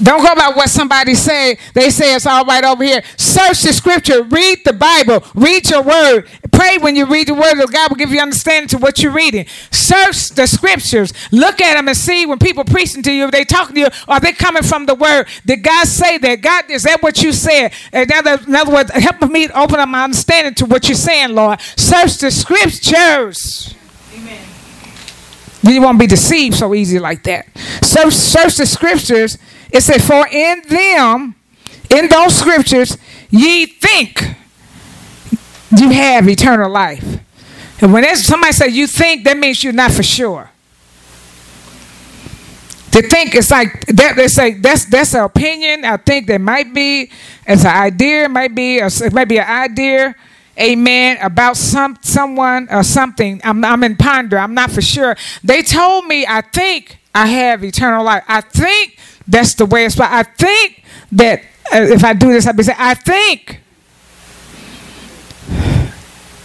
Don't 0.03 0.23
go 0.23 0.35
by 0.35 0.53
what 0.55 0.69
somebody 0.69 1.15
say. 1.15 1.59
They 1.75 1.91
say 1.91 2.15
it's 2.15 2.27
all 2.27 2.45
right 2.45 2.65
over 2.65 2.83
here. 2.83 3.03
Search 3.17 3.63
the 3.63 3.73
scripture. 3.73 4.23
Read 4.25 4.59
the 4.65 4.73
Bible. 4.73 5.25
Read 5.35 5.71
your 5.71 5.83
word. 5.83 6.29
Pray 6.51 6.79
when 6.79 6.97
you 6.97 7.07
read 7.07 7.29
the 7.29 7.35
word 7.35 7.55
God 7.73 7.91
will 7.91 7.97
give 7.97 8.11
you 8.11 8.21
understanding 8.21 8.69
to 8.69 8.79
what 8.79 9.03
you're 9.03 9.13
reading. 9.13 9.47
Search 9.71 10.31
the 10.31 10.47
scriptures. 10.47 11.13
Look 11.31 11.61
at 11.61 11.75
them 11.75 11.89
and 11.89 11.97
see 11.97 12.27
when 12.27 12.39
people 12.39 12.65
preaching 12.65 13.03
to 13.05 13.13
you, 13.13 13.27
if 13.27 13.31
they 13.31 13.45
talking 13.45 13.75
to 13.77 13.81
you, 13.83 13.89
are 14.09 14.21
they 14.21 14.33
coming 14.33 14.63
from 14.63 14.87
the 14.87 14.95
word? 14.95 15.29
Did 15.47 15.63
God 15.63 15.87
say 15.87 16.19
that? 16.19 16.41
God, 16.41 16.71
is 16.71 16.83
that 16.83 17.03
what 17.03 17.23
you 17.23 17.33
said? 17.33 17.73
In 17.93 18.11
other, 18.13 18.39
in 18.47 18.55
other 18.55 18.73
words, 18.73 18.91
help 18.91 19.23
me 19.31 19.49
open 19.51 19.79
up 19.79 19.89
my 19.89 20.05
understanding 20.05 20.55
to 20.55 20.67
what 20.67 20.89
you're 20.89 20.97
saying, 20.97 21.35
Lord. 21.35 21.61
Search 21.77 22.19
the 22.19 22.31
scriptures. 22.31 23.75
Amen. 24.15 24.45
You 25.63 25.83
won't 25.83 25.99
be 25.99 26.07
deceived 26.07 26.57
so 26.57 26.75
easy 26.75 26.99
like 26.99 27.23
that. 27.25 27.47
Search, 27.83 28.15
search 28.15 28.57
the 28.57 28.67
scriptures 28.67 29.39
it 29.73 29.81
said, 29.83 30.03
For 30.03 30.27
in 30.29 30.63
them, 30.69 31.35
in 31.91 32.09
those 32.09 32.35
scriptures, 32.35 32.97
ye 33.31 33.67
think 33.67 34.23
you 35.77 35.91
have 35.91 36.29
eternal 36.29 36.71
life. 36.71 37.21
And 37.81 37.93
when 37.93 38.17
somebody 38.17 38.53
says 38.53 38.77
you 38.77 38.87
think, 38.87 39.25
that 39.25 39.37
means 39.37 39.65
you're 39.65 39.73
not 39.73 39.91
for 39.91 40.03
sure. 40.03 40.51
To 42.93 43.01
think 43.01 43.35
it's 43.35 43.51
like 43.51 43.87
that. 43.87 44.17
They 44.17 44.29
say 44.29 44.53
that's 44.53 44.85
that's 44.85 45.15
an 45.15 45.23
opinion. 45.23 45.87
I 45.87 45.97
think 45.97 46.27
there 46.27 46.39
might 46.39 46.75
be 46.75 47.11
it's 47.47 47.65
an 47.65 47.75
idea, 47.75 48.29
might 48.29 48.55
be 48.55 48.79
it 48.79 49.13
might 49.15 49.29
be 49.29 49.39
an 49.39 49.49
idea, 49.49 50.15
amen, 50.61 51.17
about 51.23 51.57
some 51.57 51.97
someone 52.03 52.69
or 52.71 52.83
something. 52.83 53.41
I'm 53.45 53.65
I'm 53.65 53.83
in 53.83 53.97
ponder. 53.97 54.39
I'm 54.39 54.53
not 54.53 54.71
for 54.71 54.83
sure. 54.83 55.17
They 55.43 55.63
told 55.63 56.05
me 56.05 56.27
I 56.29 56.43
think 56.43 56.99
I 57.15 57.29
have 57.29 57.65
eternal 57.65 58.05
life. 58.05 58.25
I 58.29 58.43
think 58.43 58.99
that's 59.27 59.55
the 59.55 59.67
way 59.67 59.85
it's. 59.85 59.99
I 59.99 60.23
think 60.23 60.85
that 61.13 61.41
uh, 61.73 61.83
if 61.83 62.05
I 62.05 62.13
do 62.13 62.33
this, 62.33 62.47
I'll 62.47 62.53
be 62.53 62.63
saying, 62.63 62.79
I 62.81 62.95
think. 62.95 63.61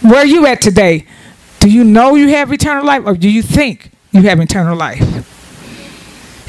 Where 0.02 0.20
are 0.20 0.26
you 0.26 0.46
at 0.46 0.60
today? 0.60 1.06
Do 1.58 1.68
you 1.68 1.84
know 1.84 2.14
you 2.14 2.28
have 2.28 2.52
eternal 2.52 2.84
life, 2.84 3.02
or 3.04 3.14
do 3.14 3.28
you 3.28 3.42
think 3.42 3.90
you 4.12 4.22
have 4.22 4.40
eternal 4.40 4.76
life? 4.76 5.02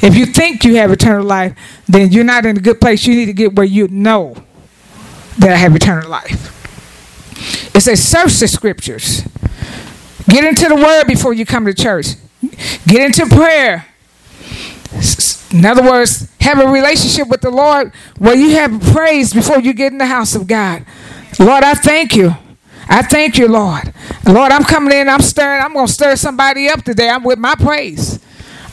If 0.02 0.16
you 0.16 0.24
think 0.24 0.64
you 0.64 0.76
have 0.76 0.90
eternal 0.90 1.24
life, 1.24 1.54
then 1.86 2.10
you're 2.10 2.24
not 2.24 2.46
in 2.46 2.56
a 2.56 2.60
good 2.60 2.80
place. 2.80 3.06
You 3.06 3.14
need 3.14 3.26
to 3.26 3.32
get 3.32 3.54
where 3.54 3.66
you 3.66 3.88
know 3.88 4.34
that 5.38 5.50
I 5.50 5.56
have 5.56 5.76
eternal 5.76 6.08
life. 6.08 6.56
It 7.74 7.80
says, 7.80 8.02
search 8.02 8.38
the 8.40 8.48
scriptures. 8.48 9.22
Get 10.28 10.44
into 10.44 10.68
the 10.68 10.76
word 10.76 11.04
before 11.06 11.34
you 11.34 11.44
come 11.44 11.66
to 11.66 11.74
church. 11.74 12.14
Get 12.86 13.02
into 13.02 13.26
prayer. 13.26 13.86
In 15.52 15.64
other 15.64 15.82
words, 15.82 16.28
have 16.40 16.58
a 16.60 16.66
relationship 16.66 17.28
with 17.28 17.40
the 17.40 17.50
Lord 17.50 17.92
where 18.18 18.34
you 18.34 18.50
have 18.56 18.80
praise 18.92 19.32
before 19.32 19.60
you 19.60 19.72
get 19.72 19.92
in 19.92 19.98
the 19.98 20.06
house 20.06 20.34
of 20.34 20.46
God. 20.46 20.84
Lord, 21.38 21.64
I 21.64 21.74
thank 21.74 22.14
you. 22.14 22.34
I 22.88 23.02
thank 23.02 23.38
you, 23.38 23.46
Lord. 23.46 23.92
Lord, 24.26 24.50
I'm 24.50 24.64
coming 24.64 24.92
in, 24.92 25.08
I'm 25.08 25.20
stirring, 25.20 25.62
I'm 25.62 25.72
going 25.72 25.86
to 25.86 25.92
stir 25.92 26.16
somebody 26.16 26.68
up 26.68 26.82
today. 26.82 27.08
I'm 27.08 27.22
with 27.22 27.38
my 27.38 27.54
praise. 27.54 28.18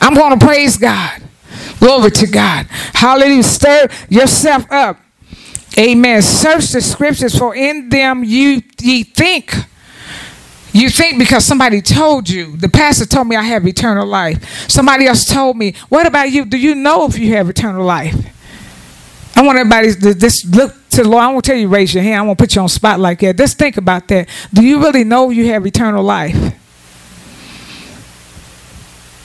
I'm 0.00 0.14
going 0.14 0.38
to 0.38 0.44
praise 0.44 0.76
God. 0.76 1.22
Glory 1.78 2.10
to 2.10 2.26
God. 2.26 2.66
Hallelujah. 2.94 3.42
Stir 3.42 3.88
yourself 4.08 4.70
up. 4.70 4.98
Amen. 5.78 6.22
Search 6.22 6.70
the 6.70 6.80
scriptures, 6.80 7.38
for 7.38 7.54
in 7.54 7.88
them 7.88 8.24
you 8.24 8.62
ye 8.80 9.04
think 9.04 9.54
you 10.72 10.90
think 10.90 11.18
because 11.18 11.44
somebody 11.44 11.80
told 11.80 12.28
you, 12.28 12.56
the 12.56 12.68
pastor 12.68 13.06
told 13.06 13.26
me 13.26 13.36
I 13.36 13.42
have 13.42 13.66
eternal 13.66 14.06
life. 14.06 14.68
Somebody 14.70 15.06
else 15.06 15.24
told 15.24 15.56
me, 15.56 15.74
what 15.88 16.06
about 16.06 16.30
you? 16.30 16.44
Do 16.44 16.58
you 16.58 16.74
know 16.74 17.06
if 17.06 17.18
you 17.18 17.34
have 17.34 17.48
eternal 17.48 17.84
life? 17.84 18.14
I 19.34 19.42
want 19.42 19.58
everybody 19.58 19.94
to 19.94 20.14
just 20.14 20.46
look 20.46 20.74
to 20.90 21.02
the 21.02 21.08
Lord. 21.08 21.22
I 21.22 21.28
won't 21.28 21.44
tell 21.44 21.56
you 21.56 21.68
raise 21.68 21.94
your 21.94 22.02
hand. 22.02 22.16
I 22.16 22.22
won't 22.22 22.38
put 22.38 22.54
you 22.54 22.60
on 22.60 22.68
spot 22.68 22.98
like 22.98 23.20
that. 23.20 23.36
Just 23.36 23.56
think 23.56 23.76
about 23.76 24.08
that. 24.08 24.28
Do 24.52 24.64
you 24.64 24.82
really 24.82 25.04
know 25.04 25.30
you 25.30 25.46
have 25.48 25.64
eternal 25.64 26.02
life? 26.02 26.54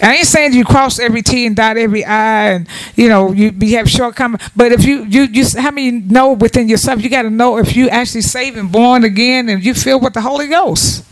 I 0.01 0.15
ain't 0.17 0.27
saying 0.27 0.53
you 0.53 0.65
cross 0.65 0.99
every 0.99 1.21
T 1.21 1.45
and 1.45 1.56
dot 1.56 1.77
every 1.77 2.03
I, 2.03 2.51
and 2.51 2.67
you 2.95 3.08
know 3.08 3.32
you, 3.32 3.51
you 3.58 3.77
have 3.77 3.89
shortcomings. 3.89 4.43
But 4.53 4.73
if 4.73 4.84
you 4.84 5.06
you 5.06 5.23
you 5.23 5.45
how 5.58 5.71
many 5.71 5.91
know 5.91 6.34
within 6.34 6.67
yourself, 6.67 7.01
you 7.01 7.10
got 7.10 7.21
to 7.21 7.29
know 7.29 7.58
if 7.58 7.75
you 7.75 7.88
actually 7.88 8.21
saved 8.21 8.58
and 8.58 8.69
born 8.69 9.06
again, 9.06 9.47
and 9.47 9.63
you 9.63 9.73
feel 9.73 9.99
with 9.99 10.13
the 10.13 10.21
Holy 10.21 10.47
Ghost. 10.47 11.06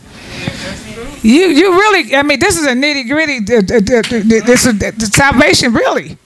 You 1.22 1.46
you 1.46 1.72
really 1.72 2.16
I 2.16 2.22
mean 2.22 2.40
this 2.40 2.58
is 2.58 2.66
a 2.66 2.72
nitty 2.72 3.08
gritty. 3.08 3.40
This 3.40 4.66
is 4.66 4.78
the 4.78 5.10
salvation 5.12 5.72
really. 5.72 6.16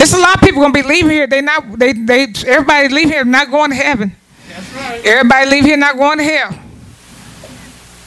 It's 0.00 0.12
a 0.12 0.18
lot 0.18 0.36
of 0.36 0.40
people 0.42 0.62
gonna 0.62 0.72
be 0.72 0.82
leaving 0.82 1.10
here. 1.10 1.26
They 1.26 1.40
not 1.40 1.78
they 1.78 1.92
they 1.92 2.26
everybody 2.46 2.88
leave 2.88 3.08
here 3.08 3.24
not 3.24 3.50
going 3.50 3.70
to 3.70 3.76
heaven. 3.76 4.14
Everybody 5.04 5.50
leave 5.50 5.64
here 5.64 5.76
not 5.76 5.96
going 5.96 6.18
to 6.18 6.24
hell. 6.24 6.58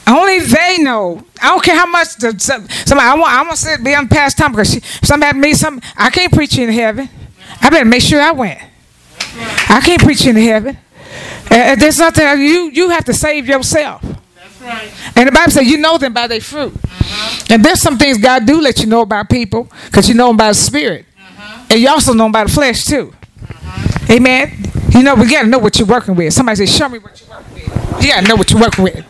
Only 0.07 0.39
they 0.39 0.77
know. 0.79 1.23
I 1.41 1.49
don't 1.49 1.63
care 1.63 1.75
how 1.75 1.85
much 1.85 2.15
the, 2.17 2.37
somebody. 2.37 3.07
I 3.07 3.15
want. 3.15 3.33
I 3.33 3.41
want 3.43 3.57
to 3.59 3.79
be 3.83 3.95
on 3.95 4.07
past 4.07 4.37
time 4.37 4.51
because 4.51 4.71
she, 4.71 4.79
somebody 4.79 5.37
me 5.39 5.53
some. 5.53 5.79
I 5.95 6.09
can't 6.09 6.31
preach 6.33 6.57
in 6.57 6.69
heaven. 6.69 7.09
I 7.61 7.69
better 7.69 7.85
make 7.85 8.01
sure 8.01 8.19
I 8.21 8.31
went. 8.31 8.59
I 9.69 9.81
can't 9.83 10.01
preach 10.01 10.25
in 10.25 10.35
heaven. 10.35 10.77
Uh, 11.49 11.75
there's 11.75 11.99
nothing. 11.99 12.25
You 12.41 12.69
you 12.71 12.89
have 12.89 13.05
to 13.05 13.13
save 13.13 13.47
yourself. 13.47 14.03
Right. 14.61 14.91
And 15.15 15.27
the 15.27 15.31
Bible 15.31 15.51
says 15.51 15.67
you 15.67 15.77
know 15.77 15.97
them 15.97 16.13
by 16.13 16.27
their 16.27 16.41
fruit. 16.41 16.73
Uh-huh. 16.75 17.45
And 17.49 17.65
there's 17.65 17.81
some 17.81 17.97
things 17.97 18.17
God 18.17 18.45
do 18.45 18.61
let 18.61 18.79
you 18.79 18.85
know 18.85 19.01
about 19.01 19.29
people 19.29 19.67
because 19.85 20.07
you 20.07 20.15
know 20.15 20.27
them 20.27 20.37
by 20.37 20.49
the 20.49 20.53
spirit. 20.53 21.05
Uh-huh. 21.17 21.65
And 21.71 21.79
you 21.79 21.89
also 21.89 22.13
know 22.13 22.25
them 22.25 22.31
by 22.31 22.43
the 22.43 22.51
flesh 22.51 22.85
too. 22.85 23.13
Uh-huh. 23.41 24.13
Amen. 24.13 24.53
You 24.91 25.03
know, 25.03 25.15
we 25.15 25.29
got 25.29 25.43
to 25.43 25.47
know 25.47 25.57
what 25.57 25.79
you're 25.79 25.87
working 25.87 26.15
with. 26.15 26.33
Somebody 26.33 26.65
say, 26.65 26.65
show 26.65 26.89
me 26.89 26.99
what 26.99 27.19
you're 27.19 27.29
working 27.29 27.53
with. 27.53 28.03
You 28.03 28.09
got 28.09 28.21
to 28.21 28.27
know 28.27 28.35
what 28.35 28.51
you're 28.51 28.61
working 28.61 28.83
with. 28.83 29.05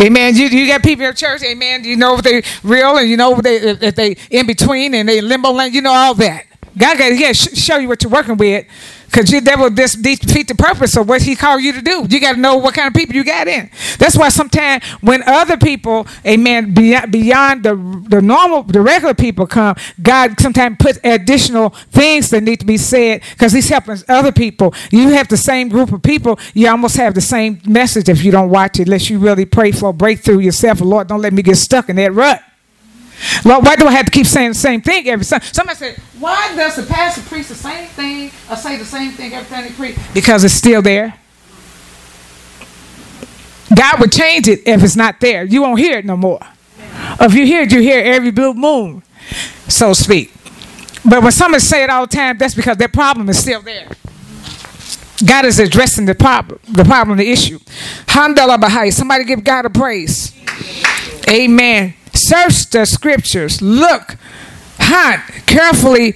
Amen. 0.00 0.34
You, 0.34 0.46
you 0.46 0.66
got 0.66 0.82
people 0.82 1.04
in 1.04 1.14
church, 1.14 1.42
amen. 1.42 1.84
You 1.84 1.96
know 1.96 2.14
if 2.14 2.22
they 2.22 2.42
real 2.62 2.96
and 2.96 3.06
you 3.08 3.18
know 3.18 3.36
if 3.36 3.42
they 3.42 3.56
if 3.56 3.94
they 3.94 4.16
in 4.30 4.46
between 4.46 4.94
and 4.94 5.06
they 5.06 5.20
limbo 5.20 5.50
land, 5.50 5.74
you 5.74 5.82
know 5.82 5.92
all 5.92 6.14
that. 6.14 6.46
God 6.78 6.96
got 6.96 7.08
to 7.08 7.16
yeah 7.16 7.32
show 7.32 7.76
you 7.76 7.88
what 7.88 8.02
you're 8.02 8.10
working 8.10 8.38
with 8.38 8.66
because 9.10 9.30
that 9.30 9.58
will 9.58 9.70
just 9.70 10.02
defeat 10.02 10.46
the 10.46 10.54
purpose 10.54 10.96
of 10.96 11.08
what 11.08 11.22
he 11.22 11.34
called 11.34 11.62
you 11.62 11.72
to 11.72 11.82
do. 11.82 12.06
You 12.08 12.20
got 12.20 12.34
to 12.34 12.40
know 12.40 12.56
what 12.56 12.74
kind 12.74 12.86
of 12.86 12.94
people 12.94 13.16
you 13.16 13.24
got 13.24 13.48
in. 13.48 13.70
That's 13.98 14.16
why 14.16 14.28
sometimes 14.28 14.84
when 15.00 15.22
other 15.24 15.56
people, 15.56 16.06
amen, 16.24 16.74
beyond, 16.74 17.10
beyond 17.10 17.62
the, 17.64 17.74
the 18.08 18.22
normal, 18.22 18.62
the 18.62 18.80
regular 18.80 19.14
people 19.14 19.46
come, 19.46 19.74
God 20.00 20.38
sometimes 20.38 20.76
puts 20.78 20.98
additional 21.02 21.70
things 21.90 22.30
that 22.30 22.42
need 22.42 22.60
to 22.60 22.66
be 22.66 22.76
said 22.76 23.22
because 23.30 23.52
he's 23.52 23.68
helping 23.68 23.98
other 24.08 24.32
people. 24.32 24.74
You 24.90 25.08
have 25.10 25.28
the 25.28 25.36
same 25.36 25.68
group 25.68 25.92
of 25.92 26.02
people, 26.02 26.38
you 26.54 26.68
almost 26.68 26.96
have 26.96 27.14
the 27.14 27.20
same 27.20 27.60
message 27.66 28.08
if 28.08 28.22
you 28.22 28.30
don't 28.30 28.50
watch 28.50 28.78
it, 28.78 28.82
unless 28.82 29.10
you 29.10 29.18
really 29.18 29.44
pray 29.44 29.72
for 29.72 29.90
a 29.90 29.92
breakthrough 29.92 30.38
yourself. 30.38 30.80
Lord, 30.80 31.08
don't 31.08 31.20
let 31.20 31.32
me 31.32 31.42
get 31.42 31.56
stuck 31.56 31.88
in 31.88 31.96
that 31.96 32.12
rut. 32.12 32.42
Lord, 33.44 33.64
why 33.64 33.76
do 33.76 33.86
I 33.86 33.92
have 33.92 34.06
to 34.06 34.10
keep 34.10 34.26
saying 34.26 34.50
the 34.50 34.54
same 34.54 34.80
thing 34.80 35.08
every 35.08 35.24
time? 35.24 35.42
Somebody 35.42 35.78
said, 35.78 35.96
why 36.18 36.54
does 36.56 36.76
the 36.76 36.82
pastor 36.82 37.22
preach 37.22 37.48
the 37.48 37.54
same 37.54 37.86
thing 37.88 38.30
or 38.50 38.56
say 38.56 38.76
the 38.76 38.84
same 38.84 39.12
thing 39.12 39.32
every 39.34 39.48
time 39.48 39.64
he 39.64 39.74
preach? 39.74 39.96
Because 40.14 40.44
it's 40.44 40.54
still 40.54 40.82
there. 40.82 41.14
God 43.74 44.00
would 44.00 44.12
change 44.12 44.48
it 44.48 44.66
if 44.66 44.82
it's 44.82 44.96
not 44.96 45.20
there. 45.20 45.44
You 45.44 45.62
won't 45.62 45.78
hear 45.78 45.98
it 45.98 46.04
no 46.04 46.16
more. 46.16 46.40
If 47.20 47.34
you 47.34 47.46
hear 47.46 47.62
it, 47.62 47.72
you 47.72 47.80
hear 47.80 48.02
every 48.02 48.30
blue 48.30 48.54
moon, 48.54 49.02
so 49.68 49.92
speak. 49.92 50.32
But 51.04 51.22
when 51.22 51.32
somebody 51.32 51.60
say 51.60 51.84
it 51.84 51.90
all 51.90 52.06
the 52.06 52.14
time, 52.14 52.36
that's 52.36 52.54
because 52.54 52.76
that 52.78 52.92
problem 52.92 53.28
is 53.28 53.38
still 53.38 53.62
there. 53.62 53.88
God 55.26 55.44
is 55.44 55.58
addressing 55.58 56.06
the 56.06 56.14
problem, 56.14 56.58
the 56.68 56.84
problem, 56.84 57.18
the 57.18 57.30
issue. 57.30 57.58
Bahai. 58.06 58.92
Somebody 58.92 59.24
give 59.24 59.44
God 59.44 59.66
a 59.66 59.70
praise. 59.70 60.34
Amen. 61.28 61.94
Search 62.12 62.70
the 62.70 62.84
scriptures. 62.84 63.62
Look, 63.62 64.16
hunt 64.78 65.46
carefully, 65.46 66.12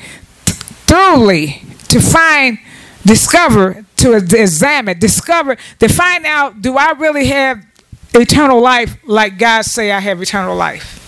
thoroughly 0.86 1.62
to 1.88 2.00
find, 2.00 2.58
discover, 3.04 3.84
to 3.96 4.12
examine, 4.12 4.98
discover, 4.98 5.56
to 5.78 5.88
find 5.88 6.26
out 6.26 6.60
do 6.60 6.76
I 6.76 6.92
really 6.92 7.26
have 7.26 7.64
eternal 8.12 8.60
life 8.60 8.96
like 9.04 9.38
God 9.38 9.64
say 9.64 9.90
I 9.90 10.00
have 10.00 10.20
eternal 10.20 10.56
life? 10.56 11.00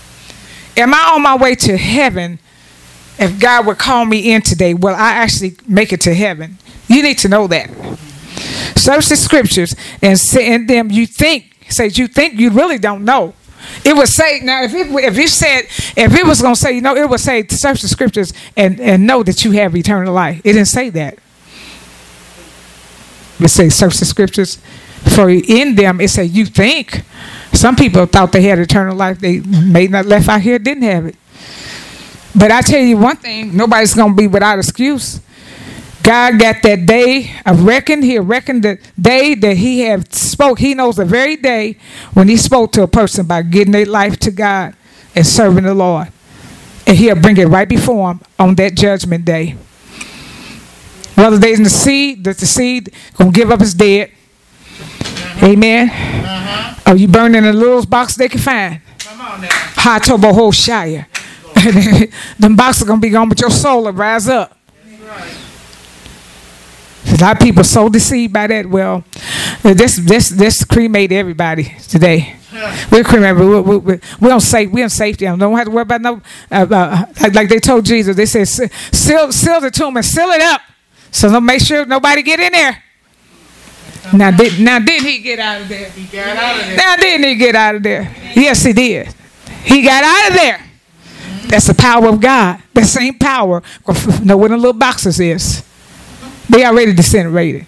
Am 0.77 0.93
I 0.93 1.11
on 1.13 1.21
my 1.21 1.35
way 1.35 1.55
to 1.55 1.77
heaven? 1.77 2.39
If 3.19 3.39
God 3.39 3.65
would 3.65 3.79
call 3.79 4.05
me 4.05 4.31
in 4.31 4.43
today, 4.43 4.73
will 4.73 4.93
I 4.93 5.13
actually 5.13 5.57
make 5.67 5.91
it 5.91 6.01
to 6.01 6.13
heaven? 6.13 6.59
You 6.87 7.01
need 7.01 7.17
to 7.19 7.29
know 7.29 7.47
that. 7.47 7.69
Search 8.75 9.09
the 9.09 9.15
scriptures 9.15 9.75
and 10.01 10.19
in 10.39 10.67
them 10.67 10.91
you 10.91 11.07
think 11.07 11.55
says 11.69 11.97
you 11.97 12.07
think 12.07 12.39
you 12.39 12.51
really 12.51 12.77
don't 12.77 13.03
know. 13.03 13.33
It 13.83 13.95
would 13.95 14.07
say 14.07 14.41
now 14.43 14.63
if 14.63 14.73
it 14.73 14.87
if 15.03 15.17
you 15.17 15.27
said 15.27 15.65
if 15.95 16.13
it 16.13 16.25
was 16.25 16.41
gonna 16.41 16.55
say 16.55 16.73
you 16.73 16.81
know 16.81 16.95
it 16.95 17.09
would 17.09 17.19
say 17.19 17.45
search 17.47 17.81
the 17.81 17.87
scriptures 17.87 18.33
and 18.55 18.79
and 18.79 19.05
know 19.05 19.23
that 19.23 19.43
you 19.43 19.51
have 19.51 19.75
eternal 19.75 20.13
life. 20.13 20.39
It 20.43 20.53
didn't 20.53 20.67
say 20.67 20.89
that. 20.91 21.19
It 23.39 23.49
say 23.49 23.69
search 23.69 23.97
the 23.97 24.05
scriptures 24.05 24.57
for 25.15 25.29
in 25.29 25.75
them 25.75 26.01
it 26.01 26.09
said 26.09 26.29
you 26.31 26.45
think. 26.45 27.03
Some 27.53 27.75
people 27.75 28.05
thought 28.05 28.31
they 28.31 28.43
had 28.43 28.59
eternal 28.59 28.95
life. 28.95 29.19
They 29.19 29.39
may 29.39 29.87
not 29.87 30.05
left 30.05 30.27
out 30.29 30.41
here 30.41 30.59
didn't 30.59 30.83
have 30.83 31.05
it. 31.05 31.15
But 32.35 32.51
I 32.51 32.61
tell 32.61 32.81
you 32.81 32.97
one 32.97 33.15
thing, 33.17 33.55
nobody's 33.57 33.93
gonna 33.93 34.13
be 34.13 34.27
without 34.27 34.59
excuse. 34.59 35.21
God 36.07 36.39
got 36.39 36.61
that 36.63 36.85
day 36.85 37.29
of 37.45 37.65
reckon. 37.65 38.01
He 38.01 38.17
reckoned 38.17 38.63
the 38.63 38.79
day 38.97 39.35
that 39.35 39.57
he 39.57 39.81
had 39.81 40.13
spoke. 40.15 40.57
He 40.57 40.73
knows 40.73 40.95
the 40.95 41.03
very 41.03 41.35
day 41.35 41.77
when 42.13 42.29
he 42.29 42.37
spoke 42.37 42.71
to 42.73 42.83
a 42.83 42.87
person 42.87 43.25
by 43.25 43.41
giving 43.41 43.73
their 43.73 43.85
life 43.85 44.17
to 44.19 44.31
God 44.31 44.73
and 45.13 45.27
serving 45.27 45.65
the 45.65 45.73
Lord. 45.73 46.07
And 46.85 46.95
he'll 46.95 47.19
bring 47.19 47.35
it 47.35 47.49
right 47.49 47.67
before 47.67 48.11
him 48.11 48.21
on 48.39 48.55
that 48.55 48.75
judgment 48.75 49.25
day. 49.25 49.57
Whether 51.15 51.39
they 51.39 51.53
in 51.53 51.63
the 51.63 51.69
seed, 51.69 52.23
that 52.23 52.37
the 52.37 52.45
seed 52.45 52.93
gonna 53.17 53.31
give 53.31 53.51
up 53.51 53.59
his 53.59 53.73
dead. 53.73 54.09
Amen. 55.43 55.89
Uh-huh. 55.89 56.91
Or 56.93 56.95
you 56.95 57.09
burn 57.09 57.35
in 57.35 57.43
the 57.43 57.51
littlest 57.51 57.89
box 57.89 58.15
they 58.15 58.29
can 58.29 58.39
find. 58.39 58.79
Come 58.99 59.19
on 59.19 59.41
now. 59.41 59.49
High 59.51 59.99
turbo 59.99 60.31
whole 60.31 60.53
shire. 60.53 61.05
Them 62.39 62.55
boxes 62.55 62.87
gonna 62.87 63.01
be 63.01 63.09
gone, 63.09 63.27
but 63.27 63.41
your 63.41 63.49
soul 63.49 63.83
will 63.83 63.91
rise 63.91 64.29
up. 64.29 64.57
A 67.17 67.23
lot 67.23 67.37
of 67.37 67.41
people 67.41 67.63
so 67.63 67.89
deceived 67.89 68.31
by 68.31 68.45
that. 68.45 68.67
Well, 68.67 69.03
this 69.63 69.95
this 69.97 70.29
this 70.29 70.63
cremate 70.63 71.11
everybody 71.11 71.75
today. 71.87 72.35
We're 72.91 73.03
cremate. 73.03 73.35
We, 73.35 73.59
we, 73.59 73.77
we, 73.77 73.99
we 74.19 74.27
don't 74.27 74.39
say 74.41 74.67
we 74.67 74.81
don't 74.81 74.89
safety. 74.89 75.27
I 75.27 75.35
don't 75.35 75.55
have 75.57 75.65
to 75.65 75.71
worry 75.71 75.81
about 75.81 76.01
no. 76.01 76.21
Uh, 76.51 76.67
uh, 76.69 77.05
like 77.33 77.49
they 77.49 77.59
told 77.59 77.85
Jesus, 77.85 78.15
they 78.15 78.27
said 78.27 78.47
seal 78.47 79.31
seal 79.31 79.59
the 79.61 79.71
tomb 79.71 79.97
and 79.97 80.05
seal 80.05 80.29
it 80.29 80.41
up, 80.41 80.61
so 81.09 81.31
don't 81.31 81.45
make 81.45 81.61
sure 81.61 81.85
nobody 81.85 82.21
get 82.21 82.39
in 82.39 82.51
there. 82.51 82.83
Now 84.13 84.29
did 84.29 84.59
now 84.59 84.77
did 84.77 85.01
he 85.01 85.19
get 85.19 85.39
out 85.39 85.61
of 85.61 85.69
there? 85.69 85.89
He 85.89 86.05
got 86.05 86.37
out 86.37 86.59
of 86.59 86.67
there. 86.67 86.77
Now 86.77 86.95
didn't 86.97 87.27
he 87.27 87.35
get 87.35 87.55
out 87.55 87.75
of 87.75 87.83
there? 87.83 88.15
Yes, 88.35 88.63
he 88.63 88.73
did. 88.73 89.07
He 89.63 89.81
got 89.81 90.03
out 90.03 90.29
of 90.29 90.35
there. 90.35 90.63
That's 91.47 91.65
the 91.65 91.73
power 91.73 92.09
of 92.09 92.21
God. 92.21 92.61
That 92.73 92.85
same 92.85 93.17
power. 93.17 93.63
Know 94.23 94.37
what 94.37 94.49
the 94.49 94.57
little 94.57 94.73
boxes 94.73 95.19
is. 95.19 95.66
They 96.57 96.65
already 96.65 96.91
disintegrated. 96.91 97.67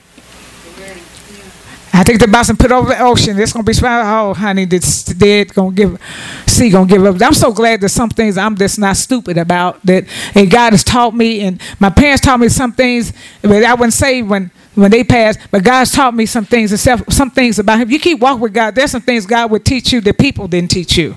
I 1.93 2.03
think 2.03 2.19
the 2.19 2.27
box 2.27 2.49
and 2.49 2.57
put 2.57 2.71
over 2.71 2.89
the 2.89 2.99
ocean. 2.99 3.37
It's 3.37 3.53
gonna 3.53 3.63
be 3.63 3.73
oh 3.83 4.33
honey, 4.33 4.65
this 4.65 5.03
dead 5.03 5.53
gonna 5.53 5.75
give 5.75 6.01
sea 6.47 6.71
gonna 6.71 6.87
give 6.87 7.05
up. 7.05 7.21
I'm 7.21 7.35
so 7.35 7.51
glad 7.51 7.81
that 7.81 7.89
some 7.89 8.09
things 8.09 8.35
I'm 8.35 8.57
just 8.57 8.79
not 8.79 8.97
stupid 8.97 9.37
about 9.37 9.85
that 9.85 10.05
and 10.33 10.49
God 10.49 10.73
has 10.73 10.83
taught 10.83 11.13
me 11.13 11.41
and 11.41 11.61
my 11.79 11.91
parents 11.91 12.25
taught 12.25 12.39
me 12.39 12.49
some 12.49 12.71
things 12.71 13.13
but 13.43 13.63
I 13.63 13.75
wouldn't 13.75 13.93
say 13.93 14.23
when 14.23 14.49
when 14.73 14.89
they 14.89 15.03
passed, 15.03 15.37
but 15.51 15.63
God's 15.63 15.91
taught 15.91 16.15
me 16.15 16.25
some 16.25 16.45
things 16.45 16.71
and 16.71 17.13
some 17.13 17.29
things 17.29 17.59
about 17.59 17.77
him. 17.77 17.91
You 17.91 17.99
keep 17.99 18.19
walking 18.19 18.41
with 18.41 18.55
God, 18.55 18.73
there's 18.73 18.89
some 18.89 19.03
things 19.03 19.27
God 19.27 19.51
would 19.51 19.65
teach 19.65 19.93
you 19.93 20.01
that 20.01 20.17
people 20.17 20.47
didn't 20.47 20.71
teach 20.71 20.97
you 20.97 21.13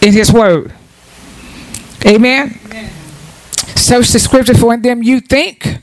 in 0.00 0.14
his 0.14 0.32
word. 0.32 0.72
Amen. 2.06 2.58
Amen. 2.64 2.90
Search 3.76 4.08
the 4.08 4.18
scripture 4.18 4.54
for 4.54 4.72
in 4.72 4.80
them 4.80 5.02
you 5.02 5.20
think 5.20 5.82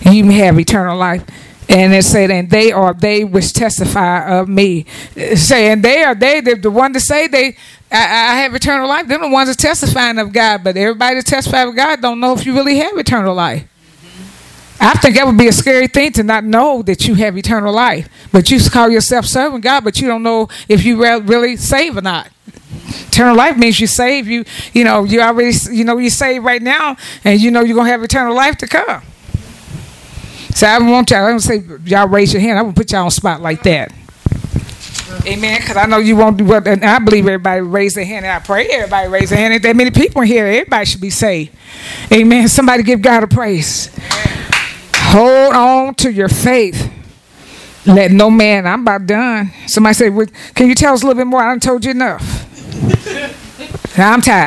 you 0.00 0.24
may 0.24 0.34
have 0.34 0.58
eternal 0.58 0.96
life. 0.96 1.24
And 1.68 1.94
it 1.94 2.04
said, 2.04 2.30
and 2.30 2.50
they 2.50 2.72
are 2.72 2.92
they 2.92 3.24
which 3.24 3.52
testify 3.52 4.38
of 4.38 4.48
me. 4.48 4.84
Saying 5.34 5.80
they 5.80 6.02
are 6.04 6.14
they, 6.14 6.40
the, 6.40 6.56
the 6.56 6.70
one 6.70 6.92
to 6.92 7.00
say 7.00 7.26
they 7.26 7.56
I, 7.90 7.96
I, 7.96 8.34
have 8.40 8.54
eternal 8.54 8.88
life. 8.88 9.06
They're 9.06 9.18
the 9.18 9.28
ones 9.28 9.48
that 9.48 9.58
testifying 9.58 10.18
of 10.18 10.32
God. 10.32 10.64
But 10.64 10.76
everybody 10.76 11.16
that 11.16 11.26
testifies 11.26 11.68
of 11.68 11.76
God 11.76 12.02
don't 12.02 12.18
know 12.18 12.32
if 12.32 12.44
you 12.44 12.52
really 12.52 12.76
have 12.78 12.98
eternal 12.98 13.34
life. 13.34 13.68
I 14.80 14.94
think 14.94 15.14
that 15.14 15.26
would 15.26 15.38
be 15.38 15.46
a 15.46 15.52
scary 15.52 15.86
thing 15.86 16.12
to 16.12 16.22
not 16.22 16.44
know 16.44 16.82
that 16.82 17.06
you 17.06 17.14
have 17.14 17.38
eternal 17.38 17.72
life. 17.72 18.08
But 18.32 18.50
you 18.50 18.58
call 18.68 18.90
yourself 18.90 19.24
serving 19.26 19.60
God, 19.60 19.84
but 19.84 20.00
you 20.00 20.08
don't 20.08 20.22
know 20.22 20.48
if 20.68 20.84
you 20.84 21.00
really 21.20 21.56
save 21.56 21.96
or 21.96 22.02
not. 22.02 22.28
Eternal 23.06 23.36
life 23.36 23.56
means 23.56 23.78
you 23.78 23.86
save. 23.86 24.26
You 24.26 24.44
you 24.72 24.84
know 24.84 25.04
you 25.04 25.20
already 25.20 25.56
you 25.70 25.84
know 25.84 25.98
you 25.98 26.10
save 26.10 26.42
right 26.42 26.60
now, 26.60 26.96
and 27.22 27.40
you 27.40 27.50
know 27.50 27.60
you're 27.60 27.76
gonna 27.76 27.88
have 27.88 28.02
eternal 28.02 28.34
life 28.34 28.58
to 28.58 28.66
come. 28.66 29.02
So 30.54 30.68
I 30.68 30.78
want 30.78 31.10
y'all. 31.10 31.24
I 31.24 31.30
don't 31.30 31.40
say 31.40 31.62
y'all 31.84 32.08
raise 32.08 32.32
your 32.32 32.40
hand. 32.40 32.58
I 32.58 32.62
will 32.62 32.72
put 32.72 32.92
y'all 32.92 33.04
on 33.04 33.10
spot 33.10 33.42
like 33.42 33.64
that. 33.64 33.92
Amen. 35.26 35.60
Because 35.60 35.76
I 35.76 35.86
know 35.86 35.98
you 35.98 36.16
won't 36.16 36.36
do 36.36 36.44
what, 36.44 36.66
and 36.66 36.84
I 36.84 36.98
believe 36.98 37.26
everybody 37.26 37.60
raise 37.60 37.94
their 37.94 38.04
hand. 38.04 38.24
And 38.24 38.32
I 38.32 38.38
pray 38.38 38.66
everybody 38.68 39.08
raise 39.08 39.30
their 39.30 39.38
hand. 39.38 39.52
Ain't 39.54 39.62
that 39.64 39.74
many 39.74 39.90
people 39.90 40.22
here. 40.22 40.46
Everybody 40.46 40.84
should 40.86 41.00
be 41.00 41.10
saved. 41.10 41.54
Amen. 42.12 42.46
Somebody 42.48 42.82
give 42.84 43.02
God 43.02 43.24
a 43.24 43.26
praise. 43.26 43.90
Hold 44.94 45.54
on 45.54 45.94
to 45.96 46.12
your 46.12 46.28
faith. 46.28 46.90
Let 47.86 48.12
no 48.12 48.30
man. 48.30 48.66
I'm 48.66 48.82
about 48.82 49.06
done. 49.06 49.52
Somebody 49.66 49.94
said, 49.94 50.14
well, 50.14 50.26
"Can 50.54 50.68
you 50.68 50.74
tell 50.74 50.94
us 50.94 51.02
a 51.02 51.06
little 51.06 51.20
bit 51.20 51.26
more?" 51.26 51.40
I 51.40 51.48
haven't 51.48 51.62
told 51.62 51.84
you 51.84 51.90
enough. 51.90 52.22
I'm 53.98 54.20
tired. 54.20 54.42